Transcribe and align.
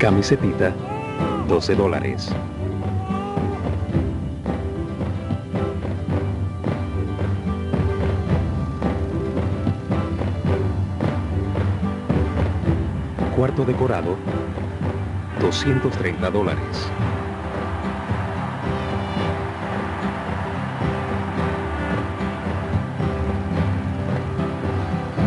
Camisetita, 0.00 0.72
12 1.46 1.74
dólares. 1.74 2.30
Cuarto 13.36 13.66
decorado, 13.66 14.16
230 15.38 16.30
dólares. 16.30 16.90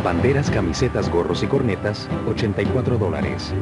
Banderas, 0.04 0.50
camisetas, 0.50 1.12
gorros 1.12 1.44
y 1.44 1.48
cornetas, 1.48 2.10
84 2.28 2.98
dólares. 2.98 3.54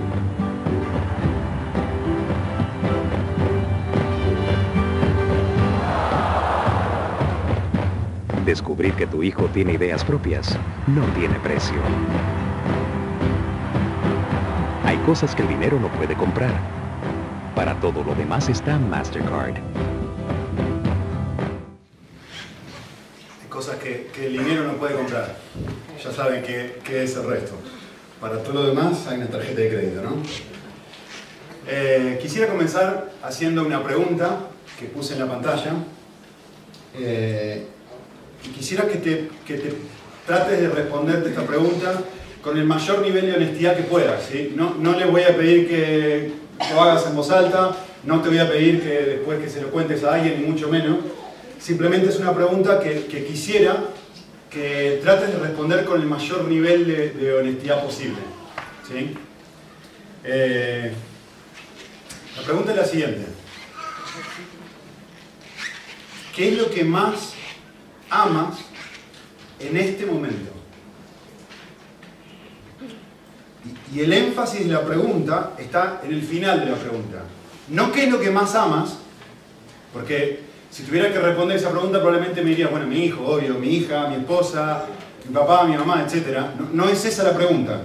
Descubrir 8.52 8.94
que 8.96 9.08
tu 9.08 9.24
hijo 9.24 9.46
tiene 9.46 9.72
ideas 9.76 10.04
propias 10.04 10.58
no 10.86 11.06
tiene 11.14 11.40
precio. 11.40 11.78
Hay 14.84 14.98
cosas 15.06 15.34
que 15.34 15.44
el 15.44 15.48
dinero 15.48 15.80
no 15.80 15.88
puede 15.94 16.16
comprar. 16.16 16.52
Para 17.56 17.80
todo 17.80 18.04
lo 18.04 18.14
demás 18.14 18.50
está 18.50 18.78
Mastercard. 18.78 19.56
Hay 23.42 23.48
cosas 23.48 23.78
que, 23.78 24.12
el 24.22 24.34
dinero 24.34 24.66
no 24.66 24.74
puede 24.74 24.96
comprar. 24.96 25.34
Ya 26.04 26.12
saben 26.12 26.44
qué, 26.44 26.82
qué 26.84 27.04
es 27.04 27.16
el 27.16 27.28
resto. 27.28 27.56
Para 28.20 28.44
todo 28.44 28.56
lo 28.56 28.66
demás 28.66 29.08
hay 29.08 29.16
una 29.16 29.28
tarjeta 29.28 29.62
de 29.62 29.70
crédito, 29.70 30.02
¿no? 30.02 30.18
Eh, 31.70 32.20
quisiera 32.22 32.52
comenzar 32.52 33.14
haciendo 33.24 33.66
una 33.66 33.82
pregunta 33.82 34.40
que 34.78 34.88
puse 34.88 35.14
en 35.14 35.20
la 35.22 35.28
pantalla. 35.28 35.72
Eh, 36.96 37.66
y 38.44 38.50
quisiera 38.50 38.88
que 38.88 38.98
te, 38.98 39.30
que 39.46 39.56
te 39.56 39.74
trates 40.26 40.60
de 40.60 40.70
responderte 40.70 41.30
esta 41.30 41.46
pregunta 41.46 42.02
con 42.42 42.58
el 42.58 42.66
mayor 42.66 43.02
nivel 43.02 43.28
de 43.28 43.34
honestidad 43.34 43.76
que 43.76 43.84
puedas. 43.84 44.24
¿sí? 44.24 44.54
No, 44.56 44.76
no 44.80 44.98
le 44.98 45.06
voy 45.06 45.24
a 45.24 45.36
pedir 45.36 45.68
que 45.68 46.32
lo 46.74 46.82
hagas 46.82 47.06
en 47.08 47.16
voz 47.16 47.30
alta, 47.32 47.76
no 48.04 48.22
te 48.22 48.30
voy 48.30 48.40
a 48.40 48.50
pedir 48.50 48.82
que 48.82 48.90
después 48.90 49.40
que 49.40 49.50
se 49.50 49.62
lo 49.62 49.70
cuentes 49.70 50.04
a 50.04 50.16
alguien, 50.16 50.42
ni 50.42 50.48
mucho 50.48 50.68
menos. 50.70 50.98
Simplemente 51.60 52.10
es 52.10 52.20
una 52.20 52.34
pregunta 52.34 52.80
que, 52.80 53.06
que 53.06 53.24
quisiera 53.26 53.78
que 54.52 55.00
trates 55.02 55.32
de 55.32 55.40
responder 55.40 55.86
con 55.86 56.02
el 56.02 56.08
mayor 56.08 56.44
nivel 56.46 56.86
de, 56.86 57.34
honestidad 57.34 57.84
posible. 57.84 58.20
¿sí? 58.88 59.16
Eh, 60.26 60.92
la 62.36 62.44
pregunta 62.44 62.72
es 62.72 62.78
la 62.78 62.86
siguiente. 62.86 63.26
¿Qué 66.36 66.50
es 66.50 66.58
lo 66.58 66.70
que 66.70 66.84
más 66.84 67.34
amas 68.12 68.60
en 69.60 69.78
este 69.78 70.06
momento? 70.06 70.52
Y, 73.94 74.00
el 74.00 74.14
énfasis 74.14 74.68
de 74.68 74.74
la 74.74 74.86
pregunta 74.86 75.54
está 75.58 76.02
en 76.04 76.14
el 76.14 76.22
final 76.22 76.60
de 76.60 76.72
la 76.72 76.76
pregunta. 76.76 77.24
No 77.70 77.92
qué 77.92 78.04
es 78.04 78.12
lo 78.12 78.20
que 78.20 78.30
más 78.30 78.54
amas, 78.56 78.98
porque 79.94 80.42
si 80.70 80.84
tuviera 80.84 81.12
que 81.12 81.20
responder 81.20 81.58
esa 81.58 81.72
pregunta 81.72 82.00
probablemente 82.00 82.42
me 82.42 82.50
diría, 82.52 82.68
bueno, 82.68 82.88
mi 82.88 83.06
hijo, 83.06 83.24
obvio, 83.26 83.56
mi 83.56 83.76
hija, 83.76 84.08
mi 84.08 84.16
esposa, 84.16 84.86
mi 85.28 85.34
papá, 85.34 85.66
mi 85.66 85.78
mamá, 85.78 86.04
etc. 86.04 86.40
No, 86.60 86.70
no 86.74 86.90
es 86.90 87.04
esa 87.06 87.24
la 87.24 87.36
pregunta. 87.36 87.82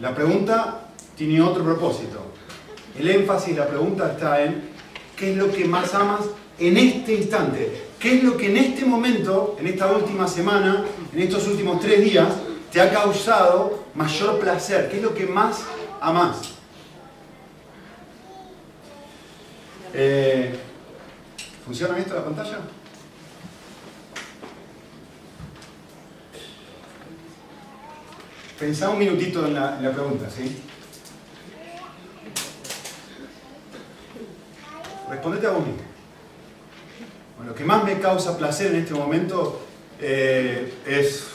La 0.00 0.14
pregunta 0.14 0.88
tiene 1.16 1.40
otro 1.40 1.64
propósito. 1.64 2.32
El 2.98 3.08
énfasis 3.08 3.54
de 3.54 3.60
la 3.60 3.68
pregunta 3.68 4.12
está 4.12 4.42
en 4.42 4.62
qué 5.16 5.32
es 5.32 5.36
lo 5.36 5.50
que 5.50 5.64
más 5.66 5.94
amas 5.94 6.22
en 6.58 6.76
este 6.76 7.14
instante. 7.14 7.85
¿Qué 8.06 8.18
es 8.18 8.22
lo 8.22 8.36
que 8.36 8.46
en 8.46 8.56
este 8.56 8.84
momento, 8.84 9.56
en 9.58 9.66
esta 9.66 9.90
última 9.90 10.28
semana, 10.28 10.84
en 11.12 11.18
estos 11.18 11.44
últimos 11.48 11.80
tres 11.80 12.04
días, 12.04 12.28
te 12.70 12.80
ha 12.80 12.88
causado 12.88 13.86
mayor 13.96 14.38
placer? 14.38 14.88
¿Qué 14.88 14.98
es 14.98 15.02
lo 15.02 15.12
que 15.12 15.26
más 15.26 15.64
amas? 16.00 16.52
Eh, 19.92 20.56
¿Funciona 21.64 21.98
esto 21.98 22.14
la 22.14 22.24
pantalla? 22.24 22.60
Pensá 28.60 28.90
un 28.90 29.00
minutito 29.00 29.44
en 29.46 29.54
la, 29.54 29.78
en 29.78 29.84
la 29.84 29.90
pregunta, 29.90 30.30
¿sí? 30.30 30.62
Respondete 35.10 35.46
a 35.48 35.50
vos 35.50 35.66
mismo. 35.66 35.85
Lo 37.44 37.54
que 37.54 37.64
más 37.64 37.84
me 37.84 37.98
causa 37.98 38.36
placer 38.38 38.68
en 38.68 38.76
este 38.76 38.94
momento 38.94 39.60
eh, 40.00 40.72
es 40.86 41.28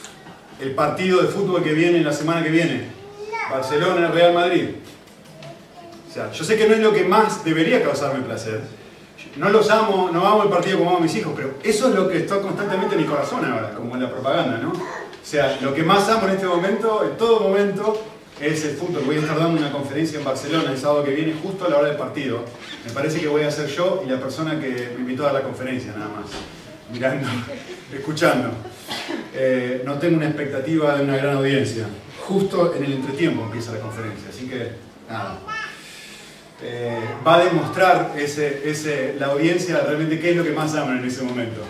el 0.60 0.74
partido 0.74 1.22
de 1.22 1.28
fútbol 1.28 1.62
que 1.62 1.72
viene 1.72 2.00
la 2.00 2.12
semana 2.12 2.42
que 2.42 2.50
viene. 2.50 2.88
Barcelona, 3.50 4.08
Real 4.08 4.34
Madrid. 4.34 4.70
O 6.08 6.12
sea, 6.12 6.30
yo 6.30 6.44
sé 6.44 6.56
que 6.56 6.68
no 6.68 6.74
es 6.74 6.80
lo 6.80 6.92
que 6.92 7.04
más 7.04 7.44
debería 7.44 7.82
causarme 7.82 8.22
placer. 8.24 8.60
No 9.36 9.48
los 9.48 9.70
amo, 9.70 10.10
no 10.12 10.26
amo 10.26 10.42
el 10.42 10.48
partido 10.50 10.78
como 10.78 10.90
amo 10.90 10.98
a 10.98 11.02
mis 11.02 11.14
hijos, 11.16 11.32
pero 11.34 11.54
eso 11.62 11.88
es 11.88 11.94
lo 11.94 12.08
que 12.08 12.18
está 12.18 12.40
constantemente 12.40 12.96
en 12.96 13.02
mi 13.02 13.06
corazón 13.06 13.44
ahora, 13.44 13.74
como 13.74 13.94
en 13.94 14.02
la 14.02 14.10
propaganda, 14.10 14.58
¿no? 14.58 14.72
O 14.72 15.24
sea, 15.24 15.58
lo 15.62 15.72
que 15.72 15.82
más 15.82 16.08
amo 16.08 16.26
en 16.26 16.34
este 16.34 16.46
momento, 16.46 17.04
en 17.10 17.16
todo 17.16 17.40
momento, 17.40 18.02
es 18.42 18.64
el 18.64 18.76
fútbol. 18.76 19.04
Voy 19.06 19.16
a 19.16 19.20
estar 19.20 19.38
dando 19.38 19.58
una 19.58 19.70
conferencia 19.70 20.18
en 20.18 20.24
Barcelona 20.24 20.72
el 20.72 20.78
sábado 20.78 21.04
que 21.04 21.12
viene, 21.12 21.34
justo 21.40 21.64
a 21.64 21.70
la 21.70 21.78
hora 21.78 21.88
del 21.88 21.96
partido. 21.96 22.44
Me 22.84 22.92
parece 22.92 23.20
que 23.20 23.28
voy 23.28 23.42
a 23.42 23.50
ser 23.50 23.68
yo 23.68 24.02
y 24.04 24.10
la 24.10 24.18
persona 24.18 24.60
que 24.60 24.90
me 24.94 25.00
invitó 25.00 25.28
a 25.28 25.32
la 25.32 25.42
conferencia, 25.42 25.92
nada 25.92 26.08
más. 26.08 26.26
Mirando, 26.92 27.28
escuchando. 27.94 28.50
Eh, 29.32 29.82
no 29.86 29.94
tengo 29.98 30.16
una 30.16 30.26
expectativa 30.26 30.96
de 30.96 31.04
una 31.04 31.16
gran 31.16 31.36
audiencia. 31.36 31.86
Justo 32.26 32.74
en 32.74 32.84
el 32.84 32.92
entretiempo 32.94 33.44
empieza 33.44 33.72
la 33.72 33.78
conferencia, 33.78 34.28
así 34.28 34.48
que 34.48 34.72
nada. 35.08 35.38
Eh, 36.64 36.98
va 37.26 37.36
a 37.36 37.44
demostrar 37.44 38.12
ese, 38.16 38.68
ese, 38.68 39.16
la 39.18 39.26
audiencia 39.26 39.80
realmente 39.80 40.20
qué 40.20 40.30
es 40.30 40.36
lo 40.36 40.44
que 40.44 40.52
más 40.52 40.74
aman 40.74 40.98
en 40.98 41.04
ese 41.04 41.22
momento. 41.22 41.60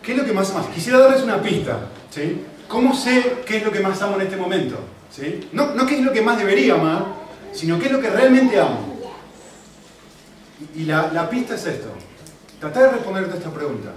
¿Qué 0.00 0.12
es 0.12 0.18
lo 0.18 0.24
que 0.24 0.32
más 0.32 0.50
amas? 0.50 0.66
Quisiera 0.66 0.98
darles 0.98 1.22
una 1.22 1.42
pista. 1.42 1.88
¿sí? 2.10 2.42
¿Cómo 2.68 2.94
sé 2.94 3.38
qué 3.46 3.58
es 3.58 3.64
lo 3.64 3.72
que 3.72 3.80
más 3.80 4.00
amo 4.02 4.16
en 4.16 4.22
este 4.22 4.36
momento? 4.36 4.78
No, 5.52 5.74
no 5.74 5.86
qué 5.86 5.98
es 5.98 6.04
lo 6.04 6.12
que 6.12 6.22
más 6.22 6.38
debería 6.38 6.74
amar, 6.74 7.06
sino 7.52 7.78
qué 7.78 7.86
es 7.86 7.92
lo 7.92 8.00
que 8.00 8.10
realmente 8.10 8.58
amo. 8.58 8.94
Y, 10.74 10.84
la, 10.84 11.12
la, 11.12 11.28
pista 11.28 11.54
es 11.54 11.66
esto. 11.66 11.88
Tratar 12.58 12.84
de 12.84 12.90
responderte 12.92 13.34
a 13.34 13.36
esta 13.36 13.52
pregunta. 13.52 13.90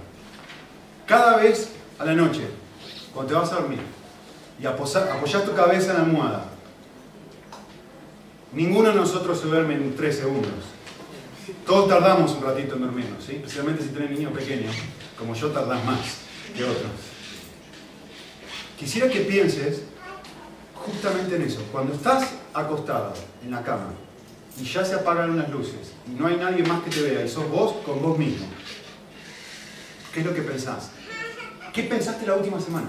Cada 1.06 1.38
vez 1.38 1.69
a 1.97 2.06
la 2.06 2.13
noche, 2.13 2.41
cuando 3.13 3.33
te 3.33 3.39
vas 3.39 3.51
a 3.51 3.56
dormir, 3.61 3.79
y 4.59 4.66
apoyas 4.66 5.45
tu 5.45 5.53
cabeza 5.53 5.91
en 5.91 5.97
la 5.97 6.03
almohada, 6.03 6.45
Ninguno 8.53 8.89
de 8.89 8.95
nosotros 8.95 9.39
se 9.39 9.47
duerme 9.47 9.75
en 9.75 9.95
tres 9.95 10.17
segundos. 10.17 10.51
Todos 11.66 11.89
tardamos 11.89 12.31
un 12.31 12.44
ratito 12.44 12.75
en 12.75 12.81
dormirnos, 12.81 13.23
¿sí? 13.23 13.35
especialmente 13.35 13.83
si 13.83 13.89
tienes 13.89 14.11
niños 14.11 14.33
pequeños, 14.33 14.73
como 15.17 15.33
yo 15.33 15.50
tardas 15.50 15.83
más 15.85 16.00
que 16.56 16.63
otros. 16.63 16.91
Quisiera 18.79 19.09
que 19.09 19.22
pienses 19.22 19.83
justamente 20.88 21.36
en 21.36 21.44
eso. 21.44 21.62
Cuando 21.72 21.94
estás 21.94 22.30
acostado 22.53 23.14
en 23.44 23.52
la 23.52 23.64
cama 23.64 23.94
y 24.59 24.64
ya 24.64 24.84
se 24.84 24.96
apagan 24.96 25.31
unas 25.31 25.50
luces 25.50 25.94
y 26.08 26.12
no 26.12 26.28
hay 26.28 26.38
nadie 26.38 26.64
más 26.64 26.81
que 26.84 26.90
te 26.90 27.02
vea 27.02 27.24
y 27.24 27.30
sos 27.30 27.50
vos 27.50 27.75
con 27.86 28.02
vos 28.02 28.18
mismo, 28.18 28.46
¿qué 30.14 30.22
es 30.22 30.25
lo 30.25 30.34
que 30.34 30.42
pensás? 30.42 30.92
¿Qué 31.74 31.84
pensaste 31.84 32.25
la 32.25 32.36
última 32.36 32.60
semana? 32.60 32.88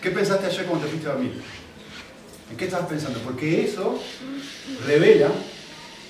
¿Qué 0.00 0.10
pensaste 0.10 0.46
ayer 0.46 0.66
cuando 0.66 0.84
te 0.84 0.90
fuiste 0.90 1.08
a 1.08 1.12
dormir? 1.12 1.42
¿En 2.50 2.56
qué 2.56 2.66
estabas 2.66 2.86
pensando? 2.86 3.18
Porque 3.20 3.64
eso 3.64 3.98
revela 4.86 5.28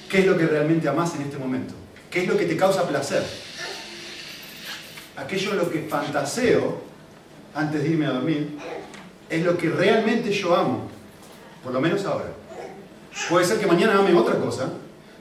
qué 0.08 0.20
es 0.20 0.26
lo 0.26 0.36
que 0.36 0.46
realmente 0.46 0.88
amas 0.88 1.14
en 1.14 1.22
este 1.22 1.38
momento. 1.38 1.74
¿Qué 2.10 2.22
es 2.22 2.28
lo 2.28 2.36
que 2.36 2.44
te 2.46 2.56
causa 2.56 2.86
placer? 2.86 3.22
Aquello 5.16 5.54
lo 5.54 5.70
que 5.70 5.86
fantaseo 5.88 6.82
antes 7.54 7.82
de 7.82 7.88
irme 7.88 8.06
a 8.06 8.10
dormir 8.10 8.58
es 9.36 9.44
lo 9.44 9.56
que 9.56 9.68
realmente 9.70 10.30
yo 10.30 10.54
amo. 10.54 10.88
Por 11.64 11.72
lo 11.72 11.80
menos 11.80 12.04
ahora. 12.04 12.32
Puede 13.28 13.44
ser 13.44 13.58
que 13.58 13.66
mañana 13.66 13.98
ame 13.98 14.14
otra 14.14 14.36
cosa. 14.36 14.68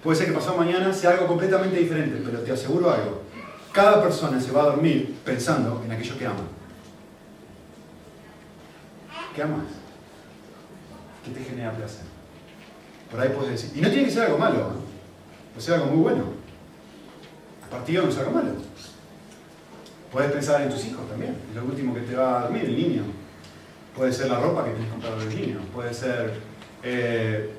Puede 0.03 0.17
ser 0.17 0.27
que 0.27 0.33
pasado 0.33 0.57
mañana 0.57 0.93
sea 0.93 1.11
algo 1.11 1.27
completamente 1.27 1.77
diferente. 1.77 2.21
Pero 2.23 2.39
te 2.39 2.51
aseguro 2.51 2.91
algo. 2.91 3.21
Cada 3.71 4.01
persona 4.01 4.39
se 4.39 4.51
va 4.51 4.63
a 4.63 4.65
dormir 4.65 5.15
pensando 5.23 5.81
en 5.85 5.91
aquello 5.91 6.17
que 6.17 6.25
ama. 6.25 6.43
¿Qué 9.35 9.41
amas? 9.41 9.81
que 11.23 11.31
te 11.31 11.43
genera 11.43 11.71
placer. 11.71 12.05
Por 13.09 13.19
ahí 13.19 13.29
puedes 13.29 13.51
decir, 13.51 13.77
y 13.77 13.81
no 13.81 13.89
tiene 13.89 14.05
que 14.05 14.11
ser 14.11 14.23
algo 14.23 14.37
malo, 14.37 14.59
¿eh? 14.59 15.53
puede 15.53 15.65
ser 15.65 15.75
algo 15.75 15.87
muy 15.87 16.01
bueno. 16.01 16.23
El 17.63 17.69
partido 17.69 18.03
no 18.03 18.09
es 18.09 18.17
algo 18.17 18.31
malo. 18.31 18.51
Puedes 20.11 20.31
pensar 20.31 20.61
en 20.61 20.69
tus 20.69 20.85
hijos 20.85 21.07
también, 21.09 21.35
es 21.49 21.55
lo 21.55 21.65
último 21.65 21.93
que 21.93 22.01
te 22.01 22.15
va 22.15 22.39
a 22.39 22.41
dormir, 22.43 22.65
el 22.65 22.75
niño. 22.75 23.03
Puede 23.95 24.13
ser 24.13 24.29
la 24.29 24.39
ropa 24.39 24.65
que 24.65 24.71
tienes 24.71 24.89
comprado 24.89 25.19
del 25.19 25.29
niño, 25.29 25.59
puede 25.73 25.93
ser 25.93 26.33
eh, 26.83 27.49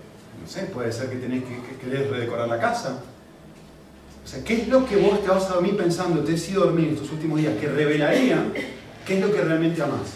No 0.40 0.48
sé, 0.48 0.62
puede 0.62 0.90
ser 0.90 1.10
que 1.10 1.16
tenés 1.16 1.44
que, 1.44 1.56
que 1.76 2.08
redecorar 2.08 2.48
la 2.48 2.58
casa. 2.58 3.00
O 4.24 4.26
sea, 4.26 4.42
¿qué 4.44 4.62
es 4.62 4.68
lo 4.68 4.86
que 4.86 4.96
vos 4.96 5.22
te 5.22 5.28
vas 5.28 5.44
a 5.46 5.54
dormir 5.54 5.76
pensando, 5.76 6.22
te 6.22 6.34
has 6.34 6.48
ido 6.48 6.62
a 6.62 6.66
dormir 6.66 6.90
estos 6.92 7.10
últimos 7.10 7.38
días, 7.40 7.54
que 7.60 7.68
revelaría 7.68 8.44
qué 9.04 9.18
es 9.18 9.20
lo 9.20 9.32
que 9.32 9.42
realmente 9.42 9.82
amás? 9.82 10.14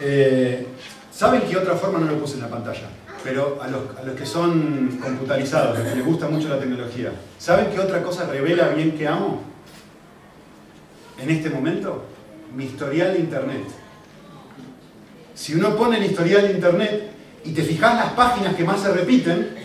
Eh, 0.00 0.66
¿Saben 1.12 1.42
qué 1.42 1.56
otra 1.56 1.74
forma 1.76 1.98
no 1.98 2.06
lo 2.10 2.18
puse 2.18 2.34
en 2.34 2.42
la 2.42 2.48
pantalla? 2.48 2.88
Pero 3.22 3.58
a 3.62 3.68
los, 3.68 3.96
a 3.96 4.02
los 4.02 4.16
que 4.16 4.26
son 4.26 4.98
computarizados, 5.02 5.76
a 5.76 5.80
los 5.80 5.88
que 5.90 5.96
les 5.96 6.06
gusta 6.06 6.28
mucho 6.28 6.48
la 6.48 6.58
tecnología, 6.58 7.12
¿saben 7.38 7.70
qué 7.70 7.78
otra 7.78 8.02
cosa 8.02 8.26
revela 8.26 8.68
bien 8.70 8.92
que 8.92 9.06
amo? 9.06 9.42
En 11.18 11.28
este 11.28 11.50
momento, 11.50 12.04
mi 12.56 12.64
historial 12.64 13.12
de 13.12 13.20
internet. 13.20 13.64
Si 15.40 15.54
uno 15.54 15.74
pone 15.74 15.96
el 15.96 16.04
historial 16.04 16.48
de 16.48 16.52
internet 16.52 17.12
y 17.46 17.52
te 17.52 17.62
fijas 17.62 17.96
las 17.96 18.12
páginas 18.12 18.54
que 18.54 18.62
más 18.62 18.82
se 18.82 18.92
repiten, 18.92 19.56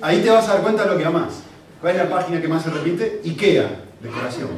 ahí 0.00 0.22
te 0.22 0.30
vas 0.30 0.48
a 0.48 0.54
dar 0.54 0.62
cuenta 0.62 0.84
de 0.84 0.92
lo 0.92 0.96
que 0.96 1.04
amas. 1.04 1.42
¿Cuál 1.78 1.96
es 1.96 2.02
la 2.04 2.08
página 2.08 2.40
que 2.40 2.48
más 2.48 2.62
se 2.62 2.70
repite? 2.70 3.20
IKEA, 3.22 3.68
decoración. 4.00 4.48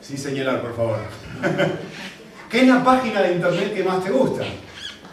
Sin 0.00 0.16
señalar, 0.16 0.62
por 0.62 0.76
favor. 0.76 0.98
¿Qué 2.48 2.60
es 2.60 2.68
la 2.68 2.84
página 2.84 3.22
de 3.22 3.32
internet 3.32 3.74
que 3.74 3.82
más 3.82 4.04
te 4.04 4.10
gusta? 4.12 4.44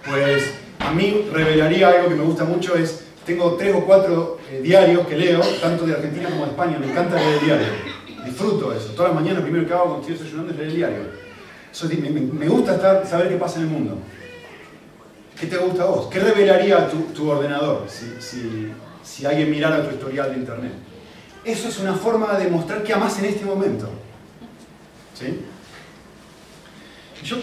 Pues 0.08 0.54
a 0.78 0.92
mí 0.92 1.30
revelaría 1.34 1.90
algo 1.90 2.10
que 2.10 2.16
me 2.16 2.24
gusta 2.24 2.44
mucho, 2.44 2.76
es, 2.76 3.06
tengo 3.26 3.56
tres 3.56 3.74
o 3.74 3.86
cuatro 3.86 4.38
eh, 4.52 4.62
diarios 4.62 5.08
que 5.08 5.18
leo, 5.18 5.42
tanto 5.60 5.88
de 5.88 5.94
Argentina 5.94 6.30
como 6.30 6.46
de 6.46 6.52
España, 6.52 6.78
me 6.78 6.92
encanta 6.92 7.16
leer 7.16 7.40
el 7.40 7.46
diario. 7.46 7.68
Disfruto 8.24 8.72
eso. 8.72 8.90
Todas 8.90 9.14
las 9.14 9.20
mañanas 9.20 9.42
primero 9.42 9.66
que 9.66 9.74
hago 9.74 9.86
cuando 9.86 10.02
estoy 10.02 10.14
desayunando 10.14 10.52
es 10.52 10.58
leer 10.60 10.70
el 10.70 10.76
diario. 10.76 11.19
Me, 12.34 12.48
gusta 12.48 12.76
estar, 12.76 13.08
saber 13.08 13.30
qué 13.30 13.36
pasa 13.36 13.60
en 13.60 13.66
el 13.66 13.70
mundo. 13.70 13.98
¿Qué 15.40 15.48
te 15.48 15.58
gusta 15.58 15.84
a 15.84 15.86
vos? 15.86 16.08
¿Qué 16.08 16.20
revelaría 16.20 16.90
tu, 16.90 17.30
ordenador 17.30 17.88
si, 17.90 19.26
alguien 19.26 19.50
mirara 19.50 19.88
tu 19.88 19.96
historial 19.96 20.32
de 20.32 20.40
internet? 20.40 20.74
Eso 21.46 21.70
es 21.70 21.80
una 21.80 21.94
forma 21.94 22.38
de 22.38 22.46
demostrar 22.46 22.84
que 22.84 22.94
amas 22.94 23.18
en 23.20 23.26
este 23.26 23.46
momento. 23.46 23.90
¿Sí? 25.18 25.42
Yo 27.24 27.38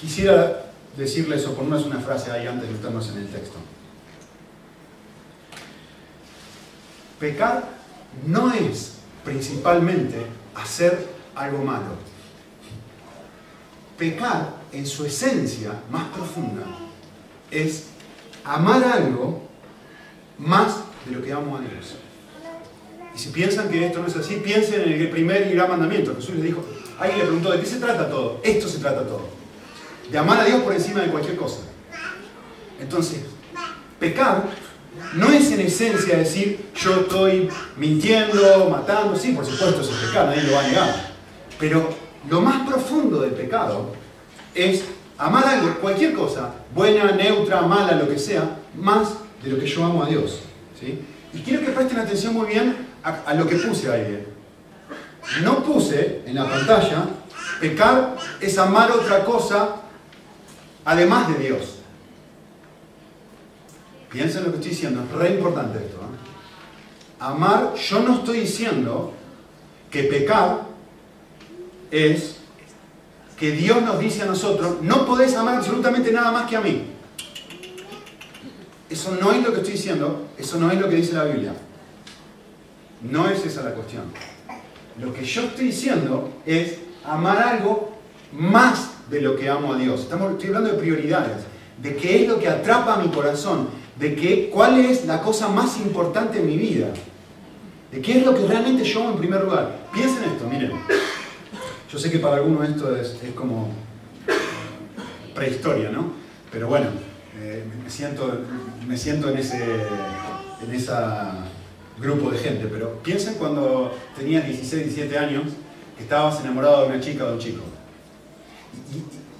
quisiera 0.00 0.64
decirles 0.96 1.46
o 1.46 1.54
ponernos 1.54 1.86
una 1.86 2.00
frase 2.00 2.30
ahí 2.32 2.46
antes 2.46 2.68
de 2.68 2.74
meternos 2.74 3.08
en 3.10 3.18
el 3.18 3.28
texto. 3.28 3.58
Pecar 7.20 7.64
no 8.26 8.52
es 8.52 8.94
principalmente 9.24 10.26
hacer 10.54 11.06
algo 11.34 11.58
malo. 11.58 12.13
Pecar 13.98 14.56
en 14.72 14.86
su 14.86 15.04
esencia 15.04 15.72
más 15.90 16.08
profunda 16.08 16.62
es 17.50 17.84
amar 18.44 18.82
algo 18.84 19.42
más 20.38 20.76
de 21.06 21.12
lo 21.12 21.22
que 21.22 21.32
amo 21.32 21.56
a 21.56 21.60
Dios. 21.60 21.94
Y 23.14 23.18
si 23.18 23.28
piensan 23.28 23.68
que 23.68 23.86
esto 23.86 24.00
no 24.00 24.08
es 24.08 24.16
así, 24.16 24.36
piensen 24.36 24.82
en 24.82 24.92
el 25.00 25.10
primer 25.10 25.46
y 25.46 25.54
gran 25.54 25.70
mandamiento. 25.70 26.14
Jesús 26.16 26.34
les 26.34 26.44
dijo, 26.44 26.64
alguien 26.98 27.18
le 27.20 27.24
preguntó, 27.26 27.52
¿de 27.52 27.60
qué 27.60 27.66
se 27.66 27.78
trata 27.78 28.10
todo? 28.10 28.40
Esto 28.42 28.68
se 28.68 28.78
trata 28.78 29.06
todo. 29.06 29.28
De 30.10 30.18
amar 30.18 30.40
a 30.40 30.44
Dios 30.44 30.62
por 30.62 30.72
encima 30.72 31.00
de 31.00 31.08
cualquier 31.08 31.36
cosa. 31.36 31.60
Entonces, 32.80 33.20
pecar 34.00 34.44
no 35.14 35.30
es 35.30 35.50
en 35.52 35.60
esencia 35.60 36.18
decir, 36.18 36.66
yo 36.74 37.02
estoy 37.02 37.48
mintiendo, 37.76 38.68
matando, 38.68 39.16
sí, 39.16 39.32
por 39.32 39.46
supuesto 39.46 39.80
eso 39.80 39.92
es 39.92 40.08
pecar, 40.08 40.26
nadie 40.26 40.42
lo 40.42 40.54
va 40.54 40.64
a 40.64 40.68
negar. 40.68 41.14
Pero 41.58 42.03
lo 42.28 42.40
más 42.40 42.66
profundo 42.66 43.20
del 43.20 43.32
pecado 43.32 43.92
es 44.54 44.84
amar 45.18 45.46
algo, 45.46 45.74
cualquier 45.80 46.14
cosa, 46.14 46.54
buena, 46.74 47.12
neutra, 47.12 47.62
mala, 47.62 47.92
lo 47.92 48.08
que 48.08 48.18
sea, 48.18 48.58
más 48.76 49.14
de 49.42 49.50
lo 49.50 49.58
que 49.58 49.66
yo 49.66 49.84
amo 49.84 50.02
a 50.02 50.06
Dios. 50.06 50.40
¿sí? 50.78 51.00
Y 51.32 51.40
quiero 51.40 51.64
que 51.64 51.72
presten 51.72 51.98
atención 51.98 52.34
muy 52.34 52.46
bien 52.46 52.76
a, 53.02 53.34
lo 53.34 53.46
que 53.46 53.56
puse 53.56 53.90
ahí. 53.90 54.26
No 55.42 55.62
puse 55.62 56.22
en 56.26 56.34
la 56.34 56.48
pantalla, 56.48 57.06
pecar 57.60 58.16
es 58.40 58.56
amar 58.58 58.90
otra 58.90 59.24
cosa 59.24 59.76
además 60.84 61.28
de 61.28 61.44
Dios. 61.44 61.78
Piensen 64.10 64.44
lo 64.44 64.50
que 64.50 64.56
estoy 64.56 64.70
diciendo, 64.70 65.02
es 65.02 65.10
re 65.10 65.34
importante 65.34 65.78
esto. 65.78 65.96
¿eh? 65.96 67.20
Amar, 67.20 67.74
yo 67.74 68.00
no 68.00 68.16
estoy 68.16 68.40
diciendo 68.40 69.12
que 69.90 70.04
pecar 70.04 70.73
es 71.94 72.38
que 73.38 73.52
Dios 73.52 73.80
nos 73.82 74.00
dice 74.00 74.22
a 74.22 74.26
nosotros, 74.26 74.82
no 74.82 75.06
podés 75.06 75.36
amar 75.36 75.56
absolutamente 75.56 76.10
nada 76.10 76.32
más 76.32 76.50
que 76.50 76.56
a 76.56 76.60
mí. 76.60 76.82
Eso 78.90 79.16
no 79.20 79.30
es 79.30 79.44
lo 79.44 79.52
que 79.52 79.58
estoy 79.58 79.74
diciendo, 79.74 80.26
eso 80.36 80.58
no 80.58 80.72
es 80.72 80.80
lo 80.80 80.88
que 80.88 80.96
dice 80.96 81.12
la 81.12 81.24
Biblia. 81.24 81.54
No 83.02 83.28
es 83.28 83.46
esa 83.46 83.62
la 83.62 83.74
cuestión. 83.74 84.04
Lo 85.00 85.14
que 85.14 85.24
yo 85.24 85.42
estoy 85.42 85.66
diciendo 85.66 86.30
es 86.44 86.78
amar 87.04 87.38
algo 87.38 87.96
más 88.32 88.90
de 89.08 89.20
lo 89.20 89.36
que 89.36 89.48
amo 89.48 89.74
a 89.74 89.78
Dios. 89.78 90.00
Estamos, 90.00 90.32
estoy 90.32 90.48
hablando 90.48 90.70
de 90.70 90.78
prioridades, 90.78 91.44
de 91.80 91.94
qué 91.96 92.22
es 92.22 92.28
lo 92.28 92.40
que 92.40 92.48
atrapa 92.48 92.96
mi 92.96 93.08
corazón, 93.08 93.68
de 94.00 94.16
qué, 94.16 94.50
cuál 94.52 94.80
es 94.80 95.06
la 95.06 95.22
cosa 95.22 95.46
más 95.46 95.76
importante 95.78 96.40
en 96.40 96.46
mi 96.46 96.56
vida, 96.56 96.88
de 97.92 98.00
qué 98.00 98.18
es 98.18 98.26
lo 98.26 98.34
que 98.34 98.46
realmente 98.46 98.82
yo 98.82 99.02
amo 99.02 99.10
en 99.10 99.18
primer 99.18 99.44
lugar. 99.44 99.86
Piensen 99.92 100.24
esto, 100.24 100.48
miren. 100.48 100.72
Yo 101.94 102.00
sé 102.00 102.10
que 102.10 102.18
para 102.18 102.38
algunos 102.38 102.68
esto 102.68 102.96
es, 102.96 103.14
como 103.36 103.68
prehistoria, 105.32 105.90
¿no? 105.90 106.10
Pero 106.50 106.66
bueno, 106.66 106.88
eh, 107.40 107.62
me, 107.84 107.88
siento, 107.88 108.36
me 108.84 108.96
siento 108.96 109.30
en 109.30 109.38
ese 109.38 109.62
en 109.62 110.74
esa 110.74 111.44
grupo 111.96 112.32
de 112.32 112.38
gente, 112.38 112.66
pero 112.66 112.98
piensen 113.00 113.34
cuando 113.34 113.94
tenías 114.16 114.44
16, 114.44 114.86
17 114.86 115.16
años, 115.16 115.44
que 115.96 116.02
estabas 116.02 116.40
enamorado 116.40 116.82
de 116.82 116.88
una 116.88 117.00
chica 117.00 117.26
o 117.26 117.28
de 117.28 117.32
un 117.34 117.38
chico. 117.38 117.62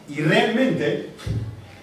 Y, 0.08 0.14
y 0.14 0.20
realmente 0.22 1.10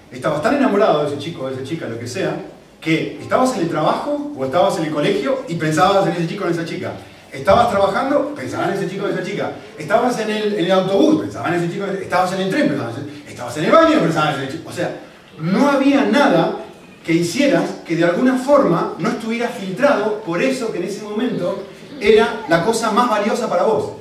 estabas 0.10 0.42
tan 0.42 0.56
enamorado 0.56 1.02
de 1.02 1.10
ese 1.10 1.18
chico 1.18 1.44
o 1.44 1.48
de 1.50 1.56
esa 1.56 1.66
chica, 1.66 1.90
lo 1.90 2.00
que 2.00 2.08
sea, 2.08 2.46
que 2.80 3.20
estabas 3.22 3.58
en 3.58 3.64
el 3.64 3.70
trabajo 3.70 4.32
o 4.38 4.46
estabas 4.46 4.78
en 4.78 4.86
el 4.86 4.92
colegio 4.92 5.44
y 5.50 5.56
pensabas 5.56 6.08
en 6.08 6.14
ese 6.14 6.28
chico 6.30 6.46
o 6.46 6.48
en 6.48 6.54
esa 6.54 6.64
chica. 6.64 6.94
Estabas 7.32 7.70
trabajando, 7.70 8.36
pensabas 8.36 8.70
en 8.70 8.74
ese 8.76 8.90
chico 8.90 9.06
o 9.06 9.08
esa 9.08 9.24
chica. 9.24 9.52
Estabas 9.78 10.20
en 10.20 10.30
el, 10.30 10.72
autobús, 10.72 11.22
pensabas 11.22 11.54
en 11.54 11.64
ese 11.64 11.74
chico, 11.74 11.86
estabas 11.86 12.34
en 12.34 12.42
el 12.42 12.50
tren, 12.50 12.68
pensabas 12.68 12.98
en, 12.98 13.24
estabas 13.28 13.58
en 13.58 13.66
el 13.66 13.72
baño, 13.72 14.00
pensabas 14.02 14.36
en 14.36 14.44
ese 14.44 14.58
chico. 14.58 14.70
O 14.70 14.74
sea, 14.74 15.00
no 15.40 15.70
había 15.70 16.06
nada 16.06 16.58
que 17.06 17.14
hicieras 17.14 17.70
que 17.86 17.96
de 17.96 18.04
alguna 18.04 18.38
forma 18.38 18.96
no 19.00 19.10
estuviera 19.10 19.48
filtrado 19.48 20.22
por 20.22 20.42
eso 20.42 20.72
que 20.72 20.80
en 20.80 20.84
ese 20.84 21.04
momento 21.04 21.64
era 22.00 22.46
la 22.50 22.66
cosa 22.66 22.92
más 22.92 23.10
valiosa 23.10 23.50
para 23.50 23.64
vos. 23.64 23.94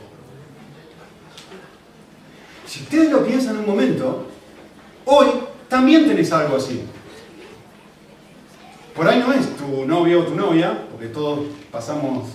Si 2.67 2.83
ustedes 2.83 3.11
lo 3.11 3.25
piensan 3.25 3.59
un 3.59 3.67
momento, 3.67 4.27
hoy 5.05 5.27
también 5.69 6.07
tenés 6.07 6.33
algo 6.33 6.57
así. 6.57 6.83
Por 8.95 9.09
ahí 9.09 9.19
no 9.19 9.33
es 9.33 9.57
tu 9.57 9.87
novio 9.87 10.21
o 10.21 10.25
tu 10.25 10.35
novia, 10.35 10.87
porque 10.91 11.07
todos 11.07 11.41
pasamos, 11.71 12.29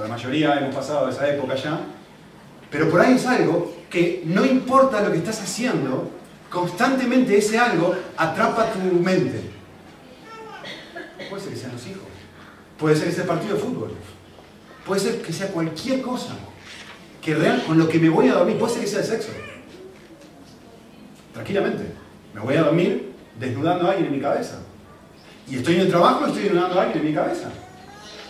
la 0.00 0.08
mayoría 0.08 0.58
hemos 0.58 0.74
pasado 0.74 1.08
esa 1.08 1.28
época 1.28 1.54
ya, 1.54 1.80
pero 2.70 2.90
por 2.90 3.00
ahí 3.00 3.14
es 3.14 3.26
algo 3.26 3.72
que 3.88 4.22
no 4.26 4.44
importa 4.44 5.00
lo 5.00 5.12
que 5.12 5.18
estás 5.18 5.40
haciendo, 5.40 6.10
constantemente 6.50 7.36
ese 7.36 7.58
algo 7.58 7.94
atrapa 8.16 8.72
tu 8.72 8.80
mente. 8.80 9.40
Puede 11.30 11.42
ser 11.42 11.52
que 11.52 11.58
sean 11.58 11.72
los 11.72 11.86
hijos, 11.86 12.02
puede 12.78 12.96
ser 12.96 13.08
el 13.08 13.26
partido 13.26 13.54
de 13.54 13.60
fútbol, 13.60 13.92
puede 14.84 15.00
ser 15.00 15.22
que 15.22 15.32
sea 15.32 15.48
cualquier 15.48 16.02
cosa, 16.02 16.34
que 17.22 17.34
real, 17.34 17.62
con 17.64 17.78
lo 17.78 17.88
que 17.88 17.98
me 17.98 18.08
voy 18.08 18.28
a 18.28 18.34
dormir, 18.34 18.58
puede 18.58 18.72
ser 18.72 18.82
que 18.82 18.88
sea 18.88 19.00
el 19.00 19.06
sexo. 19.06 19.30
Tranquilamente, 21.32 21.84
me 22.34 22.40
voy 22.40 22.54
a 22.56 22.64
dormir 22.64 23.12
desnudando 23.38 23.86
a 23.86 23.90
alguien 23.90 24.06
en 24.06 24.12
mi 24.12 24.20
cabeza. 24.20 24.58
Y 25.48 25.56
estoy 25.56 25.76
en 25.76 25.80
el 25.82 25.88
trabajo 25.88 26.26
estoy 26.26 26.44
desnudando 26.44 26.78
a 26.78 26.82
alguien 26.82 27.00
en 27.00 27.10
mi 27.10 27.14
cabeza. 27.14 27.50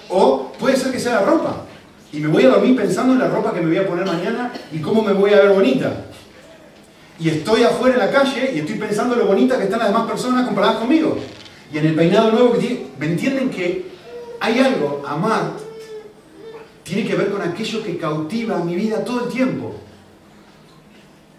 O 0.09 0.53
puede 0.59 0.77
ser 0.77 0.93
que 0.93 1.01
sea 1.01 1.21
la 1.21 1.23
ropa. 1.23 1.65
Y 2.13 2.21
me 2.21 2.29
voy 2.29 2.45
a 2.45 2.51
dormir 2.51 2.77
pensando 2.77 3.13
en 3.13 3.19
la 3.19 3.29
ropa 3.29 3.53
que 3.53 3.61
me 3.61 3.67
voy 3.67 3.79
a 3.79 3.89
poner 3.89 4.07
mañana 4.07 4.53
y 4.73 4.79
cómo 4.79 5.03
me 5.03 5.13
voy 5.13 5.33
a 5.33 5.41
ver 5.41 5.51
bonita. 5.51 6.05
Y 7.19 7.29
estoy 7.29 7.63
afuera 7.63 7.95
en 7.95 8.01
la 8.01 8.11
calle 8.11 8.53
y 8.55 8.61
estoy 8.61 8.77
pensando 8.77 9.17
lo 9.17 9.27
bonita 9.27 9.57
que 9.57 9.65
están 9.65 9.81
las 9.81 9.89
demás 9.89 10.07
personas 10.07 10.47
comparadas 10.47 10.77
conmigo. 10.77 11.19
Y 11.73 11.79
en 11.79 11.87
el 11.87 11.95
peinado 11.95 12.31
nuevo 12.31 12.53
que 12.53 12.59
tiene, 12.59 12.87
¿me 12.99 13.07
entienden 13.07 13.51
que 13.51 13.91
hay 14.39 14.59
algo, 14.61 15.03
amar, 15.07 15.53
tiene 16.85 17.05
que 17.05 17.17
ver 17.17 17.31
con 17.31 17.43
aquello 17.43 17.83
que 17.83 17.99
cautiva 17.99 18.59
mi 18.59 18.77
vida 18.77 19.05
todo 19.05 19.25
el 19.25 19.33
tiempo? 19.33 19.75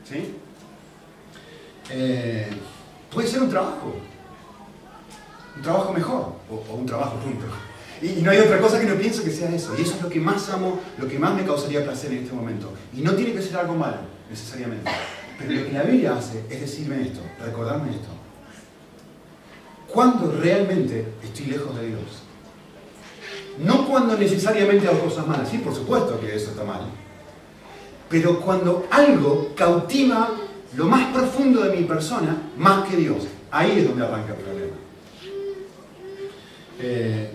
¿Sí? 0.10 0.34
Eh, 1.92 2.50
puede 3.14 3.28
ser 3.28 3.44
un 3.44 3.50
trabajo, 3.50 3.96
un 5.56 5.62
trabajo 5.62 5.94
mejor, 5.94 6.34
o, 6.50 6.64
o 6.70 6.76
un 6.76 6.86
trabajo 6.86 7.16
punto. 7.18 7.46
Y, 8.02 8.22
no 8.22 8.32
hay 8.32 8.40
otra 8.40 8.60
cosa 8.60 8.80
que 8.80 8.86
no 8.86 8.96
pienso 8.96 9.24
que 9.24 9.32
sea 9.32 9.50
eso. 9.54 9.74
Y 9.78 9.82
eso 9.82 9.96
es 9.96 10.02
lo 10.02 10.10
que 10.10 10.20
más 10.20 10.50
amo, 10.50 10.80
lo 10.98 11.08
que 11.08 11.18
más 11.18 11.34
me 11.34 11.46
causaría 11.46 11.84
placer 11.84 12.12
en 12.12 12.24
este 12.24 12.34
momento. 12.34 12.74
Y 12.94 13.02
no 13.02 13.14
tiene 13.14 13.34
que 13.34 13.42
ser 13.42 13.58
algo 13.58 13.76
malo, 13.76 13.98
necesariamente. 14.30 14.90
Pero 15.38 15.52
lo 15.52 15.66
que 15.66 15.72
la 15.72 15.84
Biblia 15.84 16.16
hace 16.18 16.44
es 16.50 16.62
decirme 16.62 17.02
esto, 17.02 17.22
recordarme 17.44 17.92
esto. 17.92 18.10
cuando 19.88 20.30
realmente 20.42 21.06
estoy 21.24 21.46
lejos 21.46 21.76
de 21.80 21.88
Dios. 21.88 22.02
No 23.60 23.88
cuando 23.88 24.18
necesariamente 24.18 24.88
hago 24.88 25.00
cosas 25.00 25.26
malas, 25.26 25.48
sí, 25.48 25.60
por 25.60 25.74
supuesto 25.74 26.20
que 26.20 26.36
eso 26.36 26.52
está 26.52 26.66
mal. 26.66 26.82
Pero 28.10 28.42
cuando 28.42 28.86
algo 28.92 29.54
cautiva 29.56 30.32
lo 30.76 30.86
más 30.86 31.14
profundo 31.14 31.62
de 31.62 31.78
mi 31.78 31.86
persona 31.86 32.36
más 32.58 32.88
que 32.88 32.98
Dios, 32.98 33.24
ahí 33.52 33.80
es 33.80 33.88
donde 33.88 34.06
arranca 34.06 34.34
el 34.34 34.40
problema. 34.40 34.76
Eh, 36.80 37.32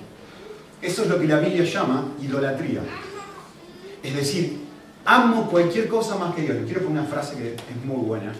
eso 0.83 1.03
es 1.03 1.09
lo 1.09 1.19
que 1.19 1.27
la 1.27 1.39
Biblia 1.41 1.65
llama 1.65 2.13
idolatría. 2.23 2.81
Es 4.03 4.15
decir, 4.15 4.61
amo 5.05 5.49
cualquier 5.51 5.89
cosa 5.89 6.17
más 6.17 6.35
que 6.35 6.43
Dios. 6.43 6.57
Les 6.57 6.65
quiero 6.65 6.83
poner 6.83 7.03
una 7.03 7.09
frase 7.09 7.37
que 7.37 7.55
es 7.55 7.85
muy 7.85 8.05
buena. 8.05 8.33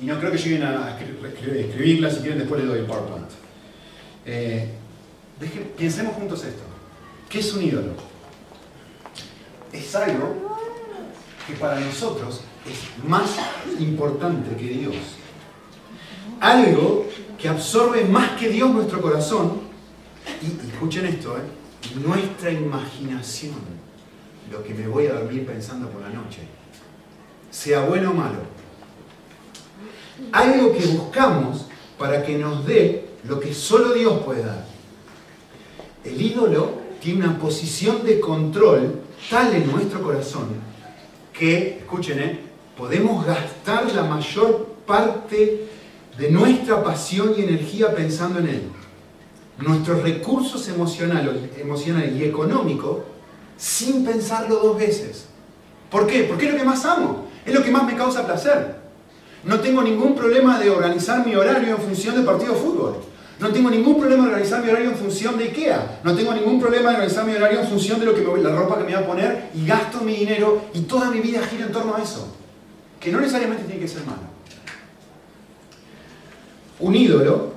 Y 0.00 0.06
no 0.06 0.18
creo 0.18 0.30
que 0.30 0.38
lleguen 0.38 0.62
a 0.62 0.96
escribirla, 0.98 2.10
si 2.10 2.20
quieren 2.20 2.38
después 2.38 2.60
les 2.60 2.70
doy 2.70 2.78
el 2.78 2.86
PowerPoint. 2.86 3.28
Eh, 4.24 4.70
pensemos 5.76 6.14
juntos 6.14 6.44
esto. 6.44 6.62
¿Qué 7.28 7.40
es 7.40 7.52
un 7.52 7.62
ídolo? 7.62 7.92
Es 9.72 9.94
algo 9.94 10.56
que 11.46 11.54
para 11.54 11.80
nosotros 11.80 12.42
es 12.64 13.04
más 13.04 13.30
importante 13.78 14.56
que 14.56 14.64
Dios. 14.64 14.94
Algo 16.40 17.06
que 17.36 17.48
absorbe 17.48 18.04
más 18.04 18.38
que 18.38 18.48
Dios 18.48 18.70
nuestro 18.70 19.02
corazón. 19.02 19.64
Y, 20.40 20.68
escuchen 20.72 21.06
esto, 21.06 21.36
¿eh? 21.36 21.63
Nuestra 21.96 22.50
imaginación, 22.50 23.54
lo 24.50 24.62
que 24.62 24.74
me 24.74 24.86
voy 24.86 25.06
a 25.06 25.14
dormir 25.14 25.46
pensando 25.46 25.88
por 25.88 26.02
la 26.02 26.10
noche, 26.10 26.40
sea 27.50 27.80
bueno 27.82 28.10
o 28.10 28.14
malo. 28.14 28.40
Algo 30.32 30.72
que 30.72 30.86
buscamos 30.86 31.66
para 31.98 32.24
que 32.24 32.38
nos 32.38 32.66
dé 32.66 33.08
lo 33.28 33.40
que 33.40 33.54
solo 33.54 33.92
Dios 33.92 34.20
puede 34.24 34.44
dar. 34.44 34.64
El 36.04 36.20
ídolo 36.20 36.82
tiene 37.00 37.24
una 37.24 37.38
posición 37.38 38.04
de 38.04 38.20
control 38.20 39.00
tal 39.30 39.54
en 39.54 39.70
nuestro 39.70 40.02
corazón 40.02 40.48
que, 41.32 41.78
escuchen, 41.78 42.20
¿eh? 42.20 42.40
podemos 42.76 43.24
gastar 43.26 43.92
la 43.92 44.04
mayor 44.04 44.74
parte 44.86 45.66
de 46.18 46.30
nuestra 46.30 46.82
pasión 46.82 47.34
y 47.36 47.42
energía 47.42 47.94
pensando 47.94 48.38
en 48.38 48.48
él. 48.48 48.62
Nuestros 49.58 50.02
recursos 50.02 50.68
emocionales, 50.68 51.34
emocionales 51.58 52.16
y 52.16 52.24
económicos 52.24 52.98
sin 53.56 54.04
pensarlo 54.04 54.56
dos 54.56 54.78
veces. 54.78 55.26
¿Por 55.90 56.06
qué? 56.06 56.24
Porque 56.24 56.46
es 56.46 56.52
lo 56.52 56.58
que 56.58 56.64
más 56.64 56.84
amo, 56.84 57.26
es 57.46 57.54
lo 57.54 57.62
que 57.62 57.70
más 57.70 57.84
me 57.84 57.96
causa 57.96 58.26
placer. 58.26 58.76
No 59.44 59.60
tengo 59.60 59.82
ningún 59.82 60.16
problema 60.16 60.58
de 60.58 60.70
organizar 60.70 61.24
mi 61.24 61.34
horario 61.34 61.76
en 61.76 61.82
función 61.82 62.14
del 62.14 62.24
partido 62.24 62.54
de 62.54 62.58
fútbol. 62.58 62.96
No 63.38 63.50
tengo 63.50 63.68
ningún 63.70 63.98
problema 63.98 64.24
de 64.24 64.30
organizar 64.30 64.62
mi 64.62 64.70
horario 64.70 64.90
en 64.90 64.96
función 64.96 65.36
de 65.36 65.44
IKEA. 65.44 66.00
No 66.02 66.14
tengo 66.14 66.32
ningún 66.32 66.60
problema 66.60 66.90
de 66.90 66.96
organizar 66.96 67.24
mi 67.26 67.34
horario 67.34 67.60
en 67.60 67.68
función 67.68 68.00
de 68.00 68.06
lo 68.06 68.14
que 68.14 68.22
la 68.42 68.56
ropa 68.56 68.78
que 68.78 68.84
me 68.84 68.94
voy 68.94 69.02
a 69.02 69.06
poner 69.06 69.50
y 69.54 69.66
gasto 69.66 70.00
mi 70.00 70.16
dinero 70.16 70.62
y 70.72 70.80
toda 70.82 71.10
mi 71.10 71.20
vida 71.20 71.42
gira 71.46 71.66
en 71.66 71.72
torno 71.72 71.94
a 71.94 72.02
eso. 72.02 72.34
Que 72.98 73.12
no 73.12 73.20
necesariamente 73.20 73.64
tiene 73.64 73.80
que 73.80 73.88
ser 73.88 74.04
malo. 74.06 74.22
Un 76.80 76.94
ídolo 76.94 77.52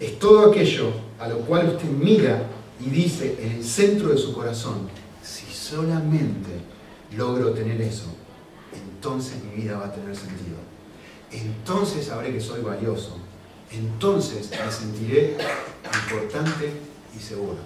es 0.00 0.18
todo 0.18 0.50
aquello 0.50 1.05
a 1.18 1.28
lo 1.28 1.38
cual 1.40 1.68
usted 1.68 1.88
mira 1.88 2.42
y 2.80 2.90
dice 2.90 3.36
en 3.40 3.52
el 3.52 3.64
centro 3.64 4.08
de 4.10 4.18
su 4.18 4.32
corazón, 4.32 4.88
si 5.22 5.46
solamente 5.52 6.50
logro 7.16 7.52
tener 7.52 7.80
eso, 7.80 8.06
entonces 8.72 9.42
mi 9.44 9.62
vida 9.62 9.78
va 9.78 9.86
a 9.86 9.92
tener 9.92 10.14
sentido. 10.14 10.56
Entonces 11.32 12.06
sabré 12.06 12.32
que 12.32 12.40
soy 12.40 12.62
valioso 12.62 13.16
entonces 13.72 14.50
me 14.50 14.70
sentiré 14.70 15.36
importante 16.04 16.72
y 17.16 17.20
seguro. 17.20 17.58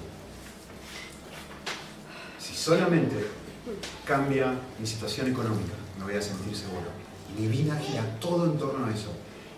Si 2.39 2.55
solamente 2.55 3.17
cambia 4.07 4.55
mi 4.79 4.87
situación 4.87 5.29
económica, 5.29 5.75
me 5.99 6.05
voy 6.05 6.15
a 6.15 6.23
sentir 6.23 6.57
seguro. 6.57 6.87
Mi 7.39 7.47
vida 7.49 7.77
gira 7.77 8.19
todo 8.19 8.47
en 8.47 8.59
torno 8.59 8.87
a 8.87 8.91
eso. 8.91 9.13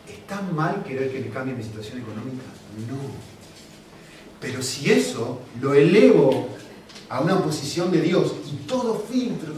¿Está 0.08 0.42
mal 0.42 0.82
querer 0.82 1.12
que 1.12 1.20
me 1.20 1.28
cambie 1.28 1.54
mi 1.54 1.62
situación 1.62 2.00
económica? 2.00 2.42
No. 2.88 3.41
Pero 4.42 4.60
si 4.60 4.90
eso 4.90 5.38
lo 5.60 5.72
elevo 5.72 6.48
a 7.08 7.20
una 7.20 7.40
posición 7.40 7.92
de 7.92 8.00
Dios 8.00 8.34
y 8.52 8.56
todo 8.66 8.98
filtro, 8.98 9.52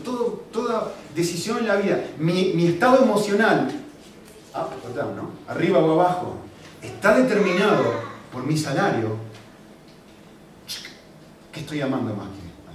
toda 0.52 0.92
decisión 1.14 1.58
en 1.58 1.68
la 1.68 1.76
vida, 1.76 2.04
mi, 2.18 2.66
estado 2.66 3.02
emocional, 3.02 3.70
ah, 4.52 4.68
perdón, 4.82 5.16
¿no? 5.16 5.30
arriba 5.48 5.78
o 5.78 5.92
abajo, 5.92 6.34
está 6.82 7.16
determinado 7.16 7.82
por 8.30 8.44
mi 8.44 8.58
salario, 8.58 9.16
¿qué 11.50 11.60
estoy 11.60 11.80
amando 11.80 12.14
más 12.14 12.26
que 12.28 12.42
a 12.68 12.72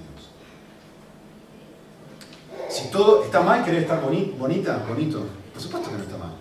Dios? 2.65 2.73
Si 2.75 2.89
todo 2.89 3.23
está 3.23 3.41
mal, 3.41 3.63
querer 3.63 3.83
estar 3.83 4.01
bonita, 4.01 4.83
bonito, 4.87 5.25
por 5.53 5.61
supuesto 5.61 5.91
que 5.91 5.97
no 5.97 6.03
está 6.03 6.17
mal. 6.17 6.33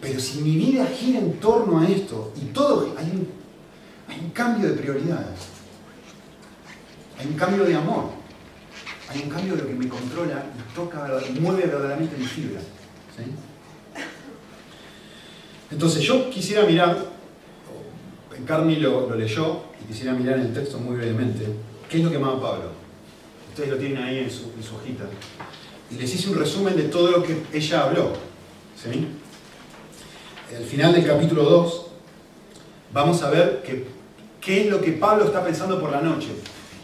Pero 0.00 0.18
si 0.18 0.40
mi 0.40 0.56
vida 0.56 0.86
gira 0.86 1.20
en 1.20 1.38
torno 1.38 1.78
a 1.78 1.86
esto 1.86 2.32
y 2.34 2.46
todo, 2.46 2.92
hay 2.98 3.04
un, 3.04 3.41
hay 4.12 4.20
un 4.20 4.30
cambio 4.30 4.68
de 4.68 4.74
prioridades, 4.74 5.40
hay 7.18 7.26
un 7.26 7.34
cambio 7.34 7.64
de 7.64 7.74
amor, 7.74 8.10
hay 9.08 9.22
un 9.22 9.30
cambio 9.30 9.56
de 9.56 9.62
lo 9.62 9.68
que 9.68 9.74
me 9.74 9.88
controla 9.88 10.44
y 10.54 10.74
toca 10.74 11.08
mueve 11.40 11.66
verdaderamente 11.66 12.16
mi 12.18 12.26
fibra. 12.26 12.60
Entonces 15.70 16.02
yo 16.02 16.28
quisiera 16.28 16.64
mirar, 16.64 17.10
Carmi 18.46 18.76
lo, 18.76 19.08
lo, 19.08 19.16
leyó, 19.16 19.62
y 19.82 19.86
quisiera 19.86 20.12
mirar 20.12 20.38
en 20.38 20.46
el 20.46 20.52
texto 20.52 20.78
muy 20.78 20.96
brevemente, 20.96 21.46
qué 21.88 21.98
es 21.98 22.04
lo 22.04 22.10
que 22.10 22.16
amaba 22.16 22.40
Pablo. 22.40 22.70
Ustedes 23.48 23.70
lo 23.70 23.76
tienen 23.76 24.02
ahí 24.02 24.18
en 24.18 24.30
su, 24.30 24.46
hojita. 24.74 25.04
Y 25.90 25.94
les 25.94 26.14
hice 26.14 26.28
un 26.28 26.38
resumen 26.38 26.76
de 26.76 26.84
todo 26.84 27.10
lo 27.10 27.22
que 27.22 27.42
ella 27.52 27.84
habló. 27.84 28.12
¿sí? 28.76 29.08
Al 30.56 30.64
final 30.64 30.92
del 30.92 31.06
capítulo 31.06 31.44
2 31.44 31.86
vamos 32.92 33.22
a 33.22 33.30
ver 33.30 33.62
qué 34.42 34.62
es 34.62 34.70
lo 34.70 34.82
que 34.82 34.92
Pablo 34.92 35.24
está 35.24 35.42
pensando 35.42 35.80
por 35.80 35.90
la 35.90 36.02
noche, 36.02 36.28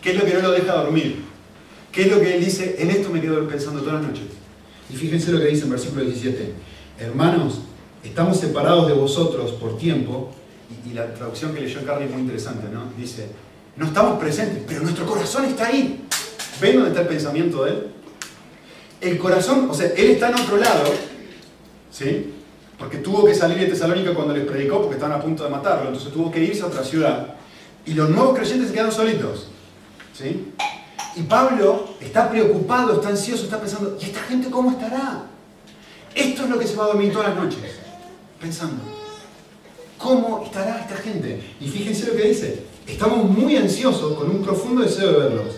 qué 0.00 0.12
es 0.12 0.16
lo 0.16 0.24
que 0.24 0.34
no 0.34 0.40
lo 0.40 0.52
deja 0.52 0.74
dormir, 0.74 1.24
qué 1.92 2.02
es 2.02 2.08
lo 2.10 2.20
que 2.20 2.36
él 2.36 2.44
dice, 2.44 2.76
en 2.78 2.90
esto 2.90 3.10
me 3.10 3.20
quedo 3.20 3.46
pensando 3.46 3.80
todas 3.80 4.00
las 4.00 4.10
noches. 4.10 4.26
Y 4.88 4.96
fíjense 4.96 5.32
lo 5.32 5.40
que 5.40 5.46
dice 5.46 5.64
en 5.64 5.70
versículo 5.70 6.04
17. 6.04 6.54
Hermanos, 7.00 7.60
estamos 8.02 8.38
separados 8.38 8.86
de 8.86 8.94
vosotros 8.94 9.52
por 9.52 9.76
tiempo, 9.76 10.30
y, 10.86 10.92
la 10.92 11.12
traducción 11.14 11.54
que 11.54 11.60
leyó 11.60 11.84
Carly 11.84 12.04
es 12.04 12.10
muy 12.10 12.20
interesante, 12.20 12.66
¿no? 12.72 12.84
Dice, 12.96 13.26
no 13.76 13.86
estamos 13.86 14.18
presentes, 14.18 14.62
pero 14.66 14.82
nuestro 14.82 15.06
corazón 15.06 15.46
está 15.46 15.66
ahí. 15.66 16.04
¿Ven 16.60 16.74
dónde 16.74 16.90
está 16.90 17.02
el 17.02 17.08
pensamiento 17.08 17.64
de 17.64 17.70
él? 17.70 17.86
El 19.00 19.18
corazón, 19.18 19.68
o 19.70 19.74
sea, 19.74 19.86
él 19.96 20.10
está 20.10 20.28
en 20.28 20.34
otro 20.34 20.58
lado, 20.58 20.84
¿sí? 21.90 22.34
Porque 22.78 22.98
tuvo 22.98 23.24
que 23.24 23.34
salir 23.34 23.58
de 23.58 23.66
Tesalónica 23.66 24.14
cuando 24.14 24.34
les 24.34 24.44
predicó 24.44 24.80
porque 24.80 24.96
estaban 24.96 25.18
a 25.18 25.22
punto 25.22 25.44
de 25.44 25.50
matarlo, 25.50 25.88
entonces 25.88 26.12
tuvo 26.12 26.30
que 26.30 26.42
irse 26.42 26.62
a 26.62 26.66
otra 26.66 26.84
ciudad. 26.84 27.38
Y 27.87 27.94
los 27.94 28.11
nuevos 28.11 28.37
creyentes 28.37 28.68
se 28.68 28.75
quedaron 28.75 28.92
solitos, 28.92 29.49
¿sí? 30.12 30.52
Y 31.16 31.23
Pablo 31.23 31.88
está 32.00 32.30
preocupado, 32.30 32.94
está 32.94 33.08
ansioso, 33.08 33.44
está 33.44 33.61
pensando, 33.61 33.97
¿y 34.00 34.04
esta 34.04 34.20
gente 34.20 34.50
cómo 34.50 34.70
estará? 34.70 35.26
Esto 36.14 36.44
es 36.44 36.50
lo 36.50 36.58
que 36.58 36.66
se 36.66 36.76
va 36.76 36.85
a 36.85 36.88
dormir 36.88 37.12
todas 37.12 37.28
las 37.28 37.44
noches 37.44 37.78
pensando, 38.40 38.82
¿cómo 39.97 40.44
estará 40.44 40.80
esta 40.80 40.97
gente? 40.97 41.42
Y 41.61 41.68
fíjense 41.68 42.06
lo 42.06 42.16
que 42.16 42.28
dice, 42.28 42.64
estamos 42.87 43.28
muy 43.28 43.56
ansiosos 43.56 44.16
con 44.16 44.30
un 44.30 44.42
profundo 44.42 44.82
deseo 44.82 45.12
de 45.12 45.18
verlos. 45.18 45.54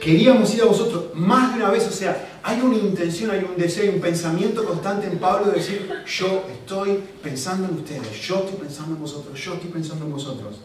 Queríamos 0.00 0.54
ir 0.54 0.62
a 0.62 0.66
vosotros 0.66 1.06
más 1.14 1.52
de 1.52 1.62
una 1.62 1.70
vez, 1.70 1.86
o 1.86 1.90
sea, 1.90 2.40
hay 2.42 2.60
una 2.60 2.76
intención, 2.76 3.30
hay 3.30 3.44
un 3.44 3.60
deseo, 3.60 3.84
hay 3.84 3.88
un 3.90 4.00
pensamiento 4.00 4.64
constante 4.64 5.06
en 5.06 5.18
Pablo 5.18 5.50
de 5.50 5.58
decir, 5.58 5.90
yo 6.06 6.44
estoy 6.52 7.00
pensando 7.22 7.68
en 7.68 7.74
ustedes, 7.74 8.20
yo 8.20 8.36
estoy 8.36 8.56
pensando 8.60 8.94
en 8.94 9.00
vosotros, 9.00 9.38
yo 9.40 9.54
estoy 9.54 9.70
pensando 9.70 10.04
en 10.04 10.12
vosotros. 10.12 10.56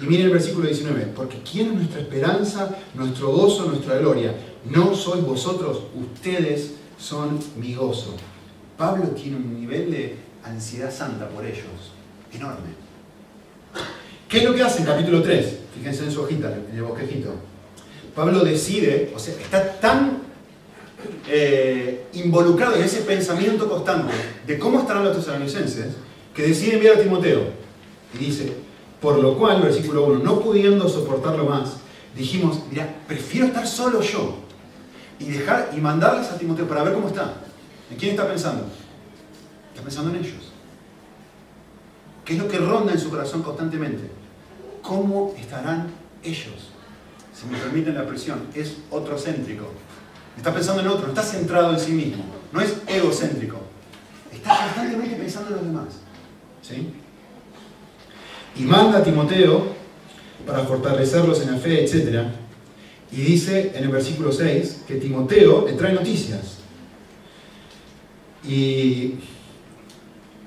Y 0.00 0.06
miren 0.06 0.26
el 0.26 0.32
versículo 0.32 0.66
19, 0.66 1.12
porque 1.16 1.38
¿quién 1.50 1.68
es 1.68 1.74
nuestra 1.74 2.00
esperanza, 2.00 2.76
nuestro 2.94 3.32
gozo, 3.32 3.66
nuestra 3.66 3.98
gloria? 3.98 4.34
No 4.64 4.94
sois 4.94 5.24
vosotros, 5.24 5.82
ustedes 5.94 6.74
son 6.98 7.38
mi 7.56 7.74
gozo. 7.74 8.14
Pablo 8.76 9.08
tiene 9.08 9.36
un 9.36 9.60
nivel 9.60 9.90
de 9.90 10.16
ansiedad 10.44 10.92
santa 10.92 11.28
por 11.28 11.44
ellos, 11.44 11.92
enorme. 12.32 12.68
¿Qué 14.28 14.38
es 14.38 14.44
lo 14.44 14.54
que 14.54 14.62
hace 14.62 14.80
en 14.80 14.86
capítulo 14.86 15.22
3? 15.22 15.58
Fíjense 15.74 16.04
en 16.04 16.12
su 16.12 16.22
hojita, 16.22 16.54
en 16.70 16.76
el 16.76 16.82
bosquejito. 16.82 17.34
Pablo 18.14 18.44
decide, 18.44 19.12
o 19.14 19.18
sea, 19.18 19.34
está 19.34 19.80
tan 19.80 20.18
eh, 21.28 22.06
involucrado 22.14 22.76
en 22.76 22.82
ese 22.82 23.00
pensamiento 23.02 23.68
constante 23.68 24.12
de 24.46 24.58
cómo 24.58 24.80
estarán 24.80 25.04
los 25.04 25.16
tesalonicenses, 25.16 25.94
que 26.34 26.42
decide 26.42 26.74
enviar 26.74 26.96
a 26.96 27.00
Timoteo. 27.00 27.42
Y 28.14 28.18
dice, 28.18 28.52
por 29.00 29.18
lo 29.18 29.38
cual, 29.38 29.62
versículo 29.62 30.06
1, 30.06 30.18
no 30.20 30.40
pudiendo 30.40 30.88
soportarlo 30.88 31.44
más, 31.44 31.76
dijimos, 32.16 32.60
mira, 32.70 32.96
prefiero 33.06 33.46
estar 33.46 33.66
solo 33.66 34.00
yo 34.00 34.36
y 35.18 35.26
dejar 35.26 35.70
y 35.76 35.80
mandarles 35.80 36.28
a 36.30 36.38
Timoteo 36.38 36.66
para 36.66 36.82
ver 36.82 36.94
cómo 36.94 37.08
está. 37.08 37.34
¿En 37.90 37.96
quién 37.96 38.12
está 38.12 38.26
pensando? 38.26 38.64
Está 39.70 39.82
pensando 39.82 40.10
en 40.10 40.16
ellos. 40.16 40.52
¿Qué 42.24 42.34
es 42.34 42.38
lo 42.38 42.48
que 42.48 42.58
ronda 42.58 42.92
en 42.92 42.98
su 42.98 43.08
corazón 43.08 43.42
constantemente? 43.42 44.10
¿Cómo 44.82 45.34
estarán 45.38 45.88
ellos? 46.22 46.70
Si 47.32 47.46
me 47.46 47.56
permiten 47.56 47.94
la 47.94 48.00
expresión, 48.00 48.48
es 48.54 48.78
otrocéntrico. 48.90 49.70
Está 50.36 50.52
pensando 50.52 50.82
en 50.82 50.88
otro, 50.88 51.08
está 51.08 51.22
centrado 51.22 51.72
en 51.72 51.80
sí 51.80 51.92
mismo. 51.92 52.24
No 52.52 52.60
es 52.60 52.76
egocéntrico. 52.86 53.58
Está 54.32 54.64
constantemente 54.64 55.16
pensando 55.16 55.50
en 55.50 55.56
los 55.56 55.64
demás. 55.64 55.86
¿Sí? 56.62 56.92
Y 58.58 58.62
manda 58.62 58.98
a 58.98 59.02
Timoteo 59.02 59.66
para 60.46 60.64
fortalecerlos 60.64 61.40
en 61.42 61.52
la 61.52 61.58
fe, 61.58 61.84
etc. 61.84 62.24
Y 63.12 63.20
dice 63.20 63.72
en 63.74 63.84
el 63.84 63.90
versículo 63.90 64.32
6 64.32 64.82
que 64.86 64.96
Timoteo 64.96 65.66
le 65.66 65.74
trae 65.74 65.92
noticias. 65.92 66.58
Y 68.46 69.14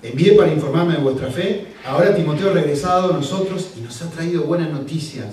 envíe 0.04 0.36
para 0.36 0.52
informarme 0.52 0.96
de 0.96 1.02
vuestra 1.02 1.30
fe. 1.30 1.68
Ahora 1.86 2.16
Timoteo 2.16 2.50
ha 2.50 2.54
regresado 2.54 3.14
a 3.14 3.18
nosotros 3.18 3.72
y 3.78 3.82
nos 3.82 4.02
ha 4.02 4.10
traído 4.10 4.44
buenas 4.44 4.72
noticias. 4.72 5.28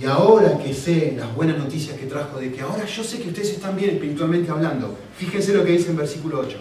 Y 0.00 0.06
ahora 0.06 0.58
que 0.58 0.74
sé 0.74 1.14
las 1.16 1.34
buenas 1.34 1.56
noticias 1.56 1.96
que 1.98 2.06
trajo, 2.06 2.38
de 2.38 2.52
que 2.52 2.60
ahora 2.60 2.84
yo 2.84 3.04
sé 3.04 3.20
que 3.20 3.28
ustedes 3.28 3.50
están 3.50 3.76
bien 3.76 3.90
espiritualmente 3.90 4.50
hablando, 4.50 4.96
fíjense 5.16 5.54
lo 5.54 5.64
que 5.64 5.72
dice 5.72 5.90
en 5.90 5.96
versículo 5.96 6.40
8. 6.40 6.58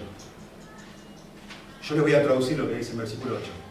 Yo 1.83 1.95
les 1.95 2.03
voy 2.03 2.13
a 2.13 2.23
traducir 2.23 2.57
lo 2.57 2.69
que 2.69 2.75
dice 2.75 2.91
en 2.91 2.99
versículo 2.99 3.35
8. 3.35 3.62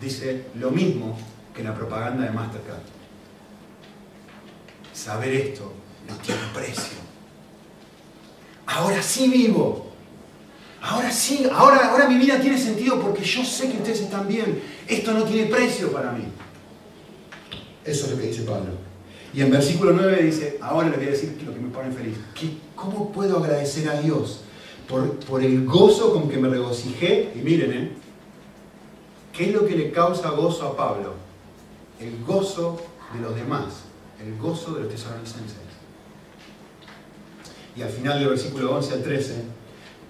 Dice 0.00 0.46
lo 0.56 0.70
mismo 0.70 1.16
que 1.54 1.62
la 1.62 1.74
propaganda 1.74 2.24
de 2.24 2.30
Mastercard. 2.30 2.82
Saber 4.92 5.34
esto 5.34 5.72
no 6.08 6.16
tiene 6.16 6.40
precio. 6.52 6.98
Ahora 8.66 9.02
sí 9.02 9.28
vivo. 9.28 9.92
Ahora 10.80 11.10
sí, 11.10 11.46
ahora, 11.50 11.90
ahora 11.90 12.08
mi 12.08 12.18
vida 12.18 12.38
tiene 12.40 12.58
sentido 12.58 13.00
porque 13.00 13.24
yo 13.24 13.42
sé 13.44 13.70
que 13.70 13.78
ustedes 13.78 14.00
están 14.00 14.28
bien. 14.28 14.60
Esto 14.86 15.14
no 15.14 15.24
tiene 15.24 15.46
precio 15.48 15.90
para 15.90 16.12
mí. 16.12 16.24
Eso 17.84 18.06
es 18.06 18.12
lo 18.12 18.18
que 18.18 18.26
dice 18.26 18.42
Pablo. 18.42 18.72
Y 19.32 19.40
en 19.40 19.50
versículo 19.50 19.92
9 19.92 20.22
dice, 20.22 20.58
ahora 20.60 20.88
les 20.88 20.98
voy 20.98 21.06
a 21.06 21.10
decir 21.10 21.42
lo 21.44 21.52
que 21.52 21.60
me 21.60 21.70
pone 21.70 21.90
feliz. 21.90 22.16
¿Cómo 22.76 23.10
puedo 23.10 23.38
agradecer 23.38 23.88
a 23.88 24.00
Dios 24.00 24.40
por, 24.88 25.18
por 25.20 25.42
el 25.42 25.64
gozo 25.64 26.12
con 26.12 26.28
que 26.28 26.36
me 26.36 26.48
regocijé? 26.48 27.32
Y 27.34 27.38
miren, 27.38 27.72
¿eh? 27.72 28.03
¿Qué 29.34 29.46
es 29.46 29.52
lo 29.52 29.66
que 29.66 29.76
le 29.76 29.90
causa 29.90 30.30
gozo 30.30 30.66
a 30.66 30.76
Pablo? 30.76 31.14
El 32.00 32.24
gozo 32.24 32.80
de 33.12 33.20
los 33.20 33.34
demás, 33.34 33.82
el 34.20 34.36
gozo 34.38 34.74
de 34.74 34.82
los 34.82 34.92
tesalonicenses. 34.92 35.56
Y 37.76 37.82
al 37.82 37.90
final 37.90 38.20
del 38.20 38.28
versículo 38.28 38.74
11 38.76 38.94
al 38.94 39.02
13, 39.02 39.44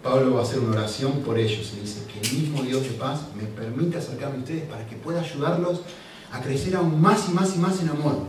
Pablo 0.02 0.34
va 0.34 0.40
a 0.40 0.42
hacer 0.42 0.58
una 0.58 0.76
oración 0.76 1.22
por 1.22 1.38
ellos 1.38 1.72
y 1.74 1.80
dice 1.80 2.04
que 2.06 2.20
el 2.20 2.42
mismo 2.42 2.62
Dios 2.62 2.82
de 2.82 2.90
paz 2.90 3.22
me 3.34 3.44
permita 3.44 3.98
acercarme 3.98 4.36
a 4.36 4.40
ustedes 4.40 4.64
para 4.64 4.86
que 4.86 4.96
pueda 4.96 5.20
ayudarlos 5.20 5.80
a 6.30 6.40
crecer 6.42 6.76
aún 6.76 7.00
más 7.00 7.28
y 7.28 7.32
más 7.32 7.56
y 7.56 7.58
más 7.58 7.80
en 7.80 7.88
amor 7.88 8.26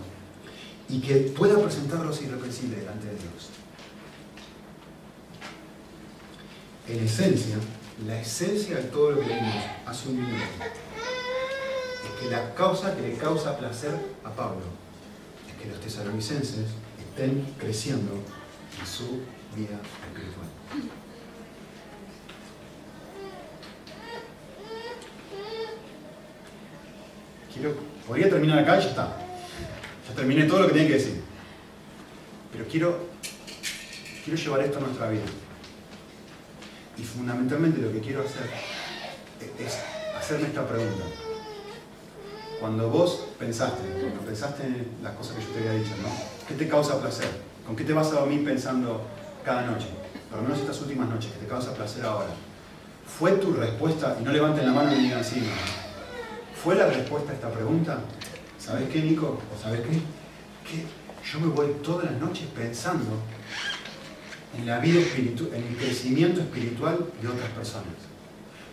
y 0.88 1.00
que 1.00 1.16
pueda 1.16 1.58
presentarlos 1.62 2.22
irreprensibles 2.22 2.80
delante 2.80 3.08
de 3.08 3.14
Dios. 3.14 3.50
En 6.88 7.04
esencia, 7.04 7.56
la 8.08 8.22
esencia 8.22 8.78
de 8.78 8.84
todo 8.84 9.12
lo 9.12 9.22
que 9.22 9.28
leímos 9.28 9.64
hace 9.86 10.10
un 10.10 10.22
minuto 10.22 10.44
que 12.20 12.30
la 12.30 12.54
causa 12.54 12.96
que 12.96 13.02
le 13.02 13.18
causa 13.18 13.58
placer 13.58 13.94
a 14.24 14.30
Pablo 14.32 14.64
es 15.48 15.62
que 15.62 15.70
los 15.70 15.80
tesalonicenses 15.80 16.68
estén 17.00 17.46
creciendo 17.60 18.14
en 18.80 18.86
su 18.86 19.22
vida 19.56 19.80
espiritual. 19.84 20.48
Quiero 27.54 27.96
Podría 28.08 28.30
terminar 28.30 28.60
acá 28.60 28.78
y 28.78 28.84
ya 28.84 28.90
está. 28.90 29.18
Ya 30.08 30.16
terminé 30.16 30.44
todo 30.44 30.62
lo 30.62 30.68
que 30.68 30.74
tenía 30.74 30.88
que 30.90 30.94
decir. 30.94 31.22
Pero 32.52 32.66
quiero, 32.68 33.08
quiero 34.24 34.40
llevar 34.40 34.62
esto 34.62 34.78
a 34.78 34.82
nuestra 34.82 35.10
vida. 35.10 35.24
Y 36.98 37.04
fundamentalmente 37.04 37.82
lo 37.82 37.92
que 37.92 38.00
quiero 38.00 38.22
hacer 38.22 38.48
es 39.60 39.80
hacerme 40.16 40.48
esta 40.48 40.68
pregunta. 40.68 41.04
Cuando 42.60 42.90
vos 42.90 43.28
pensaste, 43.38 43.84
cuando 44.02 44.22
pensaste 44.22 44.64
en 44.64 44.88
las 45.04 45.14
cosas 45.14 45.36
que 45.36 45.44
yo 45.44 45.50
te 45.50 45.60
había 45.60 45.84
dicho, 45.84 45.96
¿no? 46.02 46.10
¿Qué 46.48 46.54
te 46.56 46.68
causa 46.68 47.00
placer? 47.00 47.30
¿Con 47.66 47.76
qué 47.76 47.84
te 47.84 47.94
vas 47.94 48.08
a 48.08 48.22
dormir 48.22 48.44
pensando 48.46 49.02
cada 49.44 49.64
noche? 49.64 49.88
Por 50.30 50.40
lo 50.40 50.44
menos 50.44 50.60
estas 50.60 50.82
últimas 50.82 51.10
noches, 51.10 51.32
que 51.32 51.40
te 51.40 51.48
causa 51.48 51.74
placer 51.74 52.06
ahora. 52.06 52.30
¿Fue 53.06 53.32
tu 53.34 53.54
respuesta? 53.54 54.18
Y 54.20 54.24
no 54.24 54.32
levanten 54.32 54.66
la 54.66 54.74
mano 54.74 54.94
y 54.96 55.02
digan 55.02 55.24
sí, 55.24 55.44
¿Fue 56.64 56.76
la 56.76 56.88
respuesta 56.88 57.32
a 57.32 57.36
esta 57.36 57.52
pregunta? 57.52 58.00
¿Sabes 58.58 58.90
qué, 58.90 59.02
Nico? 59.02 59.40
¿O 59.54 59.62
sabes 59.62 59.82
qué? 59.82 59.92
Que 60.68 60.86
yo 61.32 61.40
me 61.40 61.48
voy 61.48 61.68
todas 61.84 62.12
las 62.12 62.20
noches 62.20 62.48
pensando 62.56 63.20
en 64.58 64.66
la 64.66 64.80
vida 64.80 65.00
espiritual, 65.00 65.54
en 65.54 65.64
el 65.64 65.76
crecimiento 65.78 66.42
espiritual 66.42 67.06
de 67.22 67.28
otras 67.28 67.50
personas. 67.52 68.15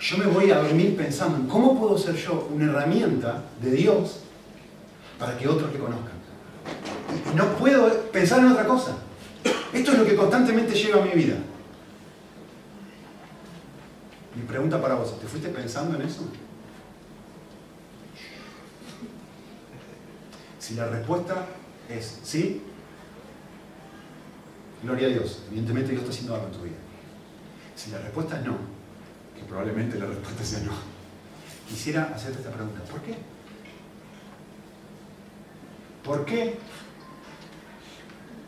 Yo 0.02 0.18
me 0.18 0.26
voy 0.26 0.50
a 0.50 0.58
dormir 0.58 0.96
pensando 0.96 1.38
en 1.38 1.46
cómo 1.46 1.78
puedo 1.78 1.96
ser 1.96 2.16
yo 2.16 2.48
una 2.52 2.64
herramienta 2.64 3.44
de 3.62 3.70
Dios 3.70 4.18
para 5.16 5.38
que 5.38 5.46
otros 5.46 5.72
le 5.72 5.78
conozcan. 5.78 6.10
Y 7.32 7.36
no 7.36 7.56
puedo 7.56 7.88
pensar 8.10 8.40
en 8.40 8.46
otra 8.46 8.66
cosa. 8.66 8.96
Esto 9.72 9.92
es 9.92 9.98
lo 9.98 10.04
que 10.04 10.16
constantemente 10.16 10.74
lleva 10.74 11.02
a 11.02 11.06
mi 11.06 11.12
vida. 11.12 11.36
Mi 14.34 14.42
pregunta 14.42 14.82
para 14.82 14.96
vos, 14.96 15.20
¿te 15.20 15.28
fuiste 15.28 15.50
pensando 15.50 15.94
en 15.94 16.02
eso? 16.02 16.24
Si 20.58 20.74
la 20.74 20.88
respuesta 20.88 21.46
es 21.88 22.18
sí, 22.24 22.60
gloria 24.82 25.06
a 25.06 25.10
Dios. 25.10 25.44
Evidentemente 25.46 25.92
Dios 25.92 26.02
está 26.02 26.12
haciendo 26.12 26.34
algo 26.34 26.48
en 26.48 26.52
tu 26.54 26.62
vida. 26.64 26.76
Si 27.76 27.92
la 27.92 27.98
respuesta 27.98 28.40
es 28.40 28.44
no, 28.44 28.81
probablemente 29.48 29.98
la 29.98 30.06
respuesta 30.06 30.44
sea 30.44 30.60
no, 30.60 30.72
quisiera 31.68 32.12
hacerte 32.14 32.38
esta 32.38 32.50
pregunta. 32.50 32.80
¿Por 32.90 33.00
qué? 33.02 33.16
¿Por 36.04 36.24
qué 36.24 36.58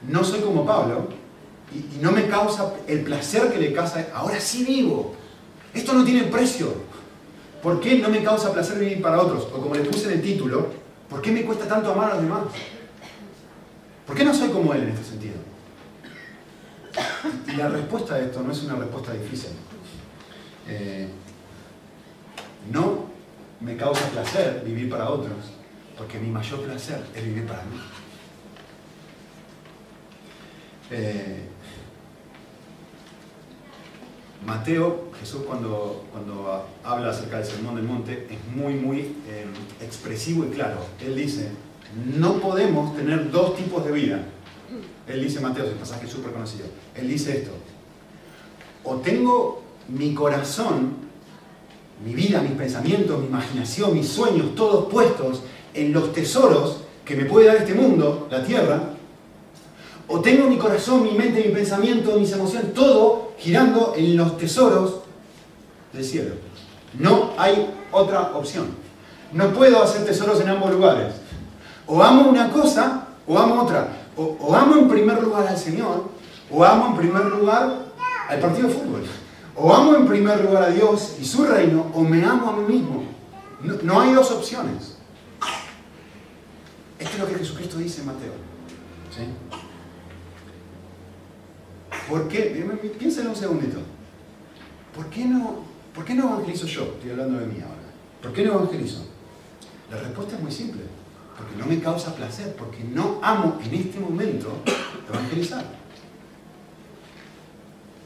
no 0.08 0.24
soy 0.24 0.40
como 0.40 0.66
Pablo 0.66 1.08
y, 1.72 1.98
no 2.02 2.12
me 2.12 2.26
causa 2.26 2.72
el 2.86 3.02
placer 3.02 3.52
que 3.52 3.58
le 3.58 3.72
causa? 3.72 4.08
Ahora 4.14 4.40
sí 4.40 4.64
vivo. 4.64 5.14
Esto 5.72 5.92
no 5.92 6.04
tiene 6.04 6.24
precio. 6.24 6.72
¿Por 7.62 7.80
qué 7.80 7.98
no 7.98 8.08
me 8.08 8.22
causa 8.22 8.52
placer 8.52 8.78
vivir 8.78 9.00
para 9.00 9.20
otros? 9.20 9.44
O 9.52 9.60
como 9.60 9.74
le 9.74 9.84
puse 9.84 10.06
en 10.06 10.18
el 10.18 10.22
título, 10.22 10.84
¿Por 11.08 11.22
qué 11.22 11.30
me 11.30 11.44
cuesta 11.44 11.68
tanto 11.68 11.92
amar 11.92 12.10
a 12.10 12.14
los 12.14 12.22
demás? 12.24 12.42
¿Por 14.04 14.16
qué 14.16 14.24
no 14.24 14.34
soy 14.34 14.48
como 14.48 14.74
él 14.74 14.82
en 14.82 14.88
este 14.88 15.04
sentido? 15.04 15.34
Y 17.46 17.56
la 17.56 17.68
respuesta 17.68 18.16
a 18.16 18.20
esto 18.20 18.42
no 18.42 18.50
es 18.50 18.62
una 18.64 18.74
respuesta 18.74 19.12
difícil. 19.12 19.50
Eh, 20.68 21.08
no 22.72 23.04
me 23.60 23.76
causa 23.76 24.08
placer 24.10 24.62
vivir 24.64 24.88
para 24.88 25.08
otros, 25.08 25.36
porque 25.96 26.18
mi 26.18 26.28
mayor 26.28 26.60
placer 26.62 27.02
es 27.14 27.24
vivir 27.24 27.46
para 27.46 27.62
mí. 27.64 27.80
Eh, 30.90 31.48
Mateo, 34.44 35.10
Jesús 35.18 35.42
cuando, 35.46 36.04
cuando 36.12 36.66
habla 36.84 37.10
acerca 37.10 37.38
del 37.38 37.46
sermón 37.46 37.76
del 37.76 37.84
monte, 37.84 38.28
es 38.30 38.56
muy, 38.56 38.74
muy 38.74 39.00
em, 39.00 39.52
expresivo 39.80 40.44
y 40.44 40.50
claro. 40.50 40.84
Él 41.00 41.16
dice, 41.16 41.48
no 42.16 42.38
podemos 42.40 42.94
tener 42.94 43.30
dos 43.30 43.56
tipos 43.56 43.84
de 43.84 43.92
vida. 43.92 44.22
Él 45.06 45.22
dice, 45.22 45.40
Mateo, 45.40 45.64
es 45.64 45.72
un 45.72 45.78
pasaje 45.78 46.06
súper 46.06 46.32
conocido. 46.32 46.66
Él 46.94 47.08
dice 47.08 47.38
esto, 47.38 47.52
o 48.84 48.96
tengo 48.96 49.63
mi 49.88 50.14
corazón, 50.14 50.94
mi 52.04 52.14
vida, 52.14 52.40
mis 52.40 52.52
pensamientos, 52.52 53.20
mi 53.20 53.26
imaginación, 53.26 53.94
mis 53.94 54.08
sueños, 54.08 54.54
todos 54.54 54.90
puestos 54.90 55.42
en 55.72 55.92
los 55.92 56.12
tesoros 56.12 56.78
que 57.04 57.16
me 57.16 57.24
puede 57.24 57.46
dar 57.46 57.56
este 57.56 57.74
mundo, 57.74 58.28
la 58.30 58.44
tierra, 58.44 58.94
o 60.06 60.20
tengo 60.20 60.48
mi 60.48 60.58
corazón, 60.58 61.02
mi 61.02 61.12
mente, 61.12 61.42
mi 61.46 61.54
pensamiento, 61.54 62.18
mis 62.18 62.32
emociones, 62.32 62.74
todo 62.74 63.32
girando 63.38 63.94
en 63.96 64.16
los 64.16 64.36
tesoros 64.36 65.00
del 65.92 66.04
cielo. 66.04 66.34
No 66.98 67.30
hay 67.38 67.70
otra 67.90 68.32
opción. 68.34 68.66
No 69.32 69.52
puedo 69.52 69.82
hacer 69.82 70.04
tesoros 70.04 70.40
en 70.40 70.48
ambos 70.48 70.70
lugares. 70.70 71.14
O 71.86 72.02
amo 72.02 72.28
una 72.28 72.50
cosa 72.50 73.08
o 73.26 73.38
amo 73.38 73.62
otra. 73.62 73.88
O, 74.16 74.54
amo 74.54 74.76
en 74.76 74.88
primer 74.88 75.22
lugar 75.22 75.46
al 75.48 75.58
Señor 75.58 76.04
o 76.50 76.64
amo 76.64 76.88
en 76.90 76.96
primer 76.96 77.24
lugar 77.24 77.86
al 78.28 78.38
partido 78.38 78.68
de 78.68 78.74
fútbol. 78.74 79.02
O 79.56 79.72
amo 79.72 79.96
en 79.96 80.06
primer 80.06 80.44
lugar 80.44 80.64
a 80.64 80.70
Dios 80.70 81.16
y 81.20 81.24
su 81.24 81.44
reino 81.44 81.90
o 81.94 82.02
me 82.02 82.24
amo 82.24 82.50
a 82.50 82.56
mí 82.56 82.74
mismo. 82.74 83.04
No, 83.82 84.00
hay 84.00 84.12
dos 84.12 84.30
opciones. 84.30 84.96
Esto 86.98 87.12
es 87.14 87.18
lo 87.18 87.26
que 87.26 87.34
Jesucristo 87.36 87.78
dice 87.78 88.00
en 88.00 88.06
Mateo. 88.06 88.32
¿Sí? 89.14 89.22
¿Por 92.08 92.28
qué? 92.28 92.64
Un 93.26 93.36
segundito. 93.36 93.78
¿Por 94.94 95.06
qué 95.06 95.24
no, 95.24 95.64
por 95.94 96.04
qué 96.04 96.14
no 96.14 96.28
evangelizo 96.28 96.66
yo? 96.66 96.84
Estoy 96.84 97.10
hablando 97.10 97.38
de 97.38 97.46
mí 97.46 97.60
ahora. 97.60 97.74
¿Por 98.22 98.32
qué 98.32 98.44
no 98.44 98.54
evangelizo? 98.54 99.06
La 99.90 99.98
respuesta 99.98 100.36
es 100.36 100.42
muy 100.42 100.52
simple, 100.52 100.82
porque 101.36 101.56
no 101.56 101.66
me 101.66 101.80
causa 101.80 102.14
placer, 102.14 102.54
porque 102.56 102.82
no 102.84 103.18
amo 103.22 103.58
en 103.64 103.74
este 103.74 104.00
momento 104.00 104.52
evangelizar. 105.08 105.64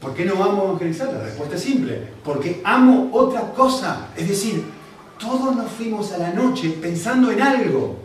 ¿Por 0.01 0.13
qué 0.13 0.25
no 0.25 0.41
amo 0.41 0.63
evangelizar? 0.63 1.11
La 1.11 1.23
respuesta 1.23 1.55
es 1.55 1.61
simple, 1.61 2.01
porque 2.23 2.61
amo 2.63 3.09
otra 3.11 3.51
cosa. 3.53 4.07
Es 4.15 4.29
decir, 4.29 4.63
todos 5.19 5.55
nos 5.55 5.69
fuimos 5.71 6.13
a 6.13 6.17
la 6.17 6.31
noche 6.31 6.77
pensando 6.81 7.31
en 7.31 7.41
algo. 7.41 7.97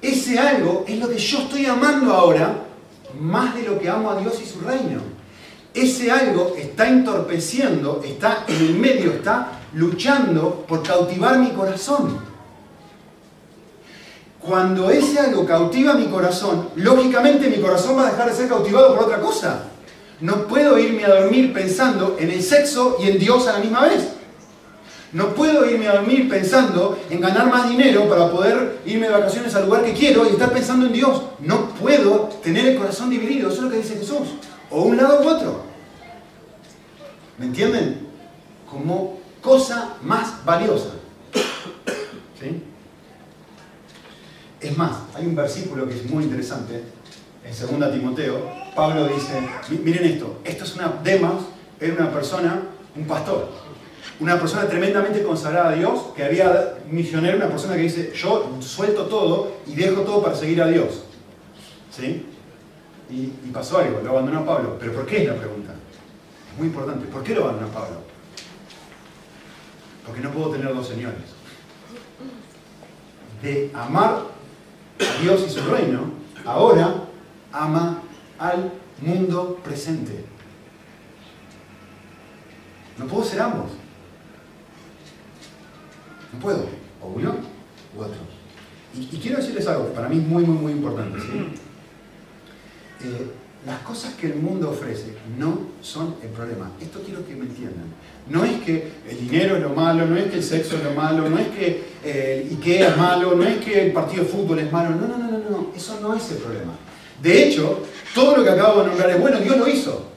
Ese 0.00 0.38
algo 0.38 0.84
es 0.88 0.98
lo 0.98 1.08
que 1.08 1.18
yo 1.18 1.38
estoy 1.40 1.66
amando 1.66 2.12
ahora, 2.12 2.64
más 3.20 3.54
de 3.54 3.62
lo 3.62 3.78
que 3.78 3.88
amo 3.88 4.10
a 4.10 4.16
Dios 4.16 4.40
y 4.42 4.46
su 4.46 4.60
reino. 4.60 5.00
Ese 5.74 6.10
algo 6.10 6.54
está 6.56 6.88
entorpeciendo, 6.88 8.00
está 8.04 8.44
en 8.48 8.56
el 8.56 8.74
medio, 8.74 9.12
está 9.12 9.60
luchando 9.74 10.64
por 10.66 10.82
cautivar 10.82 11.38
mi 11.38 11.50
corazón. 11.50 12.18
Cuando 14.40 14.90
ese 14.90 15.20
algo 15.20 15.46
cautiva 15.46 15.94
mi 15.94 16.06
corazón, 16.06 16.70
lógicamente 16.76 17.48
mi 17.48 17.60
corazón 17.60 17.96
va 17.96 18.08
a 18.08 18.10
dejar 18.10 18.28
de 18.28 18.34
ser 18.34 18.48
cautivado 18.48 18.94
por 18.94 19.04
otra 19.04 19.20
cosa. 19.20 19.68
No 20.22 20.46
puedo 20.46 20.78
irme 20.78 21.04
a 21.04 21.20
dormir 21.20 21.52
pensando 21.52 22.16
en 22.16 22.30
el 22.30 22.40
sexo 22.44 22.96
y 23.02 23.08
en 23.08 23.18
Dios 23.18 23.48
a 23.48 23.54
la 23.54 23.58
misma 23.58 23.88
vez. 23.88 24.08
No 25.12 25.34
puedo 25.34 25.68
irme 25.68 25.88
a 25.88 25.96
dormir 25.96 26.28
pensando 26.28 26.96
en 27.10 27.20
ganar 27.20 27.50
más 27.50 27.68
dinero 27.68 28.08
para 28.08 28.30
poder 28.30 28.78
irme 28.86 29.08
de 29.08 29.12
vacaciones 29.12 29.52
al 29.56 29.66
lugar 29.66 29.84
que 29.84 29.92
quiero 29.92 30.24
y 30.24 30.28
estar 30.28 30.52
pensando 30.52 30.86
en 30.86 30.92
Dios. 30.92 31.22
No 31.40 31.70
puedo 31.70 32.30
tener 32.40 32.66
el 32.66 32.78
corazón 32.78 33.10
dividido, 33.10 33.48
eso 33.48 33.56
es 33.58 33.62
lo 33.64 33.70
que 33.70 33.78
dice 33.78 33.96
Jesús. 33.96 34.28
O 34.70 34.82
un 34.82 34.96
lado 34.96 35.24
u 35.24 35.28
otro. 35.28 35.64
¿Me 37.36 37.46
entienden? 37.46 38.06
Como 38.70 39.18
cosa 39.40 39.96
más 40.02 40.44
valiosa. 40.44 40.90
¿Sí? 42.40 42.62
Es 44.60 44.78
más, 44.78 44.98
hay 45.16 45.26
un 45.26 45.34
versículo 45.34 45.88
que 45.88 45.96
es 45.96 46.08
muy 46.08 46.22
interesante, 46.22 46.84
en 47.44 47.80
2 47.80 47.92
Timoteo, 47.92 48.61
Pablo 48.74 49.06
dice, 49.08 49.40
miren 49.82 50.04
esto, 50.04 50.38
esto 50.44 50.64
es 50.64 50.74
una, 50.76 50.88
Demas 51.02 51.42
era 51.78 51.94
una 51.94 52.12
persona, 52.12 52.62
un 52.96 53.04
pastor, 53.06 53.48
una 54.20 54.38
persona 54.38 54.66
tremendamente 54.68 55.22
consagrada 55.22 55.70
a 55.70 55.74
Dios, 55.74 56.12
que 56.16 56.24
había 56.24 56.78
misionero, 56.88 57.36
una 57.36 57.48
persona 57.48 57.74
que 57.74 57.82
dice, 57.82 58.12
yo 58.14 58.56
suelto 58.60 59.06
todo 59.06 59.56
y 59.66 59.74
dejo 59.74 60.02
todo 60.02 60.22
para 60.22 60.36
seguir 60.36 60.62
a 60.62 60.68
Dios. 60.68 61.04
¿Sí? 61.90 62.26
Y, 63.10 63.26
pasó 63.52 63.78
algo, 63.78 64.00
lo 64.00 64.10
abandonó 64.10 64.46
Pablo. 64.46 64.76
¿Pero 64.78 64.92
por 64.92 65.06
qué 65.06 65.22
es 65.22 65.28
la 65.28 65.34
pregunta? 65.34 65.74
Es 66.50 66.58
muy 66.58 66.68
importante. 66.68 67.06
¿Por 67.06 67.22
qué 67.22 67.34
lo 67.34 67.44
abandonó 67.44 67.68
Pablo? 67.68 67.96
Porque 70.06 70.20
no 70.20 70.30
puedo 70.30 70.50
tener 70.50 70.74
dos 70.74 70.86
señores. 70.86 71.20
De 73.42 73.70
amar 73.74 74.22
a 75.00 75.22
Dios 75.22 75.44
y 75.46 75.50
su 75.50 75.60
reino, 75.68 76.12
ahora 76.46 76.94
ama 77.52 78.02
al 78.42 78.72
mundo 79.00 79.60
presente. 79.62 80.24
No 82.98 83.06
puedo 83.06 83.24
ser 83.24 83.40
ambos. 83.40 83.70
No 86.32 86.40
puedo. 86.40 86.66
O 87.00 87.08
uno 87.08 87.36
u 87.96 88.00
otro. 88.00 88.20
Y, 88.94 89.16
quiero 89.18 89.38
decirles 89.38 89.66
algo 89.68 89.86
para 89.94 90.08
mí 90.08 90.16
muy, 90.16 90.44
muy, 90.44 90.56
muy 90.56 90.72
importante. 90.72 91.18
Eh, 93.04 93.30
las 93.64 93.78
cosas 93.80 94.14
que 94.14 94.26
el 94.26 94.36
mundo 94.36 94.70
ofrece 94.70 95.16
no 95.38 95.58
son 95.80 96.16
el 96.22 96.28
problema. 96.30 96.70
Esto 96.80 97.00
quiero 97.04 97.24
que 97.24 97.34
me 97.34 97.46
entiendan. 97.46 97.86
No 98.28 98.44
es 98.44 98.60
que 98.62 98.92
el 99.08 99.18
dinero 99.18 99.56
es 99.56 99.62
lo 99.62 99.70
malo, 99.70 100.06
no 100.06 100.16
es 100.16 100.30
que 100.30 100.36
el 100.36 100.42
sexo 100.42 100.76
es 100.76 100.84
lo 100.84 100.92
malo, 100.92 101.28
no 101.30 101.38
es 101.38 101.48
que 101.48 101.84
el 102.04 102.56
Ikea 102.56 102.90
es 102.90 102.96
malo, 102.96 103.34
no 103.36 103.44
es 103.44 103.64
que 103.64 103.86
el 103.86 103.92
partido 103.92 104.24
de 104.24 104.28
fútbol 104.28 104.58
es 104.58 104.70
malo. 104.70 104.90
No, 104.96 105.06
no, 105.06 105.16
no, 105.16 105.30
no, 105.30 105.38
no. 105.38 105.72
Eso 105.74 105.98
no 106.00 106.14
es 106.14 106.30
el 106.32 106.38
problema. 106.38 106.72
De 107.22 107.44
hecho, 107.44 107.82
todo 108.14 108.36
lo 108.36 108.44
que 108.44 108.50
acabo 108.50 108.82
de 108.82 108.88
nombrar 108.88 109.10
es 109.10 109.20
bueno, 109.20 109.38
Dios 109.38 109.56
lo 109.56 109.68
hizo. 109.68 110.08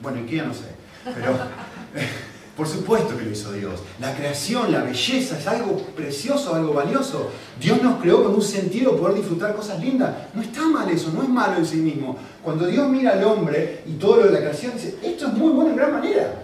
Bueno, 0.00 0.18
Ikea 0.20 0.44
no 0.44 0.54
sé. 0.54 0.70
Pero 1.04 1.36
por 2.56 2.66
supuesto 2.66 3.16
que 3.16 3.24
lo 3.24 3.30
hizo 3.30 3.52
Dios. 3.52 3.80
La 4.00 4.14
creación, 4.14 4.72
la 4.72 4.82
belleza 4.82 5.38
es 5.38 5.46
algo 5.46 5.78
precioso, 5.96 6.54
algo 6.54 6.72
valioso. 6.72 7.30
Dios 7.60 7.82
nos 7.82 8.00
creó 8.00 8.24
con 8.24 8.34
un 8.34 8.42
sentido 8.42 8.96
poder 8.96 9.16
disfrutar 9.16 9.54
cosas 9.54 9.80
lindas. 9.80 10.14
No 10.34 10.42
está 10.42 10.66
mal 10.66 10.88
eso, 10.90 11.12
no 11.12 11.22
es 11.22 11.28
malo 11.28 11.58
en 11.58 11.66
sí 11.66 11.76
mismo. 11.76 12.16
Cuando 12.42 12.66
Dios 12.66 12.88
mira 12.88 13.12
al 13.12 13.24
hombre 13.24 13.82
y 13.86 13.92
todo 13.92 14.16
lo 14.16 14.24
de 14.24 14.32
la 14.32 14.38
creación, 14.40 14.72
dice, 14.74 14.96
esto 15.02 15.26
es 15.26 15.32
muy 15.34 15.52
bueno 15.52 15.70
en 15.70 15.76
gran 15.76 15.92
manera. 15.92 16.42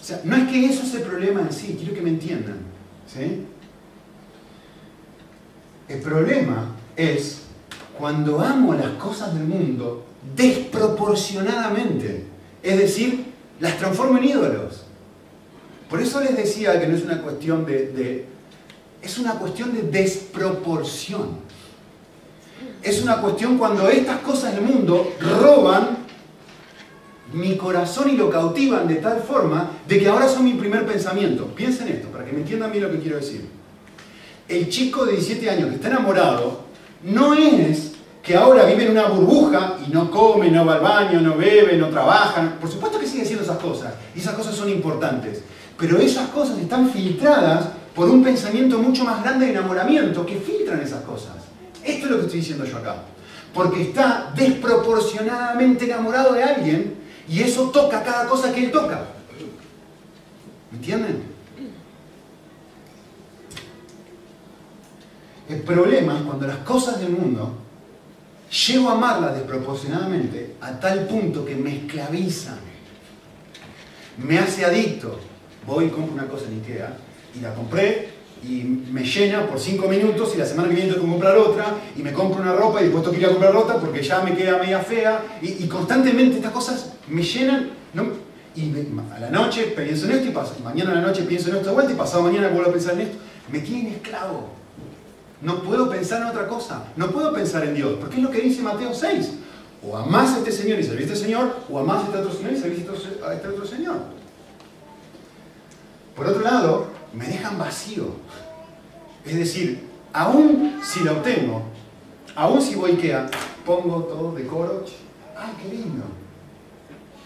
O 0.00 0.04
sea, 0.04 0.20
no 0.24 0.36
es 0.36 0.48
que 0.48 0.66
eso 0.66 0.82
es 0.84 0.94
el 0.94 1.02
problema 1.02 1.40
en 1.40 1.52
sí, 1.52 1.76
quiero 1.78 1.94
que 1.94 2.02
me 2.02 2.10
entiendan. 2.10 2.58
¿sí? 3.12 3.44
El 5.88 6.00
problema 6.00 6.76
es 6.96 7.45
cuando 7.98 8.40
amo 8.40 8.74
las 8.74 8.92
cosas 8.92 9.34
del 9.34 9.44
mundo 9.44 10.04
desproporcionadamente. 10.34 12.24
Es 12.62 12.78
decir, 12.78 13.24
las 13.60 13.78
transformo 13.78 14.18
en 14.18 14.24
ídolos. 14.24 14.82
Por 15.88 16.00
eso 16.00 16.20
les 16.20 16.36
decía 16.36 16.80
que 16.80 16.86
no 16.88 16.96
es 16.96 17.04
una 17.04 17.22
cuestión 17.22 17.64
de, 17.64 18.26
es 19.00 19.18
una 19.18 19.34
cuestión 19.34 19.72
de 19.72 19.82
desproporción. 19.82 21.46
Es 22.82 23.02
una 23.02 23.20
cuestión 23.20 23.58
cuando 23.58 23.88
estas 23.88 24.18
cosas 24.20 24.54
del 24.54 24.64
mundo 24.64 25.12
roban 25.20 25.98
mi 27.32 27.56
corazón 27.56 28.10
y 28.10 28.16
lo 28.16 28.30
cautivan 28.30 28.86
de 28.86 28.96
tal 28.96 29.20
forma 29.20 29.70
de 29.86 29.98
que 29.98 30.08
ahora 30.08 30.28
son 30.28 30.44
mi 30.44 30.54
primer 30.54 30.86
pensamiento. 30.86 31.46
Piensen 31.46 31.88
esto, 31.88 32.08
para 32.08 32.24
que 32.24 32.32
me 32.32 32.40
entiendan 32.40 32.70
bien 32.70 32.84
lo 32.84 32.90
que 32.90 33.00
quiero 33.00 33.16
decir. 33.16 33.48
El 34.48 34.68
chico 34.68 35.04
de 35.04 35.12
17 35.12 35.50
años 35.50 35.68
que 35.70 35.74
está 35.76 35.88
enamorado 35.88 36.65
no 37.06 37.34
es 37.34 37.92
que 38.22 38.36
ahora 38.36 38.64
vive 38.64 38.86
en 38.86 38.90
una 38.90 39.06
burbuja 39.06 39.78
y 39.86 39.90
no 39.90 40.10
come, 40.10 40.50
no 40.50 40.66
va 40.66 40.74
al 40.74 40.80
baño, 40.80 41.20
no 41.20 41.36
bebe, 41.36 41.76
no 41.76 41.88
trabaja. 41.88 42.56
Por 42.60 42.68
supuesto 42.68 42.98
que 42.98 43.06
sigue 43.06 43.22
haciendo 43.22 43.44
esas 43.44 43.58
cosas, 43.58 43.94
y 44.14 44.18
esas 44.18 44.34
cosas 44.34 44.54
son 44.56 44.68
importantes. 44.68 45.42
Pero 45.78 45.98
esas 45.98 46.28
cosas 46.30 46.58
están 46.58 46.90
filtradas 46.90 47.68
por 47.94 48.10
un 48.10 48.24
pensamiento 48.24 48.78
mucho 48.78 49.04
más 49.04 49.22
grande 49.22 49.46
de 49.46 49.52
enamoramiento 49.52 50.26
que 50.26 50.40
filtran 50.40 50.80
esas 50.80 51.02
cosas. 51.02 51.34
Esto 51.84 52.06
es 52.06 52.10
lo 52.10 52.16
que 52.18 52.24
estoy 52.24 52.40
diciendo 52.40 52.64
yo 52.64 52.78
acá. 52.78 52.96
Porque 53.54 53.82
está 53.82 54.32
desproporcionadamente 54.34 55.84
enamorado 55.84 56.32
de 56.34 56.42
alguien 56.42 56.94
y 57.28 57.40
eso 57.40 57.70
toca 57.70 58.02
cada 58.02 58.26
cosa 58.26 58.52
que 58.52 58.64
él 58.64 58.70
toca. 58.72 59.02
¿Me 60.72 60.78
entienden? 60.78 61.22
El 65.48 65.60
problema 65.62 66.18
es 66.18 66.22
cuando 66.22 66.46
las 66.46 66.58
cosas 66.58 67.00
del 67.00 67.10
mundo 67.10 67.52
llego 68.66 68.88
a 68.88 68.92
amarla 68.92 69.32
desproporcionadamente 69.32 70.56
a 70.60 70.78
tal 70.78 71.06
punto 71.06 71.44
que 71.44 71.54
me 71.54 71.76
esclaviza, 71.76 72.54
me 74.18 74.38
hace 74.38 74.64
adicto. 74.64 75.18
Voy 75.66 75.86
y 75.86 75.88
compro 75.88 76.14
una 76.14 76.26
cosa 76.26 76.46
en 76.46 76.60
Ikea 76.60 76.96
y 77.34 77.40
la 77.40 77.54
compré 77.54 78.16
y 78.42 78.62
me 78.92 79.02
llena 79.02 79.46
por 79.46 79.58
cinco 79.58 79.88
minutos 79.88 80.32
y 80.34 80.38
la 80.38 80.46
semana 80.46 80.68
que 80.68 80.74
viene 80.74 80.92
tengo 80.92 81.04
que 81.04 81.10
comprar 81.10 81.36
otra 81.36 81.74
y 81.96 82.02
me 82.02 82.12
compro 82.12 82.40
una 82.40 82.52
ropa 82.52 82.80
y 82.80 82.84
después 82.84 83.02
tengo 83.02 83.14
que 83.14 83.20
ir 83.20 83.26
a 83.26 83.30
comprar 83.30 83.56
otra 83.56 83.76
porque 83.78 84.02
ya 84.02 84.22
me 84.22 84.36
queda 84.36 84.58
media 84.58 84.78
fea 84.80 85.38
y, 85.42 85.66
constantemente 85.66 86.36
estas 86.36 86.52
cosas 86.52 86.92
me 87.08 87.22
llenan 87.22 87.70
y 88.56 88.72
a 89.14 89.20
la 89.20 89.30
noche 89.30 89.74
pienso 89.76 90.06
en 90.06 90.12
esto 90.12 90.28
y 90.28 90.30
paso, 90.30 90.56
mañana 90.64 90.92
a 90.92 90.94
la 90.94 91.00
noche 91.02 91.22
pienso 91.24 91.50
en 91.50 91.56
esto 91.56 91.68
de 91.68 91.74
vuelta 91.74 91.92
y 91.92 91.96
pasado 91.96 92.22
mañana 92.22 92.48
vuelvo 92.48 92.70
a 92.70 92.72
pensar 92.72 92.94
en 92.94 93.02
esto. 93.02 93.18
Me 93.52 93.58
tienen 93.58 93.92
esclavo. 93.92 94.48
No 95.42 95.62
puedo 95.62 95.90
pensar 95.90 96.22
en 96.22 96.28
otra 96.28 96.48
cosa. 96.48 96.84
No 96.96 97.10
puedo 97.10 97.32
pensar 97.32 97.64
en 97.64 97.74
Dios. 97.74 97.96
Porque 98.00 98.16
es 98.16 98.22
lo 98.22 98.30
que 98.30 98.40
dice 98.40 98.62
Mateo 98.62 98.94
6. 98.94 99.32
O 99.82 99.96
amás 99.96 100.34
a 100.34 100.38
este 100.38 100.50
Señor 100.50 100.78
y 100.80 100.82
servís 100.82 101.06
este 101.06 101.16
Señor, 101.16 101.54
o 101.70 101.78
amás 101.78 102.02
a 102.02 102.06
este 102.06 102.18
otro 102.18 102.32
Señor 102.32 102.52
y 102.52 102.58
servís 102.58 102.84
a 103.24 103.34
este 103.34 103.48
otro 103.48 103.66
Señor. 103.66 103.96
Por 106.16 106.26
otro 106.26 106.40
lado, 106.40 106.86
me 107.12 107.26
dejan 107.26 107.58
vacío. 107.58 108.06
Es 109.24 109.36
decir, 109.36 109.86
aún 110.12 110.80
si 110.82 111.00
lo 111.00 111.12
obtengo, 111.12 111.62
aún 112.34 112.62
si 112.62 112.74
voy 112.74 112.92
a 113.10 113.30
pongo 113.64 114.04
todo, 114.04 114.32
decoro, 114.32 114.84
¡ay, 115.36 115.52
qué 115.60 115.76
lindo! 115.76 116.04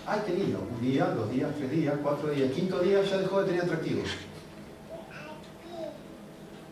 ¡Ay, 0.06 0.20
qué 0.26 0.34
lindo! 0.34 0.66
Un 0.74 0.80
día, 0.80 1.04
dos 1.06 1.30
días, 1.30 1.50
tres 1.56 1.70
días, 1.70 1.94
cuatro 2.02 2.30
días, 2.30 2.50
quinto 2.52 2.80
día 2.80 3.02
ya 3.02 3.18
dejó 3.18 3.42
de 3.42 3.46
tener 3.46 3.62
atractivo. 3.62 4.02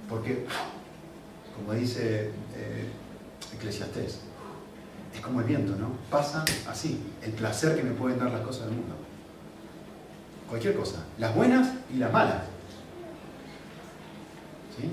Porque 0.08 0.46
como 1.58 1.78
dice 1.78 2.30
eh, 2.56 2.88
Eclesiastés, 3.54 4.20
es 5.14 5.20
como 5.20 5.40
el 5.40 5.46
viento, 5.46 5.74
¿no? 5.76 5.90
Pasa 6.10 6.44
así, 6.68 7.02
el 7.22 7.32
placer 7.32 7.76
que 7.76 7.82
me 7.82 7.92
pueden 7.92 8.18
dar 8.18 8.30
las 8.30 8.42
cosas 8.42 8.66
del 8.66 8.74
mundo. 8.74 8.94
Cualquier 10.48 10.74
cosa, 10.76 11.04
las 11.18 11.34
buenas 11.34 11.68
y 11.92 11.98
las 11.98 12.12
malas. 12.12 12.42
¿Sí? 14.78 14.88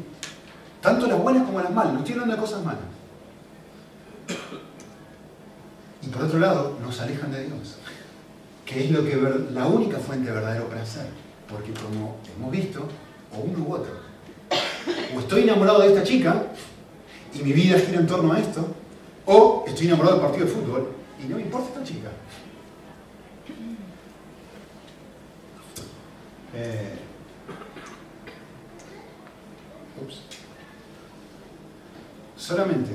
Tanto 0.82 1.08
las 1.08 1.22
buenas 1.22 1.46
como 1.46 1.62
las 1.62 1.72
malas, 1.72 1.94
no 1.94 2.00
estoy 2.00 2.14
hablando 2.14 2.36
de 2.36 2.42
cosas 2.42 2.64
malas. 2.64 2.82
Y 6.02 6.08
por 6.08 6.24
otro 6.24 6.40
lado, 6.40 6.78
nos 6.82 7.00
alejan 7.00 7.32
de 7.32 7.46
Dios, 7.46 7.78
que 8.66 8.86
es 8.86 8.92
lo 8.92 9.04
que 9.04 9.16
la 9.52 9.68
única 9.68 9.98
fuente 9.98 10.28
de 10.28 10.36
verdadero 10.36 10.68
placer, 10.68 11.08
porque 11.50 11.72
como 11.74 12.18
hemos 12.36 12.52
visto, 12.52 12.88
o 13.34 13.40
uno 13.40 13.66
u 13.66 13.74
otro, 13.74 14.06
O 15.16 15.20
estoy 15.20 15.44
enamorado 15.44 15.80
de 15.80 15.88
esta 15.90 16.04
chica 16.04 16.44
y 17.36 17.44
mi 17.44 17.54
vida 17.54 17.80
gira 17.80 18.00
en 18.00 18.08
torno 18.08 18.34
a 18.34 18.40
esto, 18.40 18.66
o 19.26 19.66
estoy 19.68 19.88
enamorado 19.88 20.16
del 20.16 20.26
partido 20.26 20.46
de 20.46 20.52
fútbol 20.52 20.92
y 21.24 21.28
no 21.28 21.36
me 21.36 21.44
importa 21.44 21.68
esta 21.70 21.84
chica. 21.84 22.10
Eh, 26.54 27.00
Solamente 32.46 32.92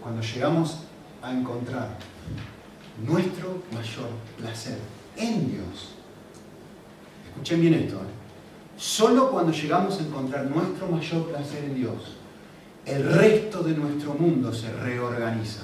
cuando 0.00 0.22
llegamos 0.22 0.76
a 1.22 1.32
encontrar 1.32 1.88
nuestro 3.04 3.60
mayor 3.72 4.10
placer 4.38 4.78
en 5.16 5.50
Dios, 5.50 5.94
escuchen 7.28 7.60
bien 7.60 7.74
esto, 7.74 7.96
¿eh? 7.96 8.76
solo 8.76 9.32
cuando 9.32 9.50
llegamos 9.50 9.98
a 9.98 10.02
encontrar 10.02 10.44
nuestro 10.44 10.86
mayor 10.86 11.26
placer 11.26 11.64
en 11.64 11.74
Dios, 11.74 12.16
el 12.86 13.12
resto 13.12 13.62
de 13.62 13.74
nuestro 13.74 14.14
mundo 14.14 14.52
se 14.52 14.72
reorganiza. 14.72 15.62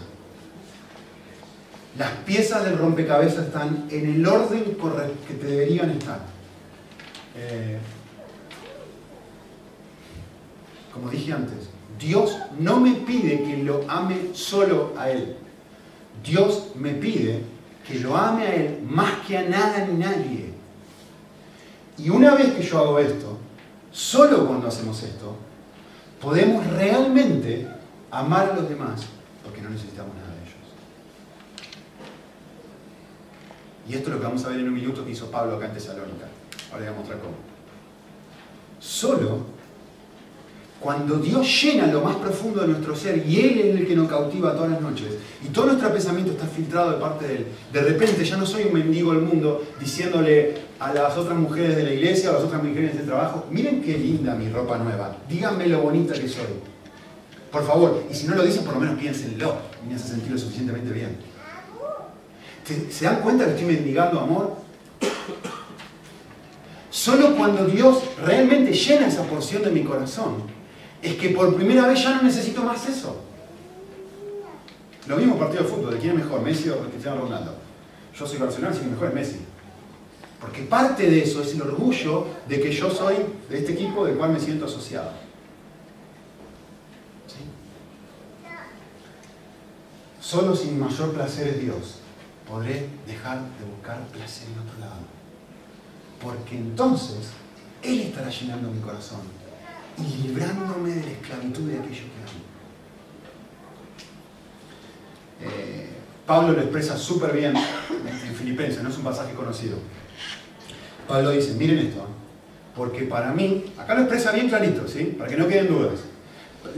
Las 1.99 2.11
piezas 2.25 2.65
del 2.65 2.79
rompecabezas 2.79 3.47
están 3.47 3.87
en 3.91 4.15
el 4.15 4.27
orden 4.27 4.77
que 5.27 5.35
deberían 5.35 5.91
estar. 5.91 6.21
Eh, 7.37 7.79
como 10.93 11.11
dije 11.11 11.33
antes, 11.33 11.71
Dios 11.99 12.37
no 12.61 12.79
me 12.79 12.93
pide 12.93 13.43
que 13.43 13.63
lo 13.65 13.85
ame 13.89 14.31
solo 14.33 14.93
a 14.97 15.11
Él. 15.11 15.37
Dios 16.23 16.69
me 16.77 16.93
pide 16.93 17.43
que 17.87 17.99
lo 17.99 18.17
ame 18.17 18.43
a 18.45 18.55
Él 18.55 18.81
más 18.89 19.27
que 19.27 19.39
a 19.39 19.49
nada 19.49 19.85
ni 19.87 19.99
nadie. 19.99 20.53
Y 21.97 22.11
una 22.11 22.35
vez 22.37 22.53
que 22.53 22.63
yo 22.63 22.79
hago 22.79 22.99
esto, 23.01 23.37
solo 23.91 24.47
cuando 24.47 24.69
hacemos 24.69 25.03
esto, 25.03 25.37
podemos 26.21 26.67
realmente 26.67 27.67
amar 28.11 28.51
a 28.51 28.55
los 28.55 28.69
demás 28.69 29.07
porque 29.45 29.63
no 29.63 29.71
necesitamos 29.71 30.15
nada 30.15 30.29
de 30.29 30.43
ellos. 30.43 30.55
Y 33.89 33.95
esto 33.95 34.09
es 34.09 34.15
lo 34.15 34.21
que 34.21 34.27
vamos 34.27 34.45
a 34.45 34.49
ver 34.49 34.61
en 34.61 34.69
un 34.69 34.75
minuto 34.75 35.05
que 35.05 35.13
hizo 35.13 35.31
Pablo 35.31 35.57
acá 35.57 35.67
en 35.67 35.75
Tesalónica. 35.75 36.27
Ahora 36.71 36.85
voy 36.85 36.95
a 36.95 36.99
mostrar 36.99 37.19
cómo. 37.21 37.35
Solo 38.81 39.59
cuando 40.81 41.19
Dios 41.19 41.47
llena 41.63 41.87
lo 41.89 42.03
más 42.03 42.17
profundo 42.17 42.61
de 42.61 42.69
nuestro 42.69 42.95
ser 42.95 43.27
y 43.27 43.41
Él 43.41 43.59
es 43.59 43.81
el 43.81 43.87
que 43.87 43.97
nos 43.97 44.09
cautiva 44.09 44.55
todas 44.55 44.71
las 44.71 44.81
noches 44.81 45.09
y 45.45 45.49
todo 45.49 45.67
nuestro 45.67 45.93
pensamiento 45.93 46.33
está 46.33 46.47
filtrado 46.47 46.93
de 46.93 46.99
parte 46.99 47.27
de 47.27 47.37
Él, 47.37 47.47
de 47.73 47.81
repente 47.81 48.25
ya 48.25 48.37
no 48.37 48.47
soy 48.47 48.65
un 48.65 48.75
mendigo 48.75 49.13
del 49.13 49.23
mundo 49.23 49.65
diciéndole 49.81 50.55
a 50.81 50.93
las 50.93 51.17
otras 51.17 51.37
mujeres 51.37 51.77
de 51.77 51.83
la 51.83 51.93
iglesia, 51.93 52.31
a 52.31 52.35
las 52.35 52.43
otras 52.43 52.63
mujeres 52.63 52.97
de 52.97 53.05
trabajo, 53.05 53.47
miren 53.51 53.83
qué 53.83 53.99
linda 53.99 54.35
mi 54.35 54.49
ropa 54.49 54.79
nueva, 54.79 55.17
díganme 55.29 55.67
lo 55.67 55.83
bonita 55.83 56.15
que 56.15 56.29
soy. 56.29 56.47
Por 57.51 57.67
favor, 57.67 58.05
y 58.11 58.15
si 58.15 58.27
no 58.27 58.37
lo 58.37 58.45
dicen, 58.45 58.65
por 58.65 58.75
lo 58.75 58.81
menos 58.81 58.99
piénsenlo 58.99 59.57
y 59.85 59.89
me 59.89 59.95
hace 59.95 60.09
sentir 60.09 60.33
lo 60.33 60.39
suficientemente 60.39 60.93
bien. 60.93 61.17
¿Se 62.91 63.05
dan 63.07 63.21
cuenta 63.23 63.47
que 63.47 63.53
estoy 63.53 63.67
mendigando 63.67 64.21
amor? 64.21 64.57
Solo 66.91 67.35
cuando 67.37 67.65
Dios 67.65 68.03
realmente 68.23 68.73
llena 68.73 69.07
esa 69.07 69.23
porción 69.23 69.63
de 69.63 69.71
mi 69.71 69.83
corazón, 69.83 70.43
es 71.03 71.15
que 71.15 71.31
por 71.31 71.55
primera 71.55 71.87
vez 71.87 72.03
ya 72.03 72.17
no 72.17 72.23
necesito 72.23 72.63
más 72.63 72.87
eso. 72.89 73.23
Lo 75.07 75.17
mismo 75.17 75.39
partido 75.39 75.63
de 75.63 75.69
fútbol, 75.71 75.95
¿de 75.95 76.01
quién 76.01 76.19
es 76.19 76.25
mejor, 76.25 76.43
Messi 76.43 76.69
o 76.69 76.79
Cristiano 76.81 77.23
Ronaldo? 77.23 77.55
Yo 78.15 78.27
soy 78.27 78.39
Barcelona, 78.39 78.75
así 78.75 78.83
que 78.83 78.91
mejor 78.91 79.09
es 79.09 79.15
Messi. 79.15 79.39
Porque 80.41 80.63
parte 80.63 81.11
de 81.11 81.23
eso 81.23 81.43
es 81.43 81.55
el 81.55 81.63
orgullo 81.63 82.27
de 82.49 82.61
que 82.61 82.71
yo 82.71 82.91
soy 82.91 83.17
de 83.51 83.59
este 83.59 83.73
equipo 83.73 84.05
del 84.05 84.17
cual 84.17 84.33
me 84.33 84.41
siento 84.41 84.67
asociado. 84.67 85.11
¿Sí? 87.27 87.45
Solo 90.21 90.55
sin 90.55 90.79
mayor 90.79 91.13
placer 91.13 91.49
es 91.49 91.61
Dios 91.61 91.99
podré 92.49 92.89
dejar 93.07 93.41
de 93.59 93.65
buscar 93.71 94.01
placer 94.09 94.49
en 94.49 94.59
otro 94.61 94.81
lado. 94.81 95.03
Porque 96.21 96.57
entonces 96.57 97.31
Él 97.83 98.01
estará 98.01 98.31
llenando 98.31 98.71
mi 98.71 98.81
corazón 98.81 99.21
y 99.99 100.29
librándome 100.29 100.91
de 100.91 101.03
la 101.03 101.11
esclavitud 101.11 101.69
de 101.69 101.79
aquello 101.79 102.05
que 102.05 102.23
amo. 102.23 102.45
Eh, 105.41 105.91
Pablo 106.27 106.53
lo 106.53 106.61
expresa 106.63 106.97
súper 106.97 107.33
bien 107.33 107.55
en 107.57 108.35
Filipenses, 108.35 108.83
no 108.83 108.89
es 108.89 108.97
un 108.97 109.05
pasaje 109.05 109.35
conocido. 109.35 109.77
Pablo 111.09 111.31
dice, 111.31 111.55
miren 111.55 111.79
esto, 111.79 112.07
porque 112.77 113.05
para 113.05 113.33
mí, 113.33 113.65
acá 113.79 113.95
lo 113.95 114.03
expresa 114.03 114.31
bien 114.31 114.49
clarito, 114.49 114.87
¿sí? 114.87 115.17
para 115.19 115.31
que 115.31 115.37
no 115.37 115.49
queden 115.49 115.69
dudas, 115.69 116.01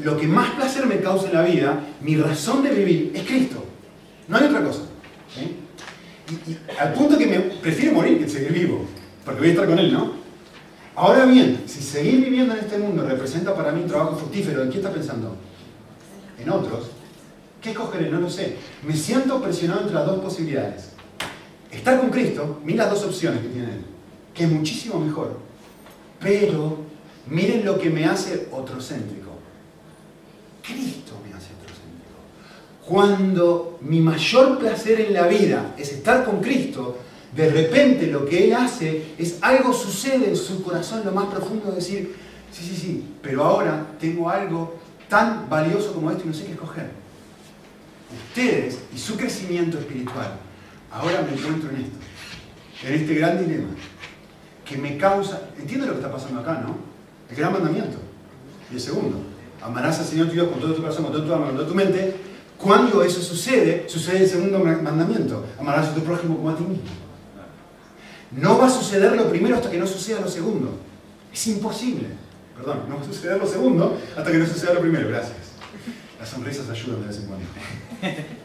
lo 0.02 0.16
que 0.16 0.26
más 0.26 0.50
placer 0.52 0.86
me 0.86 1.00
causa 1.00 1.26
en 1.26 1.34
la 1.34 1.42
vida, 1.42 1.80
mi 2.00 2.16
razón 2.16 2.62
de 2.62 2.70
vivir, 2.70 3.12
es 3.14 3.22
Cristo. 3.24 3.64
No 4.28 4.36
hay 4.36 4.44
otra 4.44 4.62
cosa. 4.62 4.82
Y, 5.36 6.56
al 6.78 6.92
punto 6.92 7.18
que 7.18 7.26
me 7.26 7.40
prefiero 7.40 7.92
morir 7.92 8.18
que 8.18 8.28
seguir 8.28 8.52
vivo, 8.52 8.86
porque 9.24 9.40
voy 9.40 9.48
a 9.48 9.52
estar 9.52 9.66
con 9.66 9.78
Él, 9.78 9.92
¿no? 9.92 10.12
Ahora 10.94 11.24
bien, 11.24 11.64
si 11.66 11.82
seguir 11.82 12.20
viviendo 12.24 12.54
en 12.54 12.60
este 12.60 12.78
mundo 12.78 13.06
representa 13.06 13.54
para 13.54 13.72
mí 13.72 13.82
un 13.82 13.88
trabajo 13.88 14.16
fructífero, 14.16 14.62
¿en 14.62 14.70
qué 14.70 14.78
está 14.78 14.92
pensando? 14.92 15.36
En 16.38 16.50
otros. 16.50 16.90
¿Qué 17.60 17.70
escogeré? 17.70 18.10
No 18.10 18.20
lo 18.20 18.30
sé. 18.30 18.56
Me 18.86 18.96
siento 18.96 19.42
presionado 19.42 19.80
entre 19.80 19.94
las 19.94 20.06
dos 20.06 20.20
posibilidades. 20.20 20.90
Estar 21.70 22.00
con 22.00 22.10
Cristo, 22.10 22.60
miren 22.64 22.78
las 22.78 22.90
dos 22.90 23.04
opciones 23.04 23.40
que 23.42 23.48
tiene 23.48 23.68
Él, 23.68 23.84
que 24.34 24.44
es 24.44 24.50
muchísimo 24.50 25.00
mejor. 25.00 25.38
Pero 26.20 26.78
miren 27.28 27.64
lo 27.64 27.78
que 27.78 27.90
me 27.90 28.04
hace 28.04 28.48
otrocéntrico. 28.52 29.30
Cristo 30.62 31.14
me 31.24 31.34
hace 31.34 31.48
otrocéntrico. 31.54 32.20
Cuando 32.86 33.78
mi 33.82 34.00
mayor 34.00 34.58
placer 34.58 35.00
en 35.00 35.14
la 35.14 35.26
vida 35.26 35.74
es 35.78 35.92
estar 35.92 36.24
con 36.24 36.40
Cristo, 36.40 36.98
de 37.34 37.48
repente 37.50 38.06
lo 38.08 38.26
que 38.26 38.44
él 38.44 38.52
hace 38.54 39.14
es 39.16 39.38
algo 39.40 39.72
sucede 39.72 40.28
en 40.28 40.36
su 40.36 40.62
corazón, 40.62 41.02
lo 41.04 41.12
más 41.12 41.26
profundo, 41.26 41.70
de 41.70 41.76
decir, 41.76 42.16
sí, 42.52 42.64
sí, 42.64 42.76
sí, 42.76 43.04
pero 43.22 43.44
ahora 43.44 43.86
tengo 44.00 44.28
algo 44.28 44.78
tan 45.08 45.48
valioso 45.48 45.92
como 45.92 46.10
esto 46.10 46.24
y 46.24 46.28
no 46.28 46.34
sé 46.34 46.46
qué 46.46 46.52
escoger. 46.52 46.90
Ustedes 48.28 48.78
y 48.94 48.98
su 48.98 49.16
crecimiento 49.16 49.78
espiritual, 49.78 50.36
ahora 50.90 51.22
me 51.22 51.38
encuentro 51.38 51.70
en 51.70 51.76
esto, 51.76 51.96
en 52.84 52.94
este 52.94 53.14
gran 53.14 53.38
dilema, 53.38 53.68
que 54.70 54.78
me 54.78 54.96
causa, 54.96 55.40
entiende 55.58 55.84
lo 55.84 55.94
que 55.94 55.98
está 55.98 56.12
pasando 56.12 56.40
acá, 56.40 56.62
¿no? 56.64 56.76
El 57.28 57.36
gran 57.36 57.52
mandamiento. 57.52 57.98
Y 58.70 58.74
el 58.74 58.80
segundo, 58.80 59.18
amarás 59.60 59.98
al 59.98 60.04
Señor 60.04 60.28
tu 60.28 60.34
Dios 60.34 60.48
con 60.48 60.60
todo 60.60 60.74
tu 60.74 60.80
corazón, 60.80 61.06
con 61.06 61.12
todo 61.12 61.24
tu 61.24 61.32
alma, 61.34 61.46
con 61.46 61.56
toda 61.56 61.68
tu 61.68 61.74
mente. 61.74 62.14
Cuando 62.56 63.02
eso 63.02 63.20
sucede, 63.20 63.88
sucede 63.88 64.18
el 64.18 64.28
segundo 64.28 64.60
mandamiento, 64.60 65.44
amarás 65.58 65.88
a 65.88 65.94
tu 65.94 66.02
prójimo 66.02 66.36
como 66.36 66.50
a 66.50 66.56
ti 66.56 66.62
mismo. 66.62 66.84
No 68.30 68.58
va 68.58 68.68
a 68.68 68.70
suceder 68.70 69.16
lo 69.16 69.28
primero 69.28 69.56
hasta 69.56 69.72
que 69.72 69.78
no 69.78 69.88
suceda 69.88 70.20
lo 70.20 70.28
segundo. 70.28 70.78
Es 71.32 71.46
imposible. 71.48 72.06
Perdón, 72.56 72.82
no 72.88 72.96
va 72.96 73.02
a 73.02 73.04
suceder 73.04 73.38
lo 73.38 73.46
segundo 73.48 73.98
hasta 74.16 74.30
que 74.30 74.38
no 74.38 74.46
suceda 74.46 74.74
lo 74.74 74.80
primero. 74.82 75.08
Gracias. 75.08 75.36
Las 76.20 76.28
sonrisas 76.28 76.70
ayudan 76.70 77.00
de 77.00 77.06
vez 77.08 77.16
en 77.16 77.26
cuando. 77.26 77.46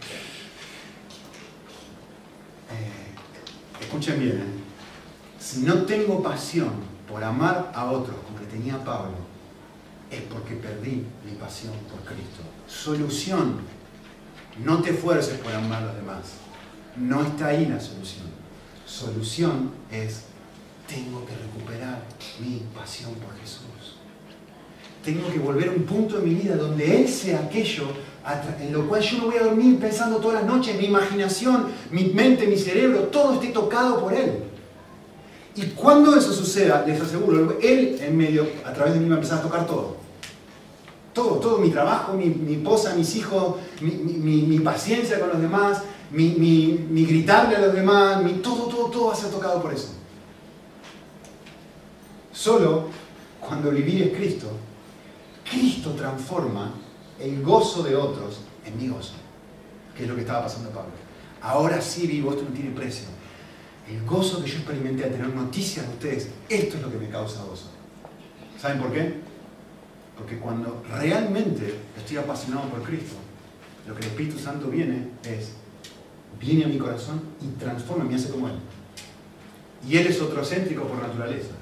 Eh, 2.67 3.79
escuchen 3.79 4.19
bien. 4.19 4.38
¿eh? 4.38 4.64
Si 5.45 5.60
no 5.60 5.84
tengo 5.84 6.23
pasión 6.23 6.71
por 7.08 7.23
amar 7.23 7.71
a 7.75 7.91
otros 7.91 8.15
como 8.25 8.39
que 8.39 8.45
tenía 8.45 8.84
Pablo, 8.84 9.13
es 10.10 10.21
porque 10.21 10.55
perdí 10.55 11.05
mi 11.23 11.36
pasión 11.39 11.73
por 11.91 11.99
Cristo. 12.01 12.41
Solución. 12.67 13.60
No 14.63 14.81
te 14.81 14.91
esfuerces 14.91 15.38
por 15.39 15.53
amar 15.53 15.84
a 15.84 15.86
los 15.88 15.95
demás. 15.97 16.21
No 16.97 17.21
está 17.21 17.47
ahí 17.47 17.67
la 17.67 17.79
solución 17.79 18.36
solución 18.86 19.71
es, 19.91 20.25
tengo 20.88 21.25
que 21.25 21.34
recuperar 21.36 22.01
mi 22.39 22.62
pasión 22.75 23.13
por 23.15 23.36
Jesús. 23.39 23.97
Tengo 25.03 25.29
que 25.31 25.39
volver 25.39 25.69
a 25.69 25.71
un 25.71 25.84
punto 25.84 26.19
de 26.19 26.27
mi 26.27 26.36
vida 26.36 26.55
donde 26.55 27.01
Él 27.01 27.08
sea 27.08 27.39
aquello 27.39 27.88
en 28.60 28.73
lo 28.73 28.88
cual 28.88 29.01
yo 29.01 29.19
no 29.19 29.25
voy 29.25 29.36
a 29.36 29.43
dormir 29.43 29.77
pensando 29.79 30.17
todas 30.17 30.41
las 30.41 30.51
noches, 30.51 30.79
mi 30.79 30.86
imaginación, 30.86 31.67
mi 31.91 32.05
mente, 32.05 32.47
mi 32.47 32.58
cerebro, 32.58 33.01
todo 33.03 33.36
esté 33.36 33.49
tocado 33.49 34.01
por 34.01 34.13
Él. 34.13 34.44
Y 35.56 35.68
cuando 35.68 36.15
eso 36.15 36.34
suceda, 36.34 36.84
les 36.86 37.00
aseguro, 37.00 37.58
Él 37.62 37.98
en 38.02 38.18
medio, 38.18 38.48
a 38.65 38.74
través 38.74 38.94
de 38.94 39.00
mí 39.00 39.08
va 39.08 39.15
a 39.15 39.18
empezar 39.18 39.39
a 39.39 39.41
tocar 39.41 39.65
todo. 39.65 39.96
Todo, 41.13 41.36
todo, 41.36 41.58
mi 41.60 41.70
trabajo, 41.70 42.13
mi, 42.13 42.26
mi 42.26 42.56
esposa, 42.56 42.94
mis 42.94 43.15
hijos, 43.15 43.56
mi, 43.80 44.41
mi 44.41 44.60
paciencia 44.60 45.18
con 45.20 45.30
los 45.30 45.41
demás, 45.41 45.82
mi, 46.12 47.06
gritarle 47.08 47.56
a 47.56 47.62
los 47.62 47.74
demás, 47.74 48.24
mi, 48.24 48.34
todo, 48.34 48.68
todo, 48.68 48.89
todo 48.89 49.08
va 49.08 49.13
a 49.13 49.15
ser 49.15 49.32
tocado 49.32 49.62
por 49.62 49.74
eso. 49.74 49.89
Solo 52.32 52.88
cuando 53.39 53.72
vivir 53.72 54.04
es 54.04 54.18
Cristo, 54.18 54.48
Cristo 55.50 55.91
transforma 55.91 56.74
el 57.20 57.41
gozo 57.41 57.84
de 57.84 57.96
otros 57.96 58.41
en 58.65 58.78
mi 58.78 58.89
gozo, 58.89 59.13
que 59.96 60.04
es 60.04 60.10
lo 60.10 60.15
que 60.15 60.22
estaba 60.22 60.44
pasando 60.44 60.70
Pablo. 60.70 60.91
Ahora 61.41 61.80
sí 61.82 62.08
vivo, 62.08 62.32
esto 62.32 62.44
no 62.44 62.50
tiene 62.56 62.72
precio. 62.72 63.06
El 63.88 64.04
gozo 64.06 64.43
que 64.43 64.50
yo 64.50 64.58
experimenté 64.58 65.04
al 65.04 65.12
tener 65.12 65.30
noticias 65.30 65.86
de 65.88 65.93
ustedes, 65.93 66.30
esto 66.50 66.78
es 66.78 66.82
lo 66.82 66.91
que 66.91 66.98
me 66.98 67.10
causa 67.10 67.43
gozo. 67.43 67.69
¿Saben 68.60 68.80
por 68.80 68.91
qué? 68.91 69.13
Porque 70.17 70.39
cuando 70.39 70.84
realmente 70.89 71.76
estoy 71.98 72.17
apasionado 72.17 72.69
por 72.69 72.82
Cristo, 72.82 73.15
lo 73.88 73.93
que 73.93 74.02
el 74.02 74.08
Espíritu 74.08 74.39
Santo 74.39 74.69
viene 74.69 75.10
es, 75.24 75.52
viene 76.39 76.65
a 76.65 76.67
mi 76.67 76.78
corazón 76.78 77.21
y 77.41 77.60
transforma, 77.60 78.06
me 78.06 78.15
hace 78.15 78.30
como 78.30 78.48
Él. 78.48 78.56
Y 79.88 79.98
Él 79.98 80.08
es 80.08 80.19
otrocéntrico 80.19 80.88
por 80.88 81.00
naturaleza. 81.00 81.54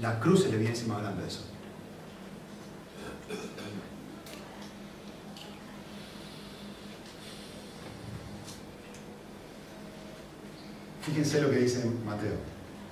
La 0.00 0.18
cruz 0.18 0.44
es 0.44 0.50
la 0.50 0.56
evidencia 0.56 0.86
más 0.88 1.02
grande 1.02 1.22
de 1.22 1.28
eso. 1.28 1.44
Fíjense 11.04 11.40
lo 11.40 11.50
que 11.50 11.58
dice 11.58 11.84
Mateo. 12.04 12.34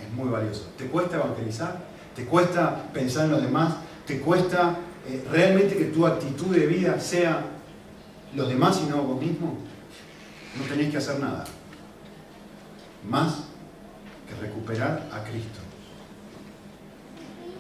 Es 0.01 0.13
muy 0.15 0.29
valioso. 0.29 0.69
¿Te 0.77 0.87
cuesta 0.87 1.17
evangelizar? 1.17 1.79
¿Te 2.15 2.25
cuesta 2.27 2.85
pensar 2.93 3.27
en 3.27 3.31
los 3.33 3.43
demás? 3.43 3.75
¿Te 4.07 4.21
cuesta 4.21 4.77
eh, 5.09 5.25
realmente 5.31 5.77
que 5.77 5.87
tu 5.87 6.07
actitud 6.07 6.55
de 6.55 6.67
vida 6.67 7.01
sea 7.01 7.43
los 8.35 8.49
demás 8.49 8.83
y 8.85 8.91
no 8.91 9.03
vos 9.03 9.21
mismo? 9.21 9.57
No 10.59 10.65
tenéis 10.65 10.91
que 10.91 10.99
hacer 10.99 11.19
nada. 11.21 11.45
Más 13.09 13.45
que 14.29 14.35
recuperar 14.35 15.09
a 15.11 15.25
Cristo. 15.25 15.61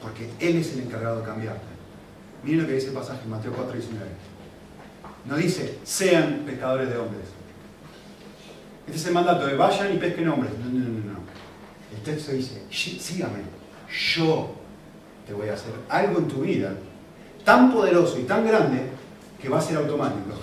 Porque 0.02 0.30
Él 0.38 0.56
es 0.56 0.72
el 0.74 0.80
encargado 0.80 1.20
de 1.20 1.26
cambiarte. 1.26 1.72
Miren 2.42 2.62
lo 2.62 2.66
que 2.66 2.74
dice 2.74 2.88
el 2.88 2.94
pasaje 2.94 3.20
en 3.24 3.30
Mateo 3.30 3.52
4, 3.52 3.72
19. 3.72 4.06
No 5.24 5.36
dice, 5.36 5.78
sean 5.84 6.42
pescadores 6.44 6.90
de 6.90 6.98
hombres. 6.98 7.24
Este 8.92 9.04
es 9.04 9.06
el 9.06 9.14
mandato 9.14 9.46
de 9.46 9.56
vayan 9.56 9.94
y 9.94 9.96
pesquen 9.96 10.28
hombres. 10.28 10.52
No, 10.58 10.66
no, 10.66 10.80
no, 10.80 11.12
no. 11.14 11.18
El 11.96 12.02
texto 12.02 12.32
dice, 12.32 12.62
sígame, 12.70 13.38
yo 14.14 14.52
te 15.26 15.32
voy 15.32 15.48
a 15.48 15.54
hacer 15.54 15.72
algo 15.88 16.18
en 16.18 16.28
tu 16.28 16.42
vida 16.42 16.74
tan 17.42 17.72
poderoso 17.72 18.18
y 18.18 18.24
tan 18.24 18.46
grande 18.46 18.82
que 19.40 19.48
va 19.48 19.60
a 19.60 19.62
ser 19.62 19.78
automático. 19.78 20.36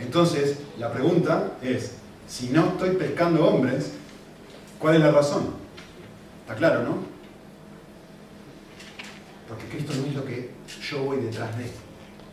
Entonces, 0.00 0.58
la 0.76 0.92
pregunta 0.92 1.52
es, 1.62 1.92
si 2.26 2.48
no 2.48 2.70
estoy 2.70 2.96
pescando 2.96 3.46
hombres, 3.46 3.92
¿cuál 4.80 4.96
es 4.96 5.02
la 5.02 5.12
razón? 5.12 5.54
Está 6.40 6.56
claro, 6.56 6.82
¿no? 6.82 6.96
Porque 9.48 9.66
Cristo 9.66 9.92
no 10.00 10.06
es 10.08 10.14
lo 10.16 10.24
que 10.24 10.50
yo 10.82 11.04
voy 11.04 11.18
detrás 11.18 11.56
de. 11.56 11.66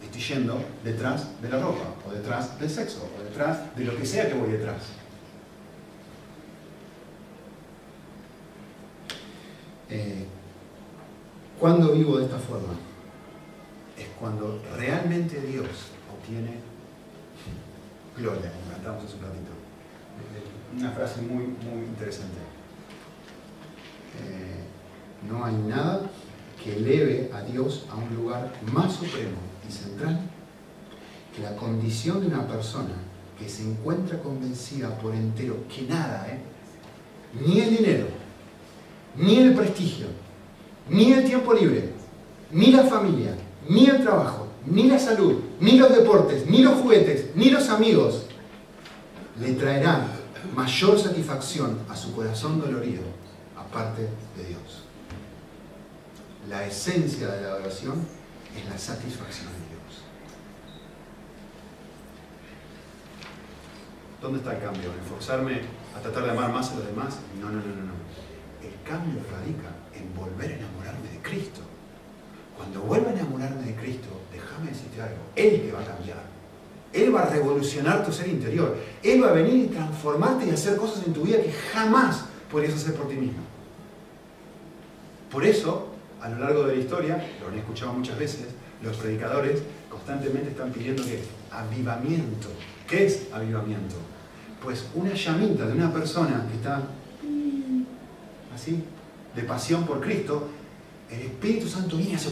Estoy 0.10 0.38
yendo 0.38 0.60
detrás 0.84 1.40
de 1.40 1.50
la 1.50 1.60
ropa, 1.60 1.94
o 2.08 2.12
detrás 2.12 2.60
del 2.60 2.70
sexo, 2.70 3.08
o 3.16 3.24
detrás 3.24 3.76
de 3.76 3.86
lo 3.86 3.96
que 3.96 4.04
sea 4.04 4.28
que 4.28 4.34
voy 4.34 4.50
detrás. 4.50 4.86
Eh, 9.88 10.26
¿Cuándo 11.60 11.94
vivo 11.94 12.18
de 12.18 12.26
esta 12.26 12.40
forma? 12.40 12.74
Es 13.96 14.08
cuando 14.20 14.60
realmente 14.76 15.42
Dios 15.42 15.68
obtiene 16.12 16.58
gloria, 18.18 18.52
como 18.52 18.72
cantamos 18.74 19.04
hace 19.06 19.16
un 19.16 19.22
ratito. 19.22 19.52
Una 20.76 20.92
frase 20.92 21.22
muy, 21.22 21.44
muy 21.44 21.86
interesante. 21.86 22.40
Eh, 24.24 24.64
no 25.30 25.46
hay 25.46 25.54
nada 25.54 26.10
que 26.64 26.78
eleve 26.78 27.30
a 27.32 27.42
Dios 27.42 27.86
a 27.92 27.96
un 27.96 28.16
lugar 28.16 28.52
más 28.74 28.94
supremo 28.94 29.49
central 29.72 30.20
que 31.36 31.42
la 31.42 31.56
condición 31.56 32.22
de 32.22 32.28
una 32.28 32.48
persona 32.48 32.96
que 33.38 33.48
se 33.48 33.64
encuentra 33.64 34.20
convencida 34.20 34.98
por 35.00 35.16
entero 35.16 35.56
que 35.74 35.84
nada, 35.84 36.28
¿eh? 36.30 36.40
ni 37.46 37.60
el 37.60 37.78
dinero, 37.78 38.08
ni 39.16 39.38
el 39.38 39.54
prestigio, 39.54 40.08
ni 40.90 41.14
el 41.14 41.24
tiempo 41.24 41.54
libre, 41.54 41.90
ni 42.52 42.72
la 42.72 42.84
familia, 42.84 43.36
ni 43.68 43.86
el 43.86 44.02
trabajo, 44.04 44.48
ni 44.66 44.84
la 44.84 45.00
salud, 45.00 45.40
ni 45.60 45.78
los 45.78 45.96
deportes, 45.96 46.48
ni 46.48 46.60
los 46.60 46.76
juguetes, 46.80 47.36
ni 47.36 47.50
los 47.50 47.70
amigos, 47.70 48.26
le 49.40 49.54
traerán 49.54 50.08
mayor 50.56 51.00
satisfacción 51.00 51.80
a 51.90 51.96
su 51.96 52.14
corazón 52.14 52.60
dolorido, 52.60 53.04
aparte 53.58 54.02
de 54.02 54.46
Dios. 54.48 54.84
La 56.50 56.66
esencia 56.66 57.28
de 57.28 57.42
la 57.42 57.50
adoración 57.50 58.19
es 58.56 58.70
la 58.70 58.78
satisfacción 58.78 59.48
de 59.48 59.60
Dios. 59.70 60.04
¿Dónde 64.22 64.40
está 64.40 64.56
el 64.56 64.62
cambio? 64.62 64.92
¿En 64.92 65.70
a 65.96 66.02
tratar 66.02 66.24
de 66.24 66.32
amar 66.32 66.52
más 66.52 66.72
a 66.72 66.76
los 66.76 66.86
demás? 66.86 67.20
No, 67.40 67.48
no, 67.48 67.60
no, 67.60 67.76
no. 67.76 67.84
no. 67.84 68.00
El 68.62 68.74
cambio 68.84 69.22
radica 69.32 69.70
en 69.94 70.14
volver 70.16 70.52
a 70.52 70.56
enamorarme 70.58 71.10
de 71.10 71.20
Cristo. 71.20 71.62
Cuando 72.58 72.82
vuelva 72.82 73.12
a 73.12 73.14
enamorarme 73.14 73.64
de 73.64 73.76
Cristo, 73.76 74.10
déjame 74.32 74.72
decirte 74.72 75.02
algo, 75.02 75.22
Él 75.36 75.62
te 75.62 75.72
va 75.72 75.80
a 75.80 75.86
cambiar. 75.86 76.24
Él 76.92 77.16
va 77.16 77.22
a 77.22 77.30
revolucionar 77.30 78.06
tu 78.06 78.12
ser 78.12 78.28
interior. 78.28 78.76
Él 79.04 79.24
va 79.24 79.30
a 79.30 79.34
venir 79.34 79.66
y 79.66 79.68
transformarte 79.68 80.48
y 80.48 80.50
hacer 80.50 80.76
cosas 80.76 81.06
en 81.06 81.14
tu 81.14 81.22
vida 81.24 81.42
que 81.42 81.52
jamás 81.52 82.26
podrías 82.52 82.74
hacer 82.74 82.96
por 82.96 83.08
ti 83.08 83.16
mismo. 83.16 83.44
Por 85.32 85.46
eso, 85.46 85.89
a 86.22 86.30
lo 86.30 86.40
largo 86.40 86.64
de 86.64 86.76
la 86.76 86.82
historia, 86.82 87.24
lo 87.42 87.48
han 87.48 87.58
escuchado 87.58 87.94
muchas 87.94 88.18
veces, 88.18 88.48
los 88.82 88.98
predicadores 88.98 89.62
constantemente 89.90 90.50
están 90.50 90.72
pidiendo 90.72 91.04
que 91.04 91.22
avivamiento. 91.52 92.48
¿Qué 92.88 93.06
es 93.06 93.28
avivamiento? 93.32 93.96
Pues 94.64 94.86
una 94.96 95.14
llamita 95.14 95.66
de 95.66 95.74
una 95.74 95.94
persona 95.94 96.46
que 96.50 96.58
está 96.58 96.82
así, 98.54 98.84
de 99.36 99.44
pasión 99.44 99.86
por 99.86 100.02
Cristo, 100.02 100.50
el 101.10 101.22
Espíritu 101.22 101.68
Santo 101.68 101.98
viene 101.98 102.14
y 102.14 102.16
hace 102.16 102.30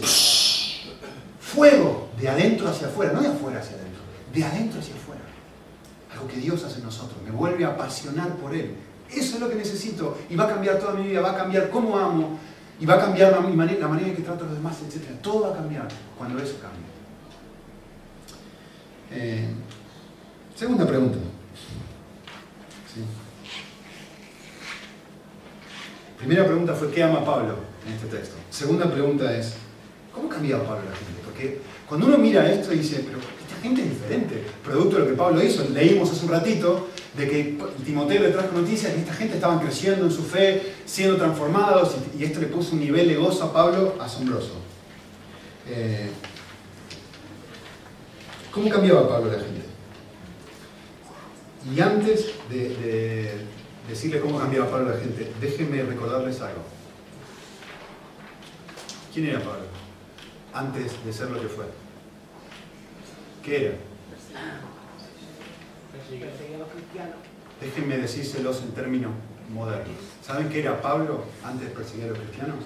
fuego 1.39 2.10
de 2.19 2.30
adentro 2.30 2.67
hacia 2.67 2.88
afuera, 2.88 3.13
no 3.13 3.21
de 3.21 3.30
afuera 3.30 3.60
hacia 3.60 3.78
adentro, 3.78 4.02
de 4.34 4.43
adentro 4.43 4.80
hacia 4.80 4.95
afuera. 4.95 5.21
Algo 6.12 6.28
que 6.28 6.38
Dios 6.38 6.63
hace 6.63 6.80
en 6.80 6.86
nosotros, 6.86 7.17
me 7.23 7.32
vuelve 7.32 7.63
a 7.65 7.69
apasionar 7.69 8.36
por 8.36 8.54
Él. 8.54 8.76
Eso 9.10 9.36
es 9.36 9.39
lo 9.39 9.50
que 9.50 9.56
necesito 9.56 10.17
y 10.30 10.36
va 10.36 10.45
a 10.45 10.50
cambiar 10.50 10.80
toda 10.80 10.93
mi 10.93 11.08
vida, 11.08 11.21
va 11.21 11.32
a 11.32 11.38
cambiar 11.38 11.69
cómo 11.69 11.97
amo 11.97 12.38
y 12.79 12.85
va 12.85 12.95
a 12.95 12.99
cambiar 12.99 13.31
la 13.31 13.41
manera, 13.41 13.87
la 13.87 13.99
en 13.99 14.15
que 14.15 14.21
trato 14.21 14.43
a 14.43 14.47
los 14.47 14.57
demás, 14.57 14.77
etc. 14.81 15.19
Todo 15.21 15.41
va 15.41 15.49
a 15.49 15.53
cambiar 15.53 15.87
cuando 16.17 16.37
eso 16.39 16.55
cambie. 16.61 16.85
Eh, 19.11 19.47
segunda 20.55 20.85
pregunta. 20.85 21.17
Primera 26.17 26.45
pregunta 26.45 26.73
fue, 26.73 26.91
¿qué 26.91 27.03
ama 27.03 27.23
Pablo 27.23 27.55
en 27.85 27.93
este 27.93 28.07
texto? 28.07 28.35
Segunda 28.49 28.91
pregunta 28.91 29.35
es, 29.37 29.55
¿cómo 30.13 30.27
cambiaba 30.27 30.63
Pablo 30.63 30.83
la 30.89 30.95
gente? 30.95 31.21
Porque 31.23 31.61
cuando 31.87 32.07
uno 32.07 32.17
mira 32.17 32.51
esto 32.51 32.73
y 32.73 32.79
dice, 32.79 33.03
pero 33.05 33.19
esta 33.19 33.61
gente 33.61 33.83
es 33.83 33.89
diferente, 33.89 34.43
producto 34.63 34.97
de 34.97 35.03
lo 35.03 35.09
que 35.09 35.15
Pablo 35.15 35.43
hizo, 35.43 35.63
leímos 35.69 36.11
hace 36.11 36.25
un 36.25 36.31
ratito 36.31 36.87
de 37.17 37.27
que 37.27 37.58
Timoteo 37.84 38.21
le 38.21 38.30
trajo 38.30 38.56
noticias 38.56 38.93
que 38.93 38.99
esta 38.99 39.13
gente 39.13 39.36
estaba 39.36 39.60
creciendo 39.60 40.06
en 40.06 40.12
su 40.12 40.23
fe, 40.23 40.75
siendo 40.86 41.17
transformados, 41.17 41.95
y, 42.17 42.23
esto 42.23 42.39
le 42.39 42.47
puso 42.47 42.73
un 42.73 42.82
nivel 42.82 43.08
de 43.08 43.15
gozo 43.15 43.45
a 43.45 43.53
Pablo 43.53 43.95
asombroso. 43.99 44.53
Eh, 45.67 46.10
¿Cómo 48.51 48.69
cambiaba 48.69 49.10
Pablo 49.10 49.32
la 49.32 49.39
gente? 49.39 49.65
Y 51.75 51.82
antes 51.82 52.27
de, 52.49 52.69
de 52.69 53.32
decirle 53.89 54.19
cómo 54.19 54.38
cambiaba 54.38 54.69
Pablo 54.69 54.91
la 54.91 54.99
gente, 54.99 55.32
déjenme 55.41 55.84
recordarles 55.84 56.39
algo. 56.39 56.62
¿Quién 59.12 59.27
era 59.27 59.39
Pablo? 59.39 59.65
Antes 60.54 61.04
de 61.04 61.12
ser 61.12 61.31
lo 61.31 61.41
que 61.41 61.48
fue. 61.48 61.65
¿Qué 63.44 63.65
era? 63.65 63.75
Déjenme 67.60 67.97
decírselos 67.97 68.62
en 68.62 68.71
términos 68.71 69.12
modernos. 69.49 69.97
¿Saben 70.25 70.49
qué 70.49 70.62
era 70.62 70.81
Pablo 70.81 71.25
antes 71.43 71.67
de 71.67 71.75
perseguir 71.75 72.05
a 72.05 72.08
los 72.10 72.19
cristianos? 72.19 72.58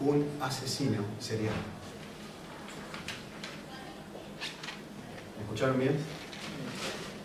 Un 0.00 0.26
asesino 0.40 1.02
serial. 1.18 1.54
¿Me 5.36 5.44
escucharon 5.44 5.78
bien? 5.78 5.96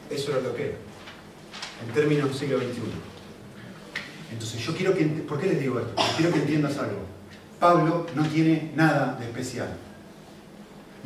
Eso 0.10 0.32
era 0.32 0.42
lo 0.42 0.56
que 0.56 0.68
era. 0.68 0.78
En 1.86 1.94
términos 1.94 2.30
del 2.30 2.38
siglo 2.38 2.58
XXI. 2.60 2.82
Entonces 4.32 4.66
yo 4.66 4.76
quiero 4.76 4.94
que... 4.94 5.06
¿Por 5.06 5.40
qué 5.40 5.48
les 5.48 5.60
digo 5.60 5.80
esto? 5.80 5.94
Quiero 6.16 6.34
que 6.34 6.40
entiendas 6.40 6.78
algo. 6.78 7.06
Pablo 7.60 8.06
no 8.16 8.26
tiene 8.28 8.72
nada 8.76 9.16
de 9.20 9.26
especial. 9.26 9.76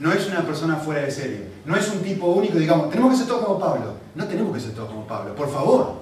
No 0.01 0.11
es 0.11 0.27
una 0.27 0.41
persona 0.43 0.77
fuera 0.77 1.03
de 1.03 1.11
serie. 1.11 1.47
No 1.63 1.75
es 1.75 1.87
un 1.89 1.99
tipo 1.99 2.25
único, 2.25 2.57
digamos, 2.57 2.89
tenemos 2.89 3.11
que 3.11 3.17
ser 3.19 3.27
todos 3.27 3.45
como 3.45 3.59
Pablo. 3.59 3.93
No 4.15 4.25
tenemos 4.25 4.51
que 4.51 4.59
ser 4.59 4.71
todos 4.71 4.89
como 4.89 5.05
Pablo, 5.05 5.35
por 5.35 5.47
favor. 5.47 6.01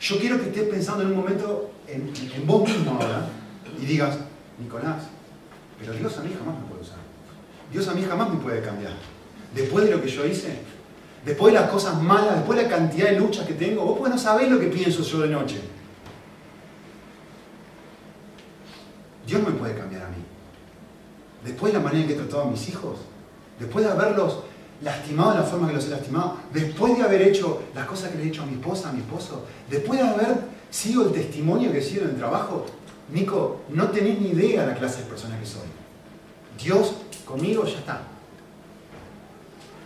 Yo 0.00 0.18
quiero 0.18 0.36
que 0.40 0.48
estés 0.48 0.64
pensando 0.64 1.04
en 1.04 1.10
un 1.10 1.16
momento 1.18 1.70
en, 1.86 2.12
vos 2.44 2.68
mismo 2.68 2.98
ahora 3.00 3.28
y 3.80 3.86
digas, 3.86 4.18
Nicolás, 4.58 5.04
pero 5.78 5.92
Dios 5.92 6.18
a 6.18 6.22
mí 6.22 6.34
jamás 6.36 6.60
me 6.60 6.66
puede 6.66 6.82
usar. 6.82 6.98
Dios 7.70 7.86
a 7.86 7.94
mí 7.94 8.02
jamás 8.02 8.30
me 8.30 8.40
puede 8.40 8.62
cambiar. 8.62 8.94
Después 9.54 9.84
de 9.84 9.92
lo 9.92 10.02
que 10.02 10.08
yo 10.08 10.26
hice, 10.26 10.58
después 11.24 11.54
de 11.54 11.60
las 11.60 11.70
cosas 11.70 12.02
malas, 12.02 12.34
después 12.34 12.58
de 12.58 12.64
la 12.64 12.68
cantidad 12.68 13.10
de 13.10 13.20
luchas 13.20 13.46
que 13.46 13.54
tengo, 13.54 13.84
vos 13.84 13.96
pues 13.96 14.10
no 14.10 14.18
sabés 14.18 14.50
lo 14.50 14.58
que 14.58 14.66
pienso 14.66 15.04
yo 15.04 15.20
de 15.20 15.28
noche. 15.28 15.60
Dios 19.24 19.40
me. 19.40 19.57
Después 21.48 21.72
de 21.72 21.78
la 21.78 21.84
manera 21.84 22.02
en 22.02 22.08
que 22.08 22.14
he 22.14 22.16
tratado 22.16 22.42
a 22.42 22.50
mis 22.50 22.68
hijos, 22.68 22.98
después 23.58 23.84
de 23.84 23.90
haberlos 23.90 24.40
lastimado 24.82 25.32
de 25.32 25.38
la 25.38 25.44
forma 25.44 25.66
que 25.66 25.74
los 25.74 25.86
he 25.86 25.90
lastimado, 25.90 26.36
después 26.52 26.96
de 26.96 27.02
haber 27.02 27.22
hecho 27.22 27.62
las 27.74 27.86
cosas 27.86 28.10
que 28.10 28.18
le 28.18 28.24
he 28.24 28.28
hecho 28.28 28.42
a 28.42 28.46
mi 28.46 28.54
esposa, 28.54 28.90
a 28.90 28.92
mi 28.92 29.00
esposo, 29.00 29.44
después 29.68 29.98
de 29.98 30.06
haber 30.06 30.36
sido 30.70 31.06
el 31.06 31.12
testimonio 31.12 31.72
que 31.72 31.78
he 31.78 31.82
sido 31.82 32.04
en 32.04 32.10
el 32.10 32.16
trabajo, 32.16 32.66
Nico, 33.10 33.62
no 33.70 33.88
tenés 33.88 34.20
ni 34.20 34.28
idea 34.28 34.60
de 34.62 34.72
la 34.72 34.78
clase 34.78 35.02
de 35.02 35.08
persona 35.08 35.40
que 35.40 35.46
soy. 35.46 35.66
Dios 36.62 36.94
conmigo 37.24 37.64
ya 37.64 37.78
está. 37.78 38.02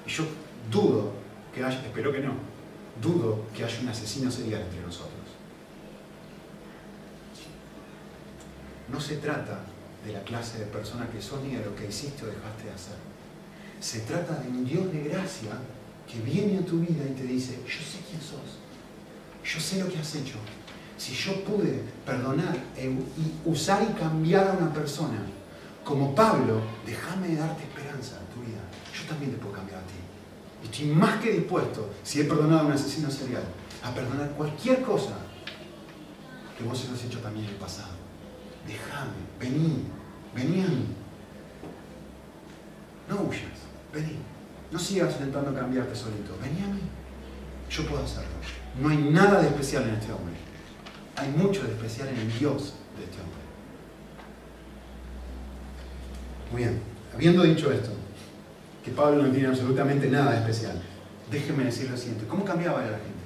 Y 0.05 0.11
yo 0.11 0.25
dudo 0.71 1.13
que 1.55 1.63
haya, 1.63 1.81
espero 1.81 2.13
que 2.13 2.19
no, 2.19 2.33
dudo 3.01 3.45
que 3.55 3.65
haya 3.65 3.81
un 3.81 3.89
asesino 3.89 4.31
serial 4.31 4.63
entre 4.63 4.81
nosotros. 4.81 5.13
No 8.89 9.01
se 9.01 9.19
trata 9.19 9.61
de 10.05 10.13
la 10.13 10.23
clase 10.23 10.59
de 10.59 10.67
persona 10.67 11.09
que 11.09 11.23
sos 11.23 11.43
ni 11.43 11.55
de 11.55 11.65
lo 11.65 11.75
que 11.75 11.87
hiciste 11.87 12.25
o 12.25 12.27
dejaste 12.27 12.65
de 12.65 12.71
hacer. 12.71 12.97
Se 13.81 14.01
trata 14.01 14.35
de 14.41 14.49
un 14.49 14.65
Dios 14.65 14.93
de 14.93 15.05
gracia 15.05 15.53
que 16.11 16.21
viene 16.21 16.59
a 16.59 16.65
tu 16.65 16.81
vida 16.81 17.05
y 17.09 17.15
te 17.15 17.25
dice, 17.25 17.59
yo 17.67 17.81
sé 17.81 17.99
quién 18.09 18.21
sos, 18.21 18.59
yo 19.45 19.61
sé 19.61 19.83
lo 19.83 19.89
que 19.89 19.99
has 19.99 20.15
hecho. 20.15 20.37
Si 20.97 21.15
yo 21.15 21.43
pude 21.45 21.83
perdonar 22.07 22.57
e 22.77 22.87
y 22.87 23.49
usar 23.49 23.83
y 23.83 23.93
cambiar 23.99 24.49
a 24.49 24.53
una 24.53 24.73
persona 24.73 25.19
como 25.85 26.15
Pablo, 26.15 26.61
déjame 26.87 27.35
darte 27.35 27.65
esperanza 27.65 28.19
en 28.21 28.35
tu 28.35 28.49
vida. 28.49 28.61
Yo 28.95 29.09
también 29.09 29.33
te 29.33 29.39
puedo 29.39 29.55
cambiar 29.55 29.81
a 29.81 29.87
ti. 29.87 29.95
Estoy 30.65 30.87
más 30.87 31.21
que 31.21 31.33
dispuesto, 31.33 31.91
si 32.05 32.21
he 32.21 32.25
perdonado 32.25 32.61
a 32.61 32.67
un 32.67 32.73
asesino 32.73 33.11
serial, 33.11 33.43
a 33.83 33.93
perdonar 33.93 34.31
cualquier 34.33 34.83
cosa 34.83 35.17
que 36.57 36.63
vos 36.63 36.81
hayas 36.85 37.05
hecho 37.05 37.19
también 37.19 37.47
en 37.47 37.53
el 37.53 37.57
pasado. 37.57 38.02
Déjame, 38.67 39.13
vení, 39.41 39.85
vení 40.35 40.63
a 40.63 40.69
mí. 40.69 40.87
No 43.09 43.23
huyas, 43.23 43.67
vení. 43.93 44.19
No 44.71 44.79
sigas 44.79 45.13
intentando 45.15 45.55
cambiarte 45.55 45.95
solito. 45.95 46.37
Vení 46.41 46.63
a 46.63 46.75
mí. 46.75 46.81
Yo 47.71 47.85
puedo 47.87 48.03
hacerlo. 48.05 48.31
No 48.81 48.89
hay 48.89 48.97
nada 48.97 49.41
de 49.41 49.49
especial 49.49 49.85
en 49.85 49.95
este 49.97 50.13
hombre. 50.13 50.35
Hay 51.17 51.29
mucho 51.31 51.63
de 51.65 51.73
especial 51.73 52.09
en 52.09 52.17
el 52.17 52.39
Dios 52.39 52.75
de 52.97 53.05
este 53.05 53.17
hombre. 53.21 53.43
Muy 56.51 56.63
bien. 56.63 56.81
Habiendo 57.15 57.43
dicho 57.43 57.71
esto, 57.71 57.91
que 58.83 58.91
Pablo 58.91 59.23
no 59.23 59.31
tiene 59.31 59.49
absolutamente 59.49 60.09
nada 60.09 60.33
de 60.33 60.39
especial, 60.39 60.81
déjenme 61.31 61.65
decir 61.65 61.91
lo 61.91 61.97
siguiente. 61.97 62.27
¿Cómo 62.27 62.45
cambiaba 62.45 62.81
la 62.81 62.99
gente? 62.99 63.23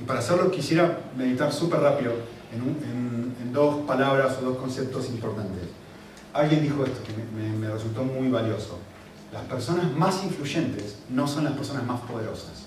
Y 0.00 0.04
para 0.04 0.18
hacerlo 0.18 0.50
quisiera 0.50 0.98
meditar 1.16 1.52
súper 1.52 1.80
rápido 1.80 2.12
en, 2.54 3.34
en, 3.40 3.52
dos 3.52 3.86
palabras 3.86 4.38
o 4.40 4.44
dos 4.46 4.58
conceptos 4.58 5.08
importantes. 5.10 5.68
Alguien 6.32 6.62
dijo 6.62 6.84
esto 6.84 7.00
que 7.04 7.12
me, 7.12 7.56
me 7.56 7.72
resultó 7.72 8.02
muy 8.02 8.28
valioso. 8.28 8.78
Las 9.32 9.42
personas 9.42 9.92
más 9.92 10.24
influyentes 10.24 10.96
no 11.10 11.26
son 11.28 11.44
las 11.44 11.52
personas 11.54 11.84
más 11.86 12.00
poderosas. 12.00 12.66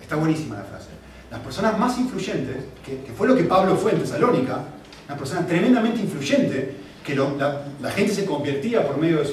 Está 0.00 0.16
buenísima 0.16 0.56
la 0.56 0.64
frase. 0.64 0.88
Las 1.30 1.40
personas 1.40 1.78
más 1.78 1.98
influyentes, 1.98 2.56
que, 2.84 3.02
que 3.02 3.12
fue 3.12 3.26
lo 3.26 3.36
que 3.36 3.44
Pablo 3.44 3.76
fue 3.76 3.92
en 3.92 4.00
Tesalónica, 4.00 4.64
una 5.08 5.18
persona 5.18 5.46
tremendamente 5.46 6.00
influyente, 6.00 6.86
que 7.06 7.14
la, 7.14 7.90
gente 7.92 8.12
se 8.12 8.26
convertía 8.26 8.84
por 8.84 8.98
medio 8.98 9.18
de 9.18 9.24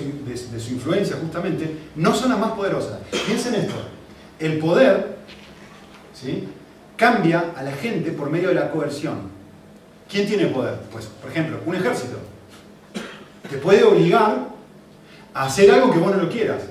su, 0.59 0.73
influencia 0.73 1.17
justamente, 1.19 1.75
no 1.95 2.13
son 2.13 2.29
las 2.29 2.39
más 2.39 2.51
poderosas. 2.51 2.99
Piensen 3.25 3.55
esto, 3.55 3.73
el 4.39 4.59
poder 4.59 5.17
¿sí? 6.13 6.47
cambia 6.95 7.51
a 7.57 7.63
la 7.63 7.71
gente 7.71 8.11
por 8.11 8.29
medio 8.29 8.49
de 8.49 8.55
la 8.55 8.69
coerción. 8.69 9.32
¿Quién 10.09 10.27
tiene 10.27 10.47
poder? 10.47 10.79
Pues, 10.91 11.05
por 11.05 11.31
ejemplo, 11.31 11.59
un 11.65 11.75
ejército. 11.75 12.17
Te 13.49 13.57
puede 13.57 13.83
obligar 13.83 14.47
a 15.33 15.45
hacer 15.45 15.71
algo 15.71 15.91
que 15.91 15.99
vos 15.99 16.15
no 16.15 16.23
lo 16.23 16.29
quieras. 16.29 16.61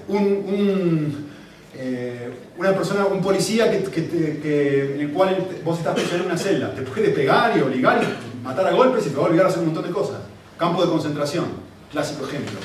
Eh, 1.74 2.30
una 2.58 2.72
persona, 2.74 3.06
un 3.06 3.22
policía 3.22 3.72
en 3.72 5.00
el 5.00 5.10
cual 5.10 5.48
vos 5.64 5.78
estás 5.78 5.94
preso 5.94 6.16
en 6.16 6.22
una 6.22 6.36
celda, 6.36 6.74
te 6.74 6.82
puede 6.82 7.08
pegar 7.08 7.56
y 7.56 7.60
obligar 7.60 8.02
y 8.02 8.44
matar 8.44 8.66
a 8.66 8.72
golpes 8.72 9.06
y 9.06 9.10
te 9.10 9.16
va 9.16 9.24
a 9.24 9.26
obligar 9.26 9.46
a 9.46 9.48
hacer 9.48 9.60
un 9.60 9.66
montón 9.66 9.84
de 9.84 9.90
cosas. 9.90 10.20
Campo 10.58 10.84
de 10.84 10.90
concentración, 10.90 11.46
clásico 11.90 12.26
ejemplo. 12.26 12.60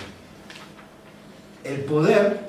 El 1.64 1.82
poder 1.82 2.48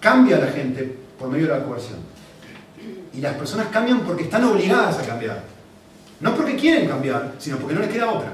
cambia 0.00 0.36
a 0.36 0.40
la 0.40 0.48
gente 0.48 0.96
por 1.18 1.28
medio 1.28 1.46
de 1.46 1.58
la 1.58 1.64
coerción. 1.64 1.98
Y 3.12 3.20
las 3.20 3.34
personas 3.36 3.68
cambian 3.68 4.00
porque 4.00 4.24
están 4.24 4.44
obligadas 4.44 4.98
a 4.98 5.02
cambiar. 5.02 5.53
No 6.24 6.34
porque 6.34 6.56
quieren 6.56 6.88
cambiar, 6.88 7.34
sino 7.38 7.58
porque 7.58 7.74
no 7.74 7.80
les 7.82 7.90
queda 7.90 8.10
otra. 8.10 8.32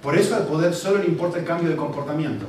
Por 0.00 0.16
eso 0.16 0.36
al 0.36 0.46
poder 0.46 0.72
solo 0.72 0.98
le 0.98 1.06
importa 1.06 1.38
el 1.38 1.44
cambio 1.44 1.68
de 1.68 1.76
comportamiento. 1.76 2.46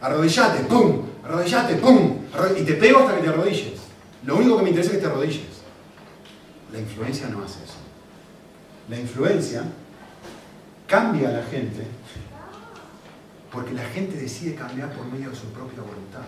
Arrodillate, 0.00 0.64
¡pum! 0.64 1.02
Arrodillate, 1.24 1.76
¡pum! 1.76 2.18
Y 2.56 2.62
te 2.62 2.74
pego 2.74 3.00
hasta 3.00 3.16
que 3.16 3.22
te 3.22 3.28
arrodilles. 3.28 3.80
Lo 4.24 4.36
único 4.36 4.58
que 4.58 4.62
me 4.62 4.68
interesa 4.68 4.90
es 4.90 4.96
que 4.96 5.02
te 5.02 5.10
arrodilles. 5.10 5.56
La 6.72 6.78
influencia 6.78 7.28
no 7.28 7.42
hace 7.42 7.64
eso 7.64 7.86
la 8.88 8.98
influencia 8.98 9.64
cambia 10.86 11.28
a 11.28 11.32
la 11.32 11.42
gente 11.44 11.82
porque 13.50 13.72
la 13.72 13.84
gente 13.84 14.16
decide 14.16 14.54
cambiar 14.54 14.92
por 14.92 15.06
medio 15.06 15.30
de 15.30 15.36
su 15.36 15.46
propia 15.46 15.80
voluntad. 15.80 16.22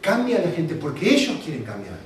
Cambia 0.00 0.38
a 0.38 0.42
la 0.42 0.50
gente 0.52 0.76
porque 0.76 1.14
ellos 1.14 1.40
quieren 1.44 1.64
cambiar. 1.64 1.98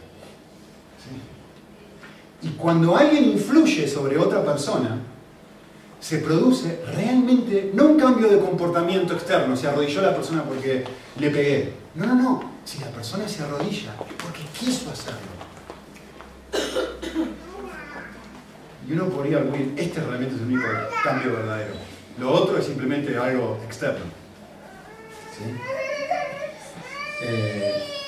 Y 2.43 2.49
cuando 2.51 2.97
alguien 2.97 3.25
influye 3.25 3.87
sobre 3.87 4.19
otra 4.19 4.45
persona, 4.45 4.99
se 6.01 6.19
produce 6.19 6.81
realmente, 6.97 7.71
no 7.75 7.87
un 7.87 7.97
cambio 7.97 8.29
de 8.29 8.41
comportamiento 8.41 9.15
externo, 9.15 9.57
se 9.57 9.69
arrodilló 9.69 10.03
la 10.03 10.15
persona 10.15 10.43
porque 10.43 10.85
le 11.17 11.31
pegué. 11.31 11.73
No, 11.95 12.07
no, 12.07 12.15
no. 12.17 12.53
Si 12.65 12.81
la 12.81 12.89
persona 12.89 13.29
se 13.29 13.43
arrodilla 13.43 13.95
es 14.09 14.15
porque 14.23 14.43
quiso 14.59 14.91
hacerlo. 14.91 15.21
Y 18.89 18.93
uno 18.93 19.09
podría 19.09 19.39
arguir, 19.39 19.75
este 19.77 20.01
realmente 20.01 20.35
es 20.35 20.41
el 20.41 20.49
único 20.49 20.67
cambio 21.05 21.33
verdadero. 21.35 21.75
Lo 22.19 22.33
otro 22.33 22.59
es 22.59 22.67
simplemente 22.67 23.17
algo 23.17 23.61
externo. 23.65 24.05
Eh, 27.23 28.02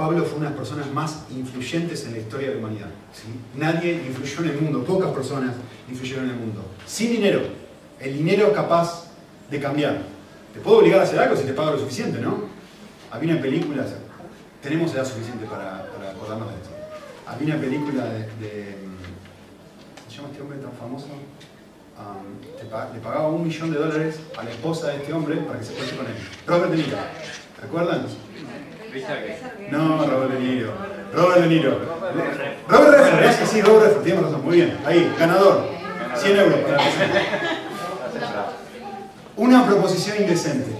Pablo 0.00 0.24
fue 0.24 0.38
una 0.38 0.48
de 0.48 0.56
las 0.56 0.58
personas 0.58 0.90
más 0.94 1.24
influyentes 1.30 2.06
en 2.06 2.12
la 2.12 2.18
historia 2.20 2.48
de 2.48 2.54
la 2.54 2.60
humanidad. 2.60 2.88
Nadie 3.54 4.02
influyó 4.06 4.40
en 4.44 4.48
el 4.48 4.60
mundo, 4.62 4.82
pocas 4.82 5.10
personas 5.10 5.54
influyeron 5.90 6.24
en 6.24 6.30
el 6.30 6.36
mundo. 6.36 6.64
Sin 6.86 7.10
dinero. 7.12 7.42
El 8.00 8.16
dinero 8.16 8.50
capaz 8.54 9.08
de 9.50 9.60
cambiar. 9.60 9.98
Te 10.54 10.60
puedo 10.60 10.78
obligar 10.78 11.00
a 11.00 11.02
hacer 11.02 11.18
algo 11.18 11.36
si 11.36 11.44
te 11.44 11.52
pago 11.52 11.72
lo 11.72 11.78
suficiente, 11.78 12.18
¿no? 12.18 12.44
Había 13.10 13.34
una 13.34 13.42
película, 13.42 13.84
tenemos 14.62 14.94
edad 14.94 15.04
suficiente 15.04 15.44
para, 15.44 15.84
acordarnos 16.10 16.48
de 16.48 16.54
esto. 16.54 16.70
Había 17.26 17.54
una 17.54 17.62
película 17.62 18.04
de, 18.04 18.76
¿cómo 19.98 20.08
se 20.08 20.16
llama 20.16 20.28
este 20.30 20.42
hombre 20.42 20.58
tan 20.60 20.72
famoso? 20.72 21.08
Um, 21.98 22.94
le 22.94 23.00
pagaba 23.00 23.28
un 23.28 23.44
millón 23.44 23.70
de 23.70 23.78
dólares 23.78 24.18
a 24.38 24.44
la 24.44 24.50
esposa 24.50 24.88
de 24.88 24.96
este 24.96 25.12
hombre 25.12 25.36
para 25.36 25.58
que 25.58 25.66
se 25.66 25.74
fuese 25.74 25.94
con 25.94 26.06
él. 26.06 26.14
Robert 26.46 26.70
De 26.70 26.76
Niro. 26.78 26.96
¿Recuerdan? 27.60 28.06
No, 29.70 30.06
Robert 30.06 30.32
De 30.32 30.40
Niro. 30.40 30.72
Robert 31.12 31.40
De 31.42 31.48
Niro. 31.48 31.78
Robert 32.68 32.98
Redford, 32.98 33.24
es 33.24 33.36
que 33.36 33.46
sí, 33.46 33.62
Robert 33.62 33.86
Redford, 33.86 34.04
tiene 34.04 34.20
razón. 34.20 34.44
Muy 34.44 34.56
bien. 34.56 34.78
Ahí, 34.84 35.12
ganador. 35.18 35.68
100 36.16 36.36
euros 36.36 36.58
Una 39.36 39.66
proposición 39.66 40.16
indecente. 40.20 40.72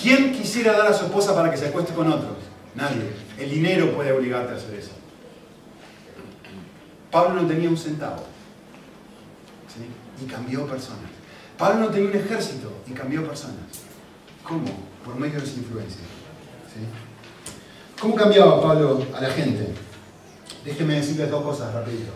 ¿Quién 0.00 0.32
quisiera 0.32 0.72
dar 0.76 0.88
a 0.88 0.94
su 0.94 1.04
esposa 1.04 1.34
para 1.34 1.50
que 1.50 1.56
se 1.56 1.68
acueste 1.68 1.92
con 1.92 2.10
otros? 2.10 2.36
Nadie. 2.74 3.10
El 3.38 3.50
dinero 3.50 3.92
puede 3.94 4.12
obligarte 4.12 4.52
a 4.52 4.56
hacer 4.56 4.74
eso. 4.74 4.92
Pablo 7.10 7.42
no 7.42 7.48
tenía 7.48 7.68
un 7.68 7.76
centavo. 7.76 8.24
Y 10.20 10.26
cambió 10.26 10.66
personas. 10.66 11.10
Pablo 11.56 11.86
no 11.86 11.88
tenía 11.90 12.10
un 12.10 12.16
ejército 12.16 12.72
y 12.86 12.92
cambió 12.92 13.26
personas. 13.26 13.56
¿Cómo? 14.42 14.66
Por 15.04 15.16
medio 15.16 15.40
de 15.40 15.46
su 15.46 15.58
influencia. 15.58 16.02
¿Cómo 18.00 18.14
cambiaba 18.14 18.62
Pablo 18.62 19.04
a 19.12 19.20
la 19.20 19.30
gente? 19.30 19.74
Déjenme 20.64 20.94
decirles 20.94 21.28
dos 21.30 21.42
cosas 21.42 21.74
rapidito. 21.74 22.12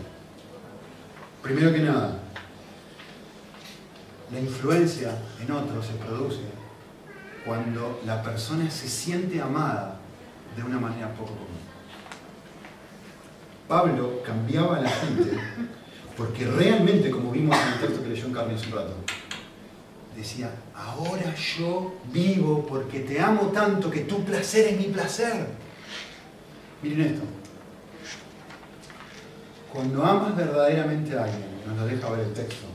Primero 1.41 1.73
que 1.73 1.79
nada, 1.79 2.19
la 4.31 4.39
influencia 4.39 5.17
en 5.41 5.51
otros 5.51 5.85
se 5.85 5.93
produce 5.93 6.39
cuando 7.45 7.99
la 8.05 8.23
persona 8.23 8.71
se 8.71 8.87
siente 8.87 9.41
amada 9.41 9.99
de 10.55 10.63
una 10.63 10.79
manera 10.79 11.09
poco 11.15 11.33
común. 11.33 11.63
Pablo 13.67 14.23
cambiaba 14.23 14.77
a 14.77 14.81
la 14.81 14.89
gente 14.89 15.37
porque 16.15 16.45
realmente, 16.45 17.11
como 17.11 17.31
vimos 17.31 17.57
en 17.57 17.73
el 17.73 17.79
texto 17.79 18.03
que 18.03 18.09
leyó 18.09 18.27
en 18.27 18.33
Carmen 18.33 18.55
hace 18.55 18.67
un 18.67 18.73
rato, 18.73 18.95
decía, 20.15 20.49
ahora 20.73 21.35
yo 21.35 21.95
vivo 22.13 22.65
porque 22.65 23.01
te 23.01 23.19
amo 23.19 23.47
tanto 23.47 23.91
que 23.91 24.01
tu 24.01 24.23
placer 24.23 24.67
es 24.67 24.77
mi 24.77 24.85
placer. 24.85 25.62
Miren 26.83 27.01
esto, 27.01 27.21
Cuando 29.71 30.03
amas 30.03 30.35
verdaderamente 30.35 31.17
a 31.17 31.23
alguien, 31.23 31.45
nos 31.65 31.77
lo 31.77 31.85
deja 31.85 32.09
ver 32.09 32.27
el 32.27 32.33
texto, 32.33 32.65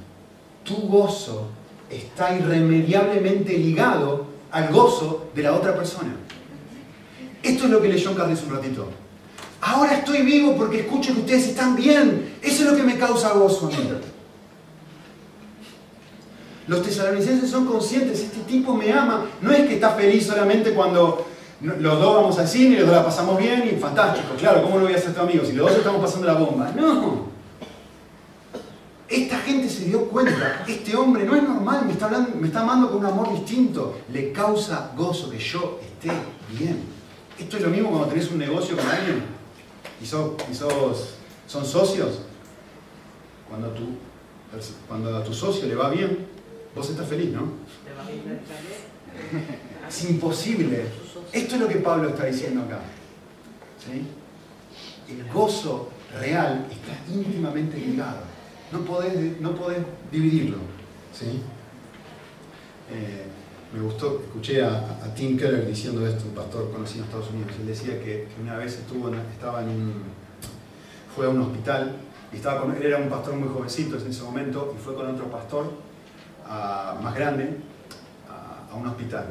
tu 0.65 0.89
gozo 0.89 1.49
está 1.91 2.35
irremediablemente 2.37 3.57
ligado 3.57 4.27
al 4.51 4.73
gozo 4.73 5.29
de 5.35 5.43
la 5.43 5.55
otra 5.55 5.77
persona. 5.77 6.17
Esto 7.43 7.65
es 7.65 7.71
lo 7.71 7.83
que 7.83 7.89
leyó 7.89 8.17
Carlos 8.17 8.43
un 8.45 8.57
ratito. 8.57 8.89
Ahora 9.61 9.95
estoy 9.99 10.23
vivo 10.23 10.57
porque 10.57 10.81
escucho 10.81 11.13
que 11.13 11.21
ustedes 11.21 11.49
están 11.49 11.77
bien. 11.77 12.37
Eso 12.43 12.65
es 12.65 12.71
lo 12.71 12.77
que 12.77 12.83
me 12.83 12.97
causa 12.97 13.33
gozo 13.35 13.67
a 13.67 13.71
mí. 13.71 13.77
Los 16.67 16.83
tesalonicenses 16.83 17.51
son 17.51 17.67
conscientes, 17.67 18.21
este 18.21 18.41
tipo 18.41 18.75
me 18.75 18.93
ama. 18.93 19.27
No 19.41 19.53
es 19.53 19.67
que 19.67 19.75
está 19.75 19.91
feliz 19.91 20.27
solamente 20.27 20.73
cuando 20.73 21.28
los 21.61 22.01
dos 22.01 22.15
vamos 22.15 22.39
al 22.39 22.47
cine 22.47 22.77
y 22.77 22.79
los 22.79 22.87
dos 22.87 22.97
la 22.97 23.05
pasamos 23.05 23.39
bien 23.39 23.69
y 23.73 23.79
fantástico. 23.79 24.35
Claro, 24.39 24.63
¿cómo 24.63 24.79
no 24.79 24.85
voy 24.85 24.95
a 24.95 24.99
ser 24.99 25.13
tu 25.13 25.21
amigo 25.21 25.45
si 25.45 25.53
los 25.53 25.69
dos 25.69 25.79
estamos 25.79 26.01
pasando 26.01 26.27
la 26.27 26.35
bomba? 26.35 26.71
No. 26.77 27.27
Esta 29.09 29.39
gente 29.39 29.69
se 29.69 29.87
dio 29.87 30.05
cuenta, 30.09 30.65
este 30.69 30.95
hombre 30.95 31.25
no 31.25 31.35
es 31.35 31.43
normal, 31.43 31.87
me 31.87 31.93
está, 31.93 32.05
hablando, 32.05 32.37
me 32.37 32.47
está 32.47 32.61
amando 32.61 32.91
con 32.91 32.99
un 32.99 33.07
amor 33.07 33.33
distinto. 33.33 33.99
Le 34.13 34.33
causa 34.33 34.93
gozo 34.97 35.31
que 35.31 35.39
yo 35.39 35.81
esté 35.83 36.13
bien. 36.57 36.85
Esto 37.39 37.57
es 37.57 37.63
lo 37.63 37.71
mismo 37.71 37.91
cuando 37.91 38.09
tenés 38.09 38.31
un 38.31 38.39
negocio 38.39 38.77
con 38.77 38.87
alguien 38.87 39.23
y, 40.01 40.07
sos, 40.07 40.35
son 41.47 41.65
socios. 41.65 42.21
Cuando, 43.49 43.69
tú, 43.71 43.97
cuando 44.87 45.17
a 45.17 45.25
tu 45.25 45.33
socio 45.33 45.67
le 45.67 45.75
va 45.75 45.89
bien, 45.89 46.27
vos 46.75 46.89
estás 46.91 47.09
feliz, 47.09 47.33
¿no? 47.33 47.53
Es 49.89 50.11
imposible. 50.11 50.85
Esto 51.33 51.55
es 51.55 51.61
lo 51.61 51.69
que 51.69 51.77
Pablo 51.77 52.09
está 52.09 52.27
diciendo 52.27 52.63
acá. 52.63 52.81
El 55.09 55.33
gozo 55.33 55.91
real 56.19 56.67
está 56.71 57.13
íntimamente 57.13 57.79
ligado. 57.79 58.21
No 58.73 58.81
podés, 58.81 59.41
no 59.41 59.55
podés 59.55 59.79
dividirlo. 60.11 60.59
Eh, 62.91 63.27
me 63.73 63.81
gustó, 63.81 64.23
escuché 64.25 64.65
a, 64.65 65.13
Tim 65.15 65.37
Keller 65.37 65.67
diciendo 65.67 66.07
esto, 66.07 66.25
un 66.27 66.35
pastor 66.35 66.71
conocido 66.71 67.05
en 67.05 67.05
Estados 67.05 67.31
Unidos. 67.31 67.53
Él 67.61 67.67
decía 67.67 68.01
que, 68.03 68.29
una 68.41 68.57
vez 68.57 68.79
estuvo 68.79 69.11
estaba 69.15 69.63
en 69.63 69.69
un, 69.69 69.93
fue 71.15 71.27
a 71.27 71.29
un 71.29 71.43
hospital, 71.43 71.97
y 72.33 72.37
estaba 72.37 72.63
con, 72.63 72.75
él 72.77 72.83
era 72.83 72.99
un 72.99 73.09
pastor 73.09 73.35
muy 73.35 73.49
jovencito 73.49 73.99
en 73.99 74.09
ese 74.09 74.23
momento, 74.23 74.75
y 74.77 74.83
fue 74.83 74.95
con 74.95 75.07
otro 75.07 75.31
pastor 75.31 75.71
más 77.03 77.15
grande 77.15 77.57
a, 78.29 78.75
un 78.75 78.87
hospital. 78.87 79.27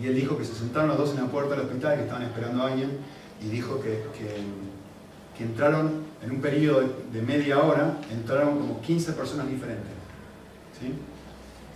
Y 0.00 0.06
él 0.06 0.14
dijo 0.14 0.36
que 0.36 0.44
se 0.44 0.54
sentaron 0.54 0.88
los 0.88 0.98
dos 0.98 1.10
en 1.10 1.24
la 1.24 1.30
puerta 1.30 1.54
del 1.54 1.66
hospital, 1.66 1.96
que 1.96 2.02
estaban 2.02 2.22
esperando 2.22 2.62
a 2.62 2.68
alguien, 2.68 2.98
y 3.42 3.48
dijo 3.48 3.80
que, 3.80 4.04
que, 4.16 5.42
entraron 5.42 6.04
en 6.22 6.30
un 6.30 6.40
periodo 6.40 6.82
de, 7.12 7.22
media 7.22 7.62
hora, 7.62 7.98
entraron 8.10 8.58
como 8.58 8.80
15 8.80 9.12
personas 9.12 9.48
diferentes. 9.48 9.92
¿sí? 10.80 10.92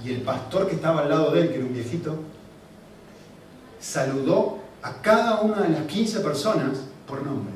y 0.04 0.12
el 0.12 0.22
pastor 0.22 0.68
que 0.68 0.76
estaba 0.76 1.02
al 1.02 1.08
lado 1.08 1.30
de 1.32 1.42
él, 1.42 1.48
que 1.48 1.56
era 1.56 1.64
un 1.64 1.74
viejito, 1.74 2.16
saludó 3.80 4.58
a 4.82 4.94
cada 5.02 5.40
una 5.40 5.62
de 5.62 5.70
las 5.70 5.82
15 5.86 6.20
personas 6.20 6.78
por 7.06 7.24
nombre. 7.24 7.54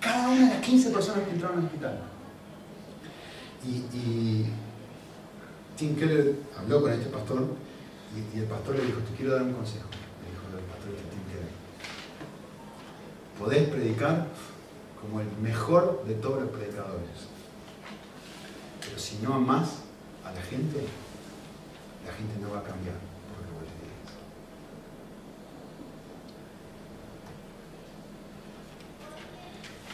Cada 0.00 0.28
una 0.28 0.48
de 0.48 0.54
las 0.54 0.64
15 0.64 0.90
personas 0.90 1.24
que 1.24 1.30
entraron 1.30 1.58
al 1.58 1.64
hospital. 1.64 2.00
Y, 3.66 4.44
Tim 5.76 5.96
Keller 5.96 6.36
habló 6.56 6.82
con 6.82 6.92
este 6.92 7.06
pastor 7.06 7.48
y, 8.14 8.38
el 8.38 8.46
pastor 8.46 8.76
le 8.76 8.86
dijo, 8.86 9.00
te 9.00 9.14
quiero 9.16 9.34
dar 9.34 9.42
un 9.42 9.54
consejo. 9.54 9.88
Le 10.22 10.30
dijo 10.30 10.58
el 10.58 10.64
pastor. 10.64 10.90
Podés 13.38 13.68
predicar 13.68 14.28
como 15.00 15.20
el 15.20 15.30
mejor 15.42 16.04
de 16.06 16.14
todos 16.14 16.42
los 16.42 16.50
predicadores. 16.50 17.28
Pero 18.80 18.98
si 18.98 19.18
no 19.18 19.34
amas 19.34 19.80
a 20.24 20.32
la 20.32 20.40
gente, 20.42 20.86
la 22.06 22.12
gente 22.12 22.40
no 22.40 22.50
va 22.52 22.60
a 22.60 22.62
cambiar. 22.62 23.14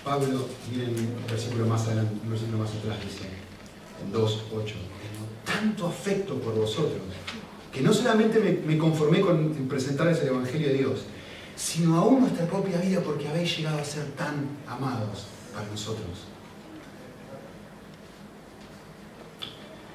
Pablo, 0.05 0.47
miren 0.71 0.97
un 0.97 1.27
versículo 1.29 1.67
más 1.67 1.87
adelante, 1.87 2.15
un 2.25 2.31
versículo 2.31 2.59
más 2.59 2.71
atrás, 2.71 2.99
dice, 3.05 3.29
en 4.03 4.13
2.8, 4.13 4.65
tengo 4.65 5.27
tanto 5.45 5.87
afecto 5.87 6.35
por 6.41 6.55
vosotros, 6.55 7.03
que 7.73 7.81
no 7.83 7.93
solamente 7.93 8.63
me, 8.67 8.79
conformé 8.79 9.21
con 9.21 9.53
presentarles 9.69 10.21
el 10.23 10.29
Evangelio 10.29 10.69
de 10.69 10.75
Dios, 10.75 11.01
sino 11.57 11.99
aún 11.99 12.21
nuestra 12.21 12.47
propia 12.47 12.79
vida 12.79 13.01
porque 13.01 13.29
habéis 13.29 13.57
llegado 13.57 13.79
a 13.79 13.85
ser 13.85 14.05
tan 14.13 14.47
amados 14.67 15.27
para 15.53 15.67
nosotros. 15.69 16.31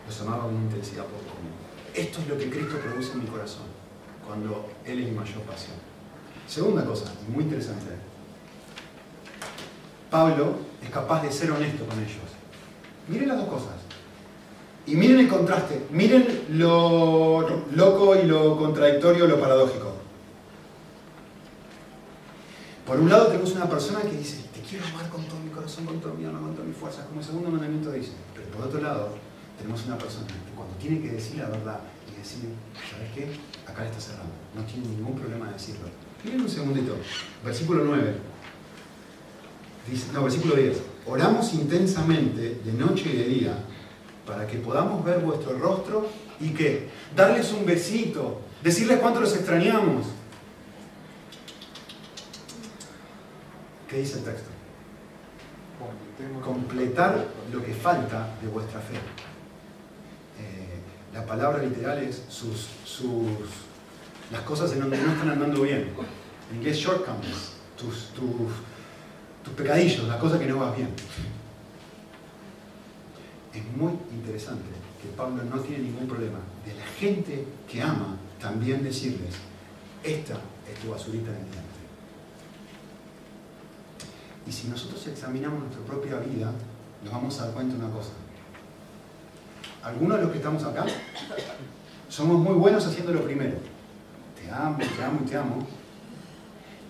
los 0.06 0.22
amaba 0.22 0.44
con 0.44 0.56
intensidad 0.56 1.04
por 1.06 1.20
común. 1.22 1.52
Esto 1.94 2.20
es 2.22 2.28
lo 2.28 2.38
que 2.38 2.50
Cristo 2.50 2.78
produce 2.78 3.14
en 3.14 3.24
mi 3.24 3.26
corazón, 3.26 3.66
cuando 4.26 4.70
Él 4.86 5.00
es 5.00 5.06
mi 5.10 5.12
mayor 5.12 5.42
pasión. 5.42 5.76
Segunda 6.48 6.86
cosa, 6.86 7.12
muy 7.28 7.44
interesante. 7.44 7.92
Pablo 10.12 10.58
es 10.84 10.90
capaz 10.90 11.24
de 11.24 11.32
ser 11.32 11.52
honesto 11.52 11.86
con 11.86 11.98
ellos. 12.00 12.30
Miren 13.08 13.30
las 13.30 13.38
dos 13.38 13.50
cosas. 13.50 13.85
Y 14.88 14.96
miren 14.96 15.20
el 15.20 15.28
contraste. 15.28 15.88
Miren 15.92 16.46
lo 16.50 17.66
loco 17.74 18.16
y 18.16 18.26
lo 18.26 18.58
contradictorio, 18.58 19.28
lo 19.28 19.40
paradójico. 19.40 19.94
Por 22.86 23.00
un 23.00 23.10
lado 23.10 23.28
tenemos 23.28 23.52
una 23.54 23.68
persona 23.68 24.02
que 24.02 24.16
dice, 24.16 24.44
te 24.54 24.62
quiero 24.62 24.86
amar 24.86 25.10
con 25.10 25.24
todo 25.24 25.40
mi 25.40 25.50
corazón, 25.50 25.86
con 25.86 26.00
todo 26.00 26.14
mi 26.14 26.26
alma, 26.26 26.40
con 26.40 26.52
todas 26.52 26.68
mis 26.68 26.78
fuerzas, 26.78 27.06
como 27.08 27.20
el 27.20 27.26
segundo 27.26 27.50
mandamiento 27.50 27.92
dice. 27.92 28.12
Pero 28.36 28.48
por 28.50 28.68
otro 28.68 28.80
lado, 28.80 29.10
tenemos 29.58 29.84
una 29.88 29.98
persona 29.98 30.28
que 30.28 30.56
cuando 30.56 30.76
tiene 30.76 31.02
que 31.02 31.14
decir 31.14 31.38
la 31.38 31.50
verdad 31.50 31.80
y 32.08 32.20
decir, 32.20 32.42
¿sabes 32.92 33.12
qué? 33.16 33.32
Acá 33.68 33.82
le 33.82 33.90
está 33.90 34.00
cerrando. 34.00 34.34
No 34.54 34.64
tiene 34.66 34.88
ningún 34.88 35.16
problema 35.16 35.48
de 35.48 35.54
decirlo. 35.54 35.88
Miren 36.24 36.42
un 36.42 36.50
segundito. 36.50 36.96
Versículo 37.44 37.86
9. 37.86 38.16
Dice, 39.90 40.14
no, 40.14 40.24
versículo 40.24 40.56
10. 40.56 40.78
Oramos 41.08 41.54
intensamente 41.56 42.62
de 42.64 42.74
noche 42.74 43.10
y 43.12 43.18
de 43.18 43.24
día 43.26 43.66
para 44.26 44.48
que 44.48 44.58
podamos 44.58 45.04
ver 45.04 45.20
vuestro 45.20 45.58
rostro 45.58 46.08
y 46.40 46.50
qué? 46.50 46.90
Darles 47.16 47.52
un 47.54 47.66
besito, 47.66 48.42
decirles 48.64 49.00
cuánto 49.00 49.22
los 49.22 49.36
extrañamos. 49.36 50.08
¿Qué 53.88 54.00
dice 54.00 54.20
el 54.20 54.24
texto? 54.24 54.50
Completar 56.44 57.26
lo 57.52 57.64
que 57.64 57.74
falta 57.74 58.36
de 58.42 58.48
vuestra 58.48 58.80
fe 58.80 58.96
la 61.16 61.26
palabra 61.26 61.64
literal 61.64 61.98
es 62.00 62.24
sus, 62.28 62.68
sus, 62.84 63.26
las 64.32 64.42
cosas 64.42 64.74
en 64.74 64.82
donde 64.82 64.98
no 64.98 65.14
están 65.14 65.30
andando 65.30 65.62
bien. 65.62 65.94
En 66.52 66.58
inglés, 66.58 66.78
shortcomings, 66.78 67.54
tus, 67.78 68.10
tus, 68.10 68.52
tus 69.42 69.54
pecadillos, 69.54 70.06
las 70.10 70.18
cosas 70.18 70.40
que 70.40 70.46
no 70.46 70.60
vas 70.60 70.76
bien. 70.76 70.90
Es 73.56 73.78
muy 73.78 73.94
interesante 74.12 74.66
que 75.02 75.08
Pablo 75.16 75.44
no 75.44 75.60
tiene 75.62 75.84
ningún 75.84 76.08
problema 76.08 76.40
de 76.66 76.74
la 76.74 76.86
gente 76.86 77.46
que 77.72 77.82
ama 77.82 78.18
también 78.40 78.84
decirles, 78.84 79.36
esta 80.04 80.34
es 80.70 80.80
tu 80.82 80.92
basurita 80.92 81.32
de 81.32 81.38
diente. 81.38 81.58
Y 84.48 84.52
si 84.52 84.68
nosotros 84.68 85.08
examinamos 85.08 85.60
nuestra 85.62 85.84
propia 85.86 86.20
vida, 86.20 86.52
nos 87.04 87.14
vamos 87.14 87.40
a 87.40 87.46
dar 87.46 87.54
cuenta 87.54 87.76
de 87.76 87.80
una 87.84 87.94
cosa 87.94 88.12
algunos 89.86 90.18
de 90.18 90.24
los 90.24 90.32
que 90.32 90.38
estamos 90.40 90.64
acá 90.64 90.84
somos 92.10 92.40
muy 92.40 92.54
buenos 92.54 92.86
haciendo 92.86 93.14
lo 93.14 93.24
primero. 93.24 93.56
Te 94.42 94.50
amo, 94.50 94.78
te 94.78 95.04
amo 95.04 95.20
y 95.24 95.30
te 95.30 95.38
amo. 95.38 95.68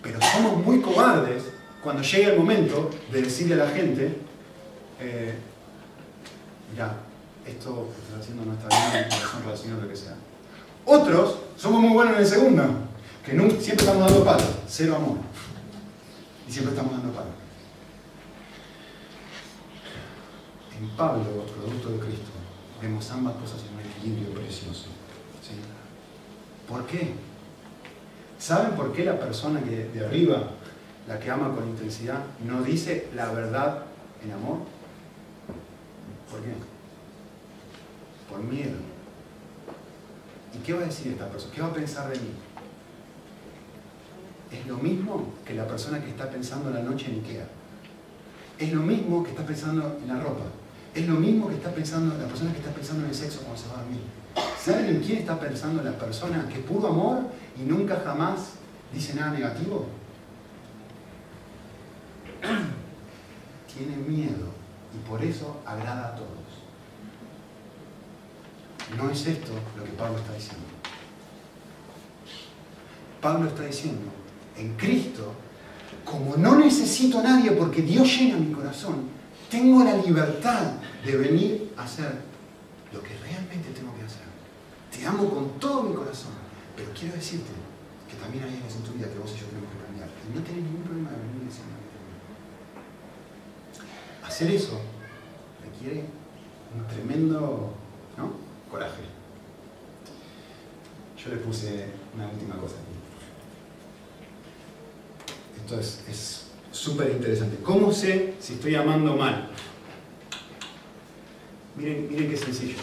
Pero 0.02 0.18
somos 0.20 0.64
muy 0.64 0.80
cobardes 0.80 1.44
cuando 1.82 2.02
llega 2.02 2.32
el 2.32 2.38
momento 2.38 2.90
de 3.12 3.22
decirle 3.22 3.54
a 3.54 3.66
la 3.66 3.68
gente, 3.68 4.16
eh, 5.00 5.34
mira, 6.72 6.94
esto 7.46 7.88
que 7.94 8.02
estás 8.02 8.20
haciendo 8.20 8.44
no 8.44 8.52
está 8.52 8.68
bien, 8.68 9.04
corazón 9.08 9.42
relacionado 9.44 9.82
lo 9.82 9.88
que 9.88 9.96
sea. 9.96 10.14
Otros 10.84 11.38
somos 11.56 11.80
muy 11.80 11.92
buenos 11.92 12.14
en 12.14 12.20
el 12.20 12.26
segundo, 12.26 12.62
que 13.24 13.32
siempre 13.32 13.84
estamos 13.84 14.06
dando 14.06 14.24
palos, 14.24 14.48
cero 14.68 14.96
amor. 14.96 15.18
Y 16.48 16.52
siempre 16.52 16.74
estamos 16.74 16.92
dando 16.92 17.12
palos. 17.12 17.34
En 20.78 20.88
Pablo, 20.90 21.24
producto 21.46 21.88
de 21.90 21.98
Cristo, 21.98 22.30
vemos 22.80 23.10
ambas 23.10 23.34
cosas 23.36 23.60
en 23.62 23.74
un 23.74 23.80
equilibrio 23.80 24.34
precioso. 24.34 24.86
¿Por 26.68 26.86
qué? 26.86 27.14
¿Saben 28.38 28.72
por 28.72 28.92
qué 28.92 29.04
la 29.04 29.18
persona 29.18 29.60
que 29.60 29.88
de 29.88 30.04
arriba, 30.04 30.50
la 31.08 31.18
que 31.18 31.30
ama 31.30 31.54
con 31.54 31.68
intensidad, 31.68 32.20
no 32.44 32.62
dice 32.62 33.08
la 33.14 33.30
verdad 33.32 33.84
en 34.24 34.32
amor? 34.32 34.58
¿Por 36.30 36.40
qué? 36.40 36.52
Por 38.28 38.42
miedo. 38.42 38.76
¿Y 40.54 40.58
qué 40.58 40.72
va 40.72 40.82
a 40.82 40.86
decir 40.86 41.12
esta 41.12 41.28
persona? 41.28 41.54
¿Qué 41.54 41.60
va 41.60 41.68
a 41.68 41.74
pensar 41.74 42.10
de 42.10 42.18
mí? 42.18 42.30
Es 44.50 44.66
lo 44.66 44.76
mismo 44.78 45.34
que 45.44 45.54
la 45.54 45.66
persona 45.66 46.02
que 46.02 46.10
está 46.10 46.30
pensando 46.30 46.70
la 46.70 46.82
noche 46.82 47.06
en 47.06 47.20
Ikea. 47.20 47.46
es 48.58 48.72
lo 48.72 48.82
mismo 48.82 49.22
que 49.22 49.30
estás 49.30 49.44
pensando 49.44 49.98
en 50.02 50.08
la 50.08 50.20
ropa. 50.20 50.44
Es 50.94 51.06
lo 51.06 51.14
mismo 51.14 51.48
que 51.48 51.56
está 51.56 51.70
pensando 51.70 52.16
la 52.16 52.26
persona 52.26 52.52
que 52.52 52.58
está 52.58 52.70
pensando 52.70 53.04
en 53.04 53.10
el 53.10 53.14
sexo 53.14 53.40
cuando 53.40 53.60
se 53.60 53.68
va 53.68 53.74
a 53.74 53.82
dormir. 53.82 54.00
¿Saben 54.58 54.86
en 54.86 55.00
quién 55.00 55.18
está 55.18 55.38
pensando 55.38 55.82
la 55.82 55.92
persona 55.92 56.48
que 56.48 56.60
puro 56.60 56.88
amor 56.88 57.18
y 57.56 57.62
nunca 57.62 58.00
jamás 58.04 58.52
dice 58.92 59.14
nada 59.14 59.32
negativo? 59.32 59.86
Tiene 63.76 63.96
miedo 63.96 64.55
y 64.96 65.08
por 65.08 65.22
eso 65.22 65.60
agrada 65.66 66.08
a 66.08 66.14
todos. 66.14 66.30
No 68.96 69.10
es 69.10 69.26
esto 69.26 69.52
lo 69.76 69.84
que 69.84 69.90
Pablo 69.92 70.18
está 70.18 70.32
diciendo. 70.32 70.64
Pablo 73.20 73.48
está 73.48 73.62
diciendo, 73.64 74.02
en 74.56 74.76
Cristo, 74.76 75.32
como 76.04 76.36
no 76.36 76.56
necesito 76.56 77.18
a 77.18 77.22
nadie 77.22 77.52
porque 77.52 77.82
Dios 77.82 78.08
llena 78.16 78.38
mi 78.38 78.52
corazón, 78.52 79.08
tengo 79.50 79.82
la 79.82 79.96
libertad 79.96 80.74
de 81.04 81.16
venir 81.16 81.72
a 81.76 81.82
hacer 81.82 82.22
lo 82.92 83.02
que 83.02 83.16
realmente 83.18 83.70
tengo 83.70 83.94
que 83.96 84.04
hacer. 84.04 84.26
Te 84.90 85.04
amo 85.06 85.28
con 85.28 85.58
todo 85.58 85.82
mi 85.82 85.94
corazón, 85.94 86.32
pero 86.76 86.90
quiero 86.98 87.16
decirte 87.16 87.50
que 88.08 88.16
también 88.16 88.44
hay 88.44 88.50
áreas 88.50 88.76
en 88.76 88.82
tu 88.82 88.92
vida 88.92 89.08
que 89.08 89.18
vos 89.18 89.32
y 89.34 89.40
yo 89.40 89.46
tenemos 89.46 89.70
que 89.70 89.84
cambiar. 89.84 90.08
Y 90.08 90.38
no 90.38 90.42
tenés 90.44 90.62
ningún 90.62 90.82
problema 90.82 91.10
de 91.10 91.18
venir 91.18 91.35
Hacer 94.26 94.50
eso 94.50 94.80
requiere 95.64 96.04
un 96.76 96.86
tremendo 96.88 97.72
coraje. 98.70 99.02
Yo 101.16 101.30
le 101.30 101.36
puse 101.36 101.86
una 102.14 102.28
última 102.28 102.56
cosa. 102.56 102.74
Esto 105.56 105.80
es 105.80 106.46
súper 106.70 107.12
interesante. 107.12 107.58
¿Cómo 107.62 107.92
sé 107.92 108.34
si 108.40 108.54
estoy 108.54 108.74
amando 108.74 109.16
mal? 109.16 109.48
Miren, 111.76 112.08
miren 112.08 112.30
qué 112.30 112.36
sencillo. 112.36 112.76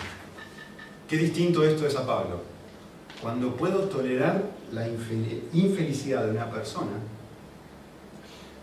Qué 1.08 1.18
distinto 1.18 1.64
esto 1.64 1.86
es 1.86 1.96
a 1.96 2.06
Pablo. 2.06 2.42
Cuando 3.22 3.56
puedo 3.56 3.84
tolerar 3.84 4.44
la 4.72 4.88
infelicidad 4.88 6.26
de 6.26 6.32
una 6.32 6.50
persona, 6.50 6.92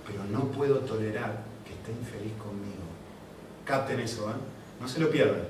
pero 0.06 0.24
no 0.24 0.50
puedo 0.50 0.80
tolerar 0.80 1.49
esté 1.80 1.92
infeliz 1.92 2.32
conmigo. 2.38 2.84
Capten 3.64 4.00
eso, 4.00 4.30
¿eh? 4.30 4.34
No 4.80 4.88
se 4.88 5.00
lo 5.00 5.10
pierdan. 5.10 5.42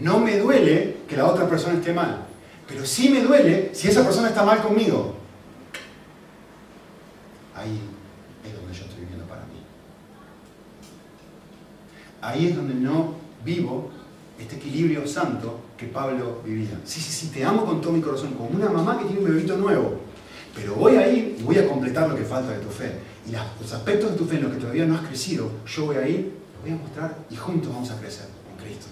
No 0.00 0.18
me 0.18 0.38
duele 0.38 0.98
que 1.08 1.16
la 1.16 1.26
otra 1.26 1.48
persona 1.48 1.74
esté 1.74 1.92
mal, 1.92 2.24
pero 2.66 2.84
sí 2.84 3.08
me 3.08 3.20
duele 3.20 3.74
si 3.74 3.88
esa 3.88 4.02
persona 4.02 4.28
está 4.28 4.44
mal 4.44 4.62
conmigo. 4.62 5.16
Ahí 7.54 7.80
es 8.44 8.54
donde 8.54 8.74
yo 8.74 8.84
estoy 8.84 9.00
viviendo 9.00 9.26
para 9.26 9.42
mí. 9.42 9.60
Ahí 12.20 12.48
es 12.48 12.56
donde 12.56 12.74
no 12.74 13.14
vivo 13.44 13.90
este 14.38 14.56
equilibrio 14.56 15.06
santo 15.06 15.60
que 15.76 15.86
Pablo 15.86 16.40
vivía. 16.44 16.80
Sí, 16.84 17.00
sí, 17.00 17.12
sí, 17.12 17.28
te 17.28 17.44
amo 17.44 17.64
con 17.64 17.80
todo 17.80 17.92
mi 17.92 18.00
corazón, 18.00 18.32
como 18.32 18.48
una 18.48 18.70
mamá 18.70 18.98
que 18.98 19.04
tiene 19.04 19.20
un 19.20 19.26
bebito 19.26 19.56
nuevo. 19.56 20.00
Pero 20.54 20.74
voy 20.74 20.96
a 20.96 21.08
ir 21.08 21.24
voy 21.44 21.58
a 21.58 21.68
completar 21.68 22.08
lo 22.08 22.16
que 22.16 22.24
falta 22.24 22.52
de 22.52 22.58
tu 22.58 22.70
fe. 22.70 22.92
Y 23.26 23.32
los 23.32 23.72
aspectos 23.72 24.12
de 24.12 24.16
tu 24.16 24.24
fe 24.24 24.36
en 24.36 24.42
los 24.44 24.52
que 24.52 24.58
todavía 24.58 24.86
no 24.86 24.96
has 24.96 25.06
crecido, 25.06 25.50
yo 25.66 25.86
voy 25.86 25.96
a 25.96 26.08
ir, 26.08 26.32
voy 26.62 26.72
a 26.72 26.76
mostrar 26.76 27.18
y 27.30 27.36
juntos 27.36 27.72
vamos 27.72 27.90
a 27.90 27.98
crecer 27.98 28.26
con 28.46 28.64
Cristo. 28.64 28.86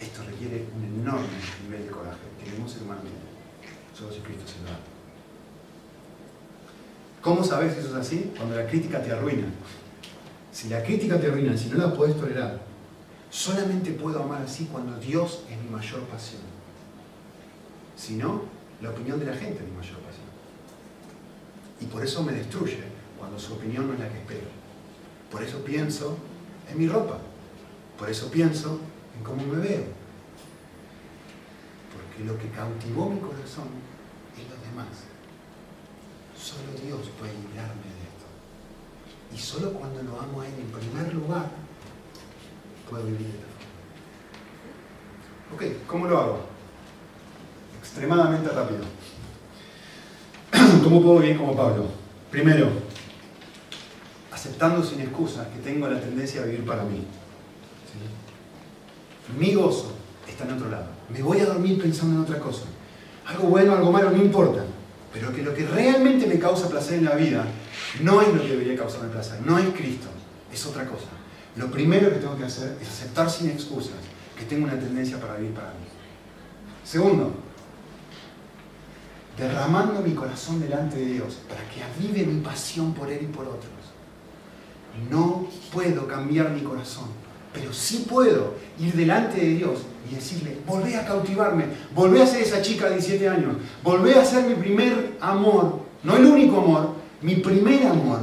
Esto 0.00 0.22
requiere 0.24 0.64
un 0.76 1.00
enorme 1.00 1.26
nivel 1.64 1.86
de 1.86 1.90
coraje 1.90 2.18
que 2.42 2.50
ningún 2.50 2.68
ser 2.68 2.82
humano. 2.82 3.00
Solo 3.96 4.12
si 4.12 4.20
Cristo 4.20 4.44
se 4.46 4.62
lo 4.62 4.70
da. 4.70 4.78
¿Cómo 7.20 7.42
sabes 7.42 7.74
que 7.74 7.80
eso 7.80 7.90
es 7.90 7.94
así? 7.94 8.32
Cuando 8.36 8.56
la 8.56 8.66
crítica 8.66 9.02
te 9.02 9.10
arruina. 9.10 9.48
Si 10.52 10.68
la 10.68 10.82
crítica 10.82 11.20
te 11.20 11.26
arruina, 11.26 11.56
si 11.56 11.68
no 11.68 11.78
la 11.78 11.92
puedes 11.92 12.16
tolerar, 12.16 12.60
solamente 13.30 13.90
puedo 13.92 14.22
amar 14.22 14.42
así 14.42 14.68
cuando 14.70 14.98
Dios 14.98 15.42
es 15.50 15.58
mi 15.60 15.68
mayor 15.68 16.02
pasión. 16.02 16.42
Si 17.96 18.14
no, 18.14 18.42
la 18.80 18.90
opinión 18.90 19.18
de 19.18 19.26
la 19.26 19.34
gente 19.34 19.62
mi 19.62 19.76
mayor 19.76 19.98
pasión. 19.98 20.28
Y 21.80 21.86
por 21.86 22.04
eso 22.04 22.22
me 22.22 22.32
destruye 22.32 22.82
cuando 23.18 23.38
su 23.38 23.54
opinión 23.54 23.86
no 23.86 23.94
es 23.94 24.00
la 24.00 24.08
que 24.08 24.18
espero. 24.18 24.48
Por 25.30 25.42
eso 25.42 25.64
pienso 25.64 26.16
en 26.70 26.78
mi 26.78 26.88
ropa. 26.88 27.18
Por 27.98 28.08
eso 28.08 28.30
pienso 28.30 28.80
en 29.16 29.24
cómo 29.24 29.44
me 29.44 29.58
veo. 29.58 29.84
Porque 31.92 32.24
lo 32.24 32.38
que 32.38 32.48
cautivó 32.50 33.10
mi 33.10 33.20
corazón 33.20 33.68
es 34.36 34.48
los 34.48 34.60
demás. 34.62 34.86
Solo 36.36 36.72
Dios 36.84 37.10
puede 37.18 37.32
librarme 37.34 37.82
de 37.82 38.02
esto. 38.06 38.26
Y 39.34 39.38
solo 39.38 39.72
cuando 39.72 40.02
lo 40.02 40.20
amo 40.20 40.40
a 40.40 40.46
Él 40.46 40.54
en 40.58 40.70
primer 40.70 41.12
lugar, 41.14 41.50
puedo 42.88 43.04
vivir 43.04 43.26
de 43.26 43.38
esta 43.38 43.48
forma. 45.48 45.78
Ok, 45.80 45.86
¿cómo 45.86 46.06
lo 46.06 46.18
hago? 46.18 46.57
Extremadamente 47.98 48.48
rápido. 48.50 48.82
¿Cómo 50.84 51.02
puedo 51.02 51.18
vivir 51.18 51.36
como 51.36 51.56
Pablo? 51.56 51.86
Primero, 52.30 52.68
aceptando 54.30 54.84
sin 54.84 55.00
excusas 55.00 55.48
que 55.48 55.58
tengo 55.58 55.88
la 55.88 56.00
tendencia 56.00 56.42
a 56.42 56.44
vivir 56.44 56.64
para 56.64 56.84
mí. 56.84 57.04
Mi 59.36 59.52
gozo 59.52 59.94
está 60.28 60.44
en 60.44 60.52
otro 60.52 60.70
lado. 60.70 60.86
Me 61.12 61.22
voy 61.22 61.40
a 61.40 61.46
dormir 61.46 61.82
pensando 61.82 62.14
en 62.14 62.22
otra 62.22 62.38
cosa. 62.38 62.66
Algo 63.26 63.48
bueno, 63.48 63.74
algo 63.74 63.90
malo, 63.90 64.12
no 64.12 64.22
importa. 64.22 64.64
Pero 65.12 65.34
que 65.34 65.42
lo 65.42 65.52
que 65.52 65.66
realmente 65.66 66.28
me 66.28 66.38
causa 66.38 66.68
placer 66.68 66.98
en 66.98 67.04
la 67.04 67.16
vida 67.16 67.46
no 68.00 68.22
es 68.22 68.28
lo 68.28 68.42
que 68.42 68.50
debería 68.50 68.76
causarme 68.76 69.08
placer, 69.08 69.40
no 69.44 69.58
es 69.58 69.70
Cristo, 69.70 70.06
es 70.52 70.64
otra 70.66 70.86
cosa. 70.86 71.08
Lo 71.56 71.68
primero 71.68 72.10
que 72.10 72.20
tengo 72.20 72.38
que 72.38 72.44
hacer 72.44 72.76
es 72.80 72.88
aceptar 72.88 73.28
sin 73.28 73.50
excusas 73.50 73.96
que 74.38 74.44
tengo 74.44 74.66
una 74.66 74.78
tendencia 74.78 75.18
para 75.18 75.34
vivir 75.34 75.52
para 75.52 75.70
mí. 75.70 75.86
Segundo, 76.84 77.47
derramando 79.38 80.00
mi 80.00 80.12
corazón 80.12 80.60
delante 80.60 80.96
de 80.96 81.06
Dios 81.06 81.38
para 81.48 81.60
que 81.70 81.82
avive 81.82 82.26
mi 82.26 82.40
pasión 82.40 82.92
por 82.92 83.08
Él 83.10 83.20
y 83.22 83.26
por 83.26 83.46
otros. 83.46 83.70
No 85.10 85.46
puedo 85.72 86.08
cambiar 86.08 86.50
mi 86.50 86.62
corazón, 86.62 87.04
pero 87.52 87.72
sí 87.72 88.04
puedo 88.08 88.54
ir 88.80 88.92
delante 88.94 89.40
de 89.40 89.54
Dios 89.54 89.80
y 90.10 90.16
decirle, 90.16 90.58
volvé 90.66 90.96
a 90.96 91.06
cautivarme, 91.06 91.66
volvé 91.94 92.22
a 92.22 92.26
ser 92.26 92.42
esa 92.42 92.60
chica 92.60 92.86
de 92.86 92.94
17 92.94 93.28
años, 93.28 93.56
volvé 93.82 94.14
a 94.18 94.24
ser 94.24 94.44
mi 94.44 94.54
primer 94.54 95.16
amor, 95.20 95.80
no 96.02 96.16
el 96.16 96.26
único 96.26 96.58
amor, 96.58 96.94
mi 97.22 97.36
primer 97.36 97.86
amor, 97.86 98.20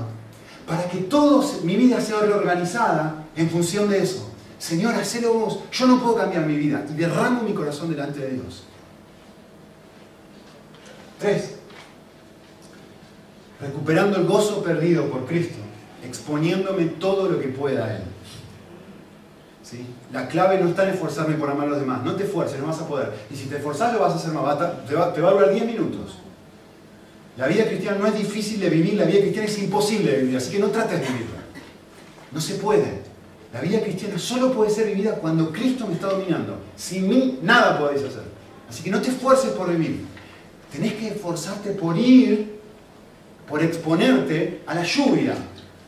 para 0.67 0.89
que 0.89 0.97
toda 0.99 1.45
mi 1.63 1.77
vida 1.77 2.01
sea 2.01 2.19
reorganizada 2.21 3.25
en 3.37 3.49
función 3.49 3.89
de 3.89 4.03
eso. 4.03 4.31
Señor, 4.57 4.95
hacelo 4.95 5.33
vos, 5.33 5.59
yo 5.71 5.85
no 5.85 6.01
puedo 6.01 6.15
cambiar 6.15 6.45
mi 6.45 6.57
vida 6.57 6.85
y 6.89 6.93
derramo 6.93 7.43
mi 7.43 7.53
corazón 7.53 7.89
delante 7.89 8.19
de 8.19 8.31
Dios. 8.31 8.63
Tres, 11.19 11.55
recuperando 13.59 14.17
el 14.17 14.25
gozo 14.25 14.63
perdido 14.63 15.09
por 15.09 15.25
Cristo, 15.25 15.57
exponiéndome 16.03 16.85
todo 16.85 17.29
lo 17.29 17.39
que 17.39 17.47
pueda 17.47 17.85
a 17.85 17.95
Él. 17.97 18.03
La 20.13 20.27
clave 20.27 20.59
no 20.59 20.69
está 20.69 20.83
en 20.83 20.93
esforzarme 20.93 21.35
por 21.35 21.49
amar 21.49 21.67
a 21.67 21.71
los 21.71 21.79
demás. 21.79 22.03
No 22.03 22.15
te 22.15 22.23
esfuerces, 22.23 22.59
no 22.59 22.67
vas 22.67 22.79
a 22.79 22.87
poder. 22.87 23.11
Y 23.31 23.35
si 23.35 23.47
te 23.47 23.57
esforzas, 23.57 23.93
lo 23.93 23.99
vas 23.99 24.13
a 24.13 24.15
hacer 24.15 24.31
más. 24.31 24.57
Te 24.59 24.95
te 24.95 24.95
va 25.21 25.29
a 25.29 25.33
durar 25.33 25.51
10 25.51 25.65
minutos. 25.65 26.19
La 27.37 27.47
vida 27.47 27.65
cristiana 27.65 27.97
no 27.97 28.07
es 28.07 28.15
difícil 28.15 28.59
de 28.61 28.69
vivir, 28.69 28.93
la 28.93 29.03
vida 29.03 29.19
cristiana 29.19 29.47
es 29.47 29.57
imposible 29.59 30.11
de 30.11 30.21
vivir, 30.21 30.37
así 30.37 30.51
que 30.51 30.59
no 30.59 30.67
trates 30.67 31.01
de 31.01 31.07
vivirla. 31.07 31.41
No 32.31 32.39
se 32.39 32.55
puede. 32.55 33.01
La 33.53 33.59
vida 33.59 33.81
cristiana 33.81 34.17
solo 34.17 34.53
puede 34.53 34.69
ser 34.69 34.87
vivida 34.87 35.15
cuando 35.15 35.51
Cristo 35.51 35.85
me 35.87 35.93
está 35.93 36.07
dominando. 36.07 36.59
Sin 36.77 37.09
mí, 37.09 37.39
nada 37.41 37.77
podéis 37.77 38.03
hacer. 38.03 38.23
Así 38.69 38.83
que 38.83 38.89
no 38.89 39.01
te 39.01 39.09
esfuerces 39.09 39.51
por 39.51 39.69
vivir. 39.69 40.05
Tenés 40.75 40.93
que 40.93 41.07
esforzarte 41.07 41.71
por 41.71 41.97
ir, 41.97 42.59
por 43.47 43.63
exponerte 43.63 44.61
a 44.67 44.75
la 44.75 44.83
lluvia, 44.83 45.33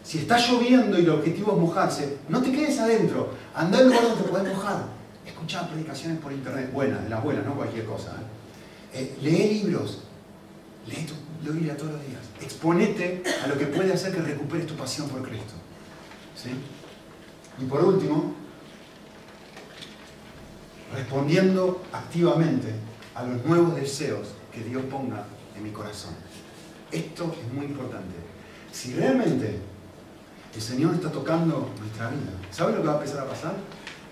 si 0.02 0.20
está 0.20 0.38
lloviendo 0.38 0.98
y 0.98 1.02
el 1.02 1.10
objetivo 1.10 1.52
es 1.52 1.58
mojarse, 1.58 2.18
no 2.30 2.42
te 2.42 2.54
quedes 2.54 2.80
adentro. 2.80 3.32
Anda 3.54 3.80
al 3.80 3.88
lugar 3.88 4.04
donde 4.04 4.24
te 4.24 4.30
puedes 4.30 4.48
mojar. 4.48 4.86
Escucha 5.26 5.68
predicaciones 5.68 6.20
por 6.20 6.32
internet, 6.32 6.72
buenas, 6.72 7.04
de 7.04 7.10
las 7.10 7.22
buenas, 7.22 7.46
no 7.46 7.56
cualquier 7.56 7.84
cosa. 7.84 8.16
¿eh? 8.94 9.02
Eh, 9.02 9.18
lee 9.22 9.62
libros. 9.64 10.04
Lee 10.88 11.06
tu 11.06 11.52
Biblia 11.52 11.76
todos 11.76 11.92
los 11.92 12.08
días. 12.08 12.22
Exponete 12.42 13.24
a 13.44 13.48
lo 13.48 13.58
que 13.58 13.66
puede 13.66 13.92
hacer 13.92 14.16
que 14.16 14.22
recuperes 14.22 14.68
tu 14.68 14.76
pasión 14.76 15.10
por 15.10 15.22
Cristo. 15.22 15.54
¿Sí? 16.42 16.52
Y 17.62 17.66
por 17.66 17.84
último, 17.84 18.34
respondiendo 20.94 21.84
activamente 21.92 22.74
a 23.14 23.24
los 23.24 23.44
nuevos 23.44 23.76
deseos 23.76 24.30
que 24.58 24.70
Dios 24.70 24.84
ponga 24.90 25.26
en 25.56 25.64
mi 25.64 25.70
corazón. 25.72 26.14
Esto 26.92 27.36
es 27.40 27.54
muy 27.54 27.66
importante. 27.66 28.16
Si 28.72 28.94
realmente 28.94 29.60
el 30.56 30.62
Señor 30.62 30.96
está 30.96 31.12
tocando 31.12 31.70
nuestra 31.80 32.10
vida. 32.10 32.32
¿Saben 32.50 32.76
lo 32.76 32.82
que 32.82 32.88
va 32.88 32.94
a 32.94 32.98
empezar 32.98 33.22
a 33.22 33.30
pasar? 33.30 33.54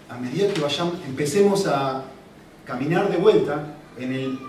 A 0.10 0.18
medida 0.18 0.54
que 0.54 0.62
vayamos, 0.62 0.96
empecemos 1.08 1.66
a 1.66 2.04
caminar 2.66 3.10
de 3.10 3.18
vuelta 3.18 3.76
en 3.98 4.14
el, 4.14 4.40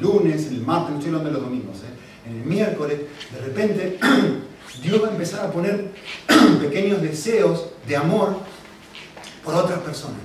lunes, 0.00 0.48
en 0.48 0.54
el 0.54 0.60
martes, 0.62 0.90
no 0.90 0.98
estoy 0.98 1.14
hablando 1.14 1.30
de 1.30 1.34
los 1.34 1.44
domingos, 1.44 1.76
¿eh? 1.78 2.28
en 2.28 2.40
el 2.40 2.44
miércoles, 2.44 3.00
de 3.32 3.40
repente 3.40 3.98
Dios 4.82 5.02
va 5.02 5.08
a 5.08 5.10
empezar 5.10 5.46
a 5.46 5.52
poner 5.52 5.90
pequeños 6.60 7.02
deseos 7.02 7.66
de 7.86 7.96
amor 7.96 8.38
por 9.44 9.54
otras 9.54 9.80
personas. 9.80 10.20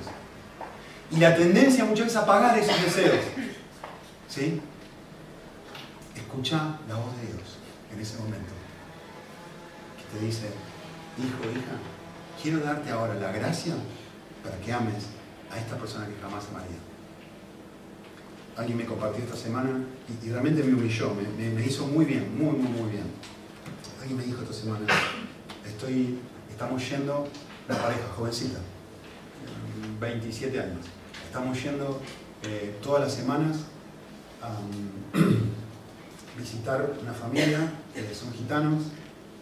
Y 1.11 1.17
la 1.17 1.35
tendencia 1.35 1.83
muchas 1.85 2.05
veces 2.05 2.17
a 2.17 2.23
apagar 2.23 2.57
esos 2.57 2.81
deseos. 2.83 3.19
¿Sí? 4.27 4.61
Escucha 6.29 6.77
la 6.87 6.93
voz 6.93 7.17
de 7.19 7.25
Dios 7.25 7.57
en 7.91 7.99
ese 7.99 8.19
momento. 8.19 8.53
Que 9.97 10.19
te 10.19 10.23
dice, 10.23 10.45
hijo, 11.17 11.49
hija, 11.49 11.73
quiero 12.39 12.59
darte 12.59 12.91
ahora 12.91 13.15
la 13.15 13.31
gracia 13.31 13.73
para 14.43 14.55
que 14.59 14.71
ames 14.71 15.05
a 15.51 15.57
esta 15.57 15.75
persona 15.75 16.05
que 16.05 16.13
jamás 16.21 16.45
amaría. 16.49 16.77
Alguien 18.55 18.77
me 18.77 18.85
compartió 18.85 19.23
esta 19.23 19.35
semana 19.35 19.71
y, 20.23 20.29
realmente 20.29 20.61
me 20.61 20.75
humilló, 20.75 21.15
me, 21.15 21.65
hizo 21.65 21.87
muy 21.87 22.05
bien, 22.05 22.37
muy, 22.37 22.55
muy, 22.55 22.79
muy 22.79 22.91
bien. 22.91 23.05
Alguien 23.99 24.17
me 24.19 24.23
dijo 24.23 24.43
esta 24.43 24.53
semana, 24.53 24.85
estoy, 25.65 26.19
estamos 26.47 26.87
yendo, 26.87 27.27
una 27.67 27.77
pareja 27.79 28.07
jovencita, 28.15 28.59
27 29.99 30.59
años, 30.59 30.85
estamos 31.25 31.59
yendo 31.63 31.99
eh, 32.43 32.77
todas 32.83 33.01
las 33.01 33.13
semanas 33.15 33.57
a 34.43 34.51
visitar 36.37 36.93
una 37.01 37.13
familia 37.13 37.59
que 37.93 38.13
son 38.13 38.33
gitanos 38.33 38.83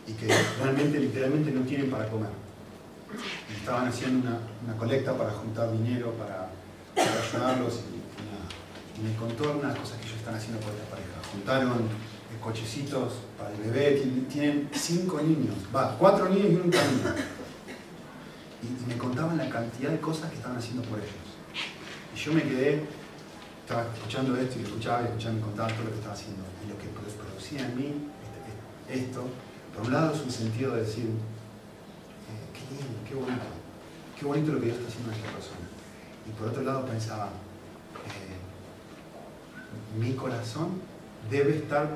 y 0.07 0.13
que 0.13 0.27
realmente, 0.61 0.99
literalmente 0.99 1.51
no 1.51 1.61
tienen 1.61 1.91
para 1.91 2.07
comer. 2.07 2.29
estaban 3.53 3.87
haciendo 3.87 4.29
una, 4.63 4.77
colecta 4.77 5.17
para 5.17 5.31
juntar 5.31 5.71
dinero, 5.71 6.13
para, 6.13 6.49
ayudarlos. 6.95 7.81
Y, 7.93 7.97
me 8.97 9.13
contó 9.15 9.51
algunas 9.51 9.77
cosas 9.77 9.99
que 9.99 10.07
ellos 10.07 10.17
están 10.17 10.33
haciendo 10.33 10.59
por 10.59 10.73
esta 10.73 10.89
pareja. 10.89 11.21
Juntaron 11.31 11.83
eh, 11.83 12.39
cochecitos 12.41 13.13
para 13.37 13.51
el 13.51 13.61
bebé, 13.61 14.01
tienen 14.27 14.67
cinco 14.73 15.21
niños, 15.21 15.53
va, 15.75 15.95
cuatro 15.99 16.27
niños 16.29 16.51
y 16.51 16.55
un 16.55 16.71
camino. 16.71 17.13
Y, 18.63 18.89
me 18.89 18.97
contaban 18.97 19.37
la 19.37 19.49
cantidad 19.49 19.91
de 19.91 19.99
cosas 19.99 20.31
que 20.31 20.37
estaban 20.37 20.57
haciendo 20.57 20.81
por 20.83 20.97
ellos. 20.97 21.11
Y 22.15 22.17
yo 22.17 22.33
me 22.33 22.41
quedé, 22.41 22.87
estaba 23.61 23.85
escuchando 23.93 24.35
esto 24.35 24.57
y 24.59 24.63
escuchaba 24.63 25.01
y 25.03 25.05
escuchaba 25.05 25.33
y 25.33 25.35
me 25.35 25.41
contaban 25.41 25.73
todo 25.73 25.83
lo 25.83 25.91
que 25.91 25.97
estaba 25.97 26.15
haciendo. 26.15 26.43
Y 26.65 26.71
producía 27.47 27.65
en 27.65 27.77
mí 27.77 27.93
este, 28.87 29.05
esto 29.05 29.23
por 29.75 29.85
un 29.85 29.93
lado 29.93 30.13
es 30.13 30.21
un 30.21 30.31
sentido 30.31 30.73
de 30.73 30.81
decir, 30.81 31.05
eh, 31.05 31.09
qué 32.53 32.61
lindo, 32.75 32.99
qué 33.07 33.15
bonito, 33.15 33.45
qué 34.19 34.25
bonito 34.25 34.51
lo 34.53 34.59
que 34.59 34.65
Dios 34.65 34.77
está 34.77 34.89
haciendo 34.89 35.11
a 35.11 35.15
esta 35.15 35.31
persona. 35.31 35.67
Y 36.27 36.31
por 36.31 36.47
otro 36.47 36.63
lado 36.63 36.85
pensaba, 36.87 37.27
eh, 38.07 38.37
mi 39.99 40.13
corazón 40.13 40.81
debe 41.29 41.57
estar 41.57 41.95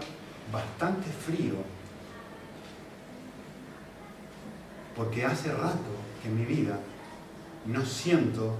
bastante 0.53 1.09
frío 1.09 1.55
porque 4.95 5.25
hace 5.25 5.51
rato 5.51 5.79
que 6.21 6.29
en 6.29 6.37
mi 6.37 6.45
vida 6.45 6.77
no 7.65 7.83
siento 7.83 8.57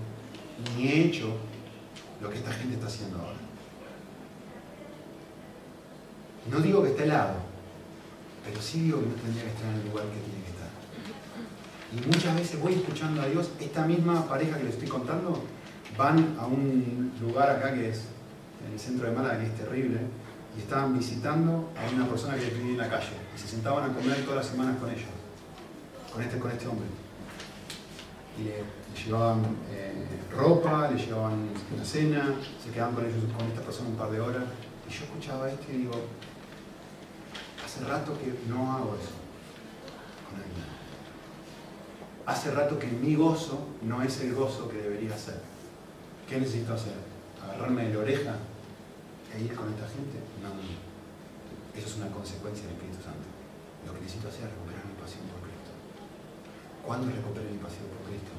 ni 0.76 0.88
he 0.88 1.06
hecho 1.06 1.38
lo 2.22 2.30
que 2.30 2.38
esta 2.38 2.52
gente 2.54 2.74
está 2.76 2.88
haciendo 2.88 3.20
ahora. 3.20 3.51
No 6.50 6.60
digo 6.60 6.82
que 6.84 6.89
esté 6.89 7.04
helado, 7.04 7.36
pero 8.44 8.62
sí 8.62 8.82
digo 8.82 9.00
que 9.00 9.06
no 9.08 9.14
tendría 9.14 9.44
que 9.44 9.50
estar 9.50 9.70
en 9.70 9.80
el 9.80 9.89
lugar 9.89 10.06
que 10.06 10.20
tiene 10.20 10.44
que 10.44 10.50
estar. 10.50 10.70
Y 11.94 12.08
muchas 12.08 12.36
veces 12.36 12.60
voy 12.60 12.74
escuchando 12.74 13.22
a 13.22 13.26
Dios, 13.28 13.52
esta 13.60 13.86
misma 13.86 14.28
pareja 14.28 14.58
que 14.58 14.64
les 14.64 14.74
estoy 14.74 14.88
contando, 14.88 15.44
van 15.98 16.36
a 16.39 16.46
un 16.46 17.12
lugar 17.22 17.50
acá 17.50 17.74
que 17.74 17.89
es 17.89 18.06
en 18.66 18.74
el 18.74 18.80
centro 18.80 19.08
de 19.08 19.16
Málaga, 19.16 19.39
que 19.39 19.48
es 19.48 19.56
terrible, 19.56 20.00
y 20.58 20.62
estaban 20.62 20.98
visitando 20.98 21.70
a 21.78 21.96
una 21.96 22.08
persona 22.08 22.36
que 22.36 22.46
vivía 22.46 22.72
en 22.72 22.78
la 22.78 22.89
calle, 22.89 23.14
y 23.36 23.39
se 23.39 23.48
sentaban 23.48 23.92
a 23.92 23.94
comer 23.94 24.24
todas 24.24 24.38
las 24.38 24.48
semanas 24.48 24.78
con 24.80 24.89
ellos, 24.89 25.10
con 26.12 26.22
este, 26.22 26.39
con 26.39 26.52
este 26.52 26.68
hombre. 26.68 26.88
Y 28.39 28.44
le, 28.44 28.64
llevaban 29.04 29.42
eh, 29.72 30.06
ropa, 30.36 30.89
le 30.92 30.98
llevaban 30.98 31.50
una 31.74 31.86
cena, 31.86 32.36
se 32.64 32.72
quedaban 32.72 32.96
con 32.96 33.06
ellos, 33.06 33.24
con 33.38 33.48
esta 33.48 33.62
persona 33.62 33.89
un 33.89 33.96
par 33.96 34.12
de 34.12 34.20
horas, 34.20 34.44
y 34.88 34.94
yo 34.94 35.04
escuchaba 35.06 35.50
esto 35.50 35.66
y 35.72 35.78
digo, 35.78 35.94
Hace 37.72 37.86
rato 37.86 38.11
que 38.19 38.36
no 38.51 38.67
hago 38.67 38.99
eso 38.99 39.15
con 40.28 40.36
alguien. 40.36 40.67
Hace 42.26 42.51
rato 42.51 42.78
que 42.78 42.88
mi 42.88 43.15
gozo 43.15 43.63
no 43.84 44.03
es 44.03 44.19
el 44.19 44.36
gozo 44.36 44.67
que 44.67 44.76
debería 44.76 45.17
ser. 45.17 45.39
¿Qué 46.28 46.36
necesito 46.38 46.74
hacer? 46.74 46.99
¿Agarrarme 47.41 47.88
de 47.88 47.93
la 47.93 47.99
oreja 48.01 48.36
e 49.32 49.39
ir 49.39 49.55
con 49.55 49.72
esta 49.72 49.88
gente? 49.88 50.19
No, 50.43 50.51
no. 50.51 50.67
Eso 51.72 51.88
es 51.88 51.95
una 51.95 52.11
consecuencia 52.11 52.67
del 52.67 52.76
Espíritu 52.76 53.07
Santo. 53.07 53.24
Lo 53.88 53.95
que 53.95 54.01
necesito 54.03 54.28
hacer 54.28 54.51
es 54.51 54.51
recuperar 54.51 54.84
mi 54.91 54.99
pasión 54.99 55.24
por 55.32 55.39
Cristo. 55.47 55.72
Cuando 56.84 57.07
recupere 57.07 57.55
mi 57.55 57.63
pasión 57.63 57.88
por 57.88 58.03
Cristo, 58.03 58.36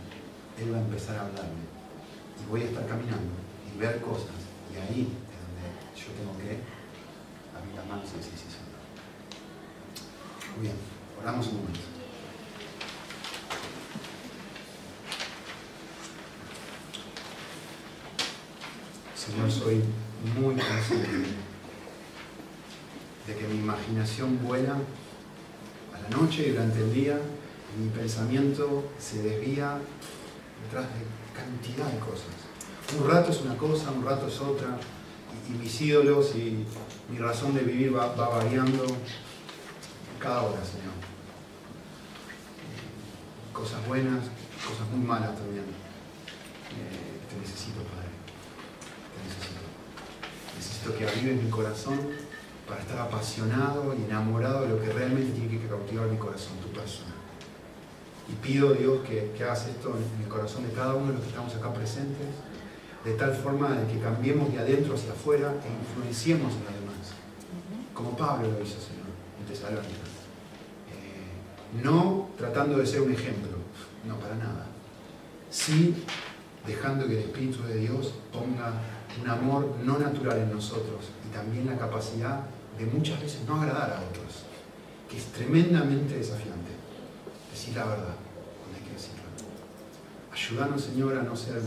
Él 0.60 0.76
va 0.76 0.76
a 0.76 0.84
empezar 0.84 1.16
a 1.16 1.24
hablarme 1.24 1.64
y 2.36 2.44
voy 2.52 2.60
a 2.60 2.68
estar 2.68 2.84
caminando 2.84 3.32
y 3.64 3.80
ver 3.80 3.96
cosas 4.04 4.36
y 4.68 4.76
ahí 4.76 5.08
es 5.08 5.40
donde 5.40 5.64
yo 5.96 6.12
tengo 6.20 6.36
que 6.36 6.60
abrir 7.56 7.72
las 7.80 7.86
manos 7.88 8.12
y 8.12 8.20
decir, 8.20 8.36
sí, 8.36 8.51
muy 8.51 8.51
bien, 10.61 10.74
oramos 11.20 11.46
un 11.48 11.57
momento. 11.57 11.80
Señor, 19.14 19.50
soy 19.50 19.82
muy 20.36 20.55
consciente 20.57 21.09
de 23.26 23.36
que 23.36 23.46
mi 23.46 23.59
imaginación 23.59 24.38
vuela 24.44 24.76
a 25.94 26.00
la 26.00 26.16
noche 26.16 26.48
y 26.48 26.50
durante 26.50 26.80
el 26.80 26.92
día 26.92 27.20
y 27.74 27.82
mi 27.82 27.88
pensamiento 27.90 28.90
se 28.98 29.22
desvía 29.22 29.78
detrás 30.64 30.86
de 30.86 31.07
cantidad 31.34 31.86
de 31.86 31.98
cosas. 32.00 32.26
Un 32.98 33.09
rato 33.09 33.30
es 33.30 33.40
una 33.40 33.57
cosa, 33.57 33.90
un 33.90 34.05
rato 34.05 34.26
es 34.26 34.40
otra, 34.40 34.78
y, 35.48 35.53
mis 35.53 35.80
ídolos 35.80 36.34
y 36.34 36.64
mi 37.11 37.18
razón 37.18 37.55
de 37.55 37.61
vivir 37.61 37.96
va 37.96 38.14
variando 38.14 38.84
cada 40.22 40.42
hora, 40.42 40.64
Señor. 40.64 40.94
Cosas 43.52 43.86
buenas, 43.86 44.24
cosas 44.64 44.88
muy 44.94 45.04
malas 45.04 45.34
también. 45.34 45.64
Eh, 45.64 47.18
te 47.28 47.36
necesito, 47.40 47.82
Padre. 47.90 48.08
Te 49.12 49.18
necesito. 49.26 49.62
Necesito 50.56 50.96
que 50.96 51.08
avives 51.08 51.42
mi 51.42 51.50
corazón 51.50 51.98
para 52.68 52.80
estar 52.80 52.98
apasionado 52.98 53.94
y 53.98 54.04
enamorado 54.04 54.62
de 54.62 54.68
lo 54.68 54.80
que 54.80 54.92
realmente 54.92 55.32
tiene 55.32 55.60
que 55.60 55.68
cautivar 55.68 56.06
mi 56.06 56.16
corazón, 56.16 56.56
tu 56.62 56.68
persona. 56.68 57.12
Y 58.28 58.34
pido, 58.34 58.72
Dios, 58.72 59.00
que, 59.02 59.34
hagas 59.42 59.66
esto 59.66 59.96
en 59.98 60.22
el 60.22 60.28
corazón 60.28 60.62
de 60.66 60.72
cada 60.72 60.94
uno 60.94 61.08
de 61.08 61.14
los 61.14 61.22
que 61.22 61.28
estamos 61.30 61.54
acá 61.54 61.74
presentes, 61.74 62.28
de 63.04 63.12
tal 63.14 63.34
forma 63.34 63.70
de 63.70 63.92
que 63.92 63.98
cambiemos 63.98 64.52
de 64.52 64.60
adentro 64.60 64.94
hacia 64.94 65.10
afuera 65.10 65.52
e 65.52 65.68
influenciemos 65.68 66.54
en 66.54 66.64
los 66.64 66.74
demás. 66.74 67.10
Como 67.92 68.16
Pablo 68.16 68.48
lo 68.48 68.62
hizo, 68.62 68.78
Señor, 68.80 69.10
en 69.40 69.46
Tesalónica. 69.46 70.01
No 71.80 72.28
tratando 72.36 72.78
de 72.78 72.86
ser 72.86 73.00
un 73.00 73.12
ejemplo, 73.12 73.56
no 74.06 74.18
para 74.18 74.34
nada. 74.36 74.66
Sí 75.50 75.94
dejando 76.66 77.06
que 77.06 77.18
el 77.18 77.24
Espíritu 77.24 77.62
de 77.64 77.76
Dios 77.76 78.14
ponga 78.32 78.72
un 79.20 79.28
amor 79.28 79.76
no 79.84 79.98
natural 79.98 80.38
en 80.38 80.52
nosotros 80.52 81.10
y 81.26 81.34
también 81.34 81.66
la 81.66 81.76
capacidad 81.76 82.40
de 82.78 82.86
muchas 82.86 83.20
veces 83.20 83.40
no 83.46 83.60
agradar 83.60 83.90
a 83.90 84.00
otros, 84.00 84.44
que 85.08 85.18
es 85.18 85.26
tremendamente 85.26 86.16
desafiante. 86.16 86.72
Decir 87.50 87.74
la 87.76 87.84
verdad 87.84 88.14
cuando 88.60 88.78
hay 88.78 88.84
que 88.84 88.92
decirlo. 88.94 89.22
Ayúdanos, 90.32 90.82
Señor, 90.82 91.18
a 91.18 91.22
no 91.22 91.36
ser 91.36 91.60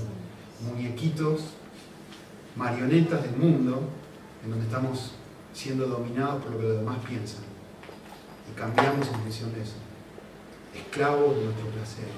muñequitos, 0.62 1.42
marionetas 2.56 3.22
del 3.24 3.36
mundo, 3.36 3.82
en 4.44 4.50
donde 4.50 4.66
estamos 4.66 5.12
siendo 5.54 5.88
dominados 5.88 6.44
por 6.44 6.54
lo 6.54 6.60
que 6.60 6.68
los 6.68 6.78
demás 6.78 6.98
piensan. 7.08 7.44
Y 8.52 8.58
cambiamos 8.58 9.08
en 9.08 9.16
función 9.16 9.54
de 9.54 9.62
eso 9.62 9.85
esclavos 10.76 11.36
de 11.36 11.46
nuestro 11.46 11.68
placer. 11.70 12.10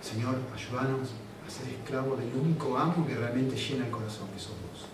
Señor, 0.00 0.36
ayúdanos 0.54 1.10
a 1.46 1.50
ser 1.50 1.68
esclavos 1.68 2.18
del 2.18 2.32
único 2.34 2.76
amo 2.76 3.06
que 3.06 3.14
realmente 3.14 3.56
llena 3.56 3.86
el 3.86 3.90
corazón, 3.90 4.28
que 4.34 4.38
somos. 4.38 4.88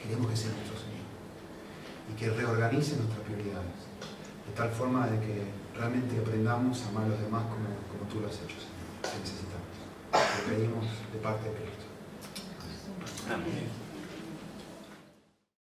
Queremos 0.00 0.30
que 0.30 0.36
sea 0.36 0.50
nuestro 0.52 0.76
Señor. 0.76 1.06
Y 2.10 2.14
que 2.14 2.30
reorganice 2.30 2.96
nuestras 2.96 3.20
prioridades. 3.20 3.78
De 4.46 4.52
tal 4.54 4.70
forma 4.70 5.06
de 5.06 5.18
que 5.20 5.42
realmente 5.76 6.18
aprendamos 6.18 6.82
a 6.82 6.88
amar 6.88 7.04
a 7.04 7.08
los 7.08 7.20
demás 7.20 7.42
como, 7.44 7.68
como 7.90 8.10
tú 8.10 8.20
lo 8.20 8.28
has 8.28 8.36
hecho, 8.36 8.56
Señor. 8.56 8.86
Te 9.02 9.18
necesitamos. 9.20 9.74
Te 10.12 10.54
pedimos 10.54 10.84
de 11.12 11.18
parte 11.18 11.48
de 11.48 11.54
Cristo. 11.54 11.86
Amén. 13.32 13.85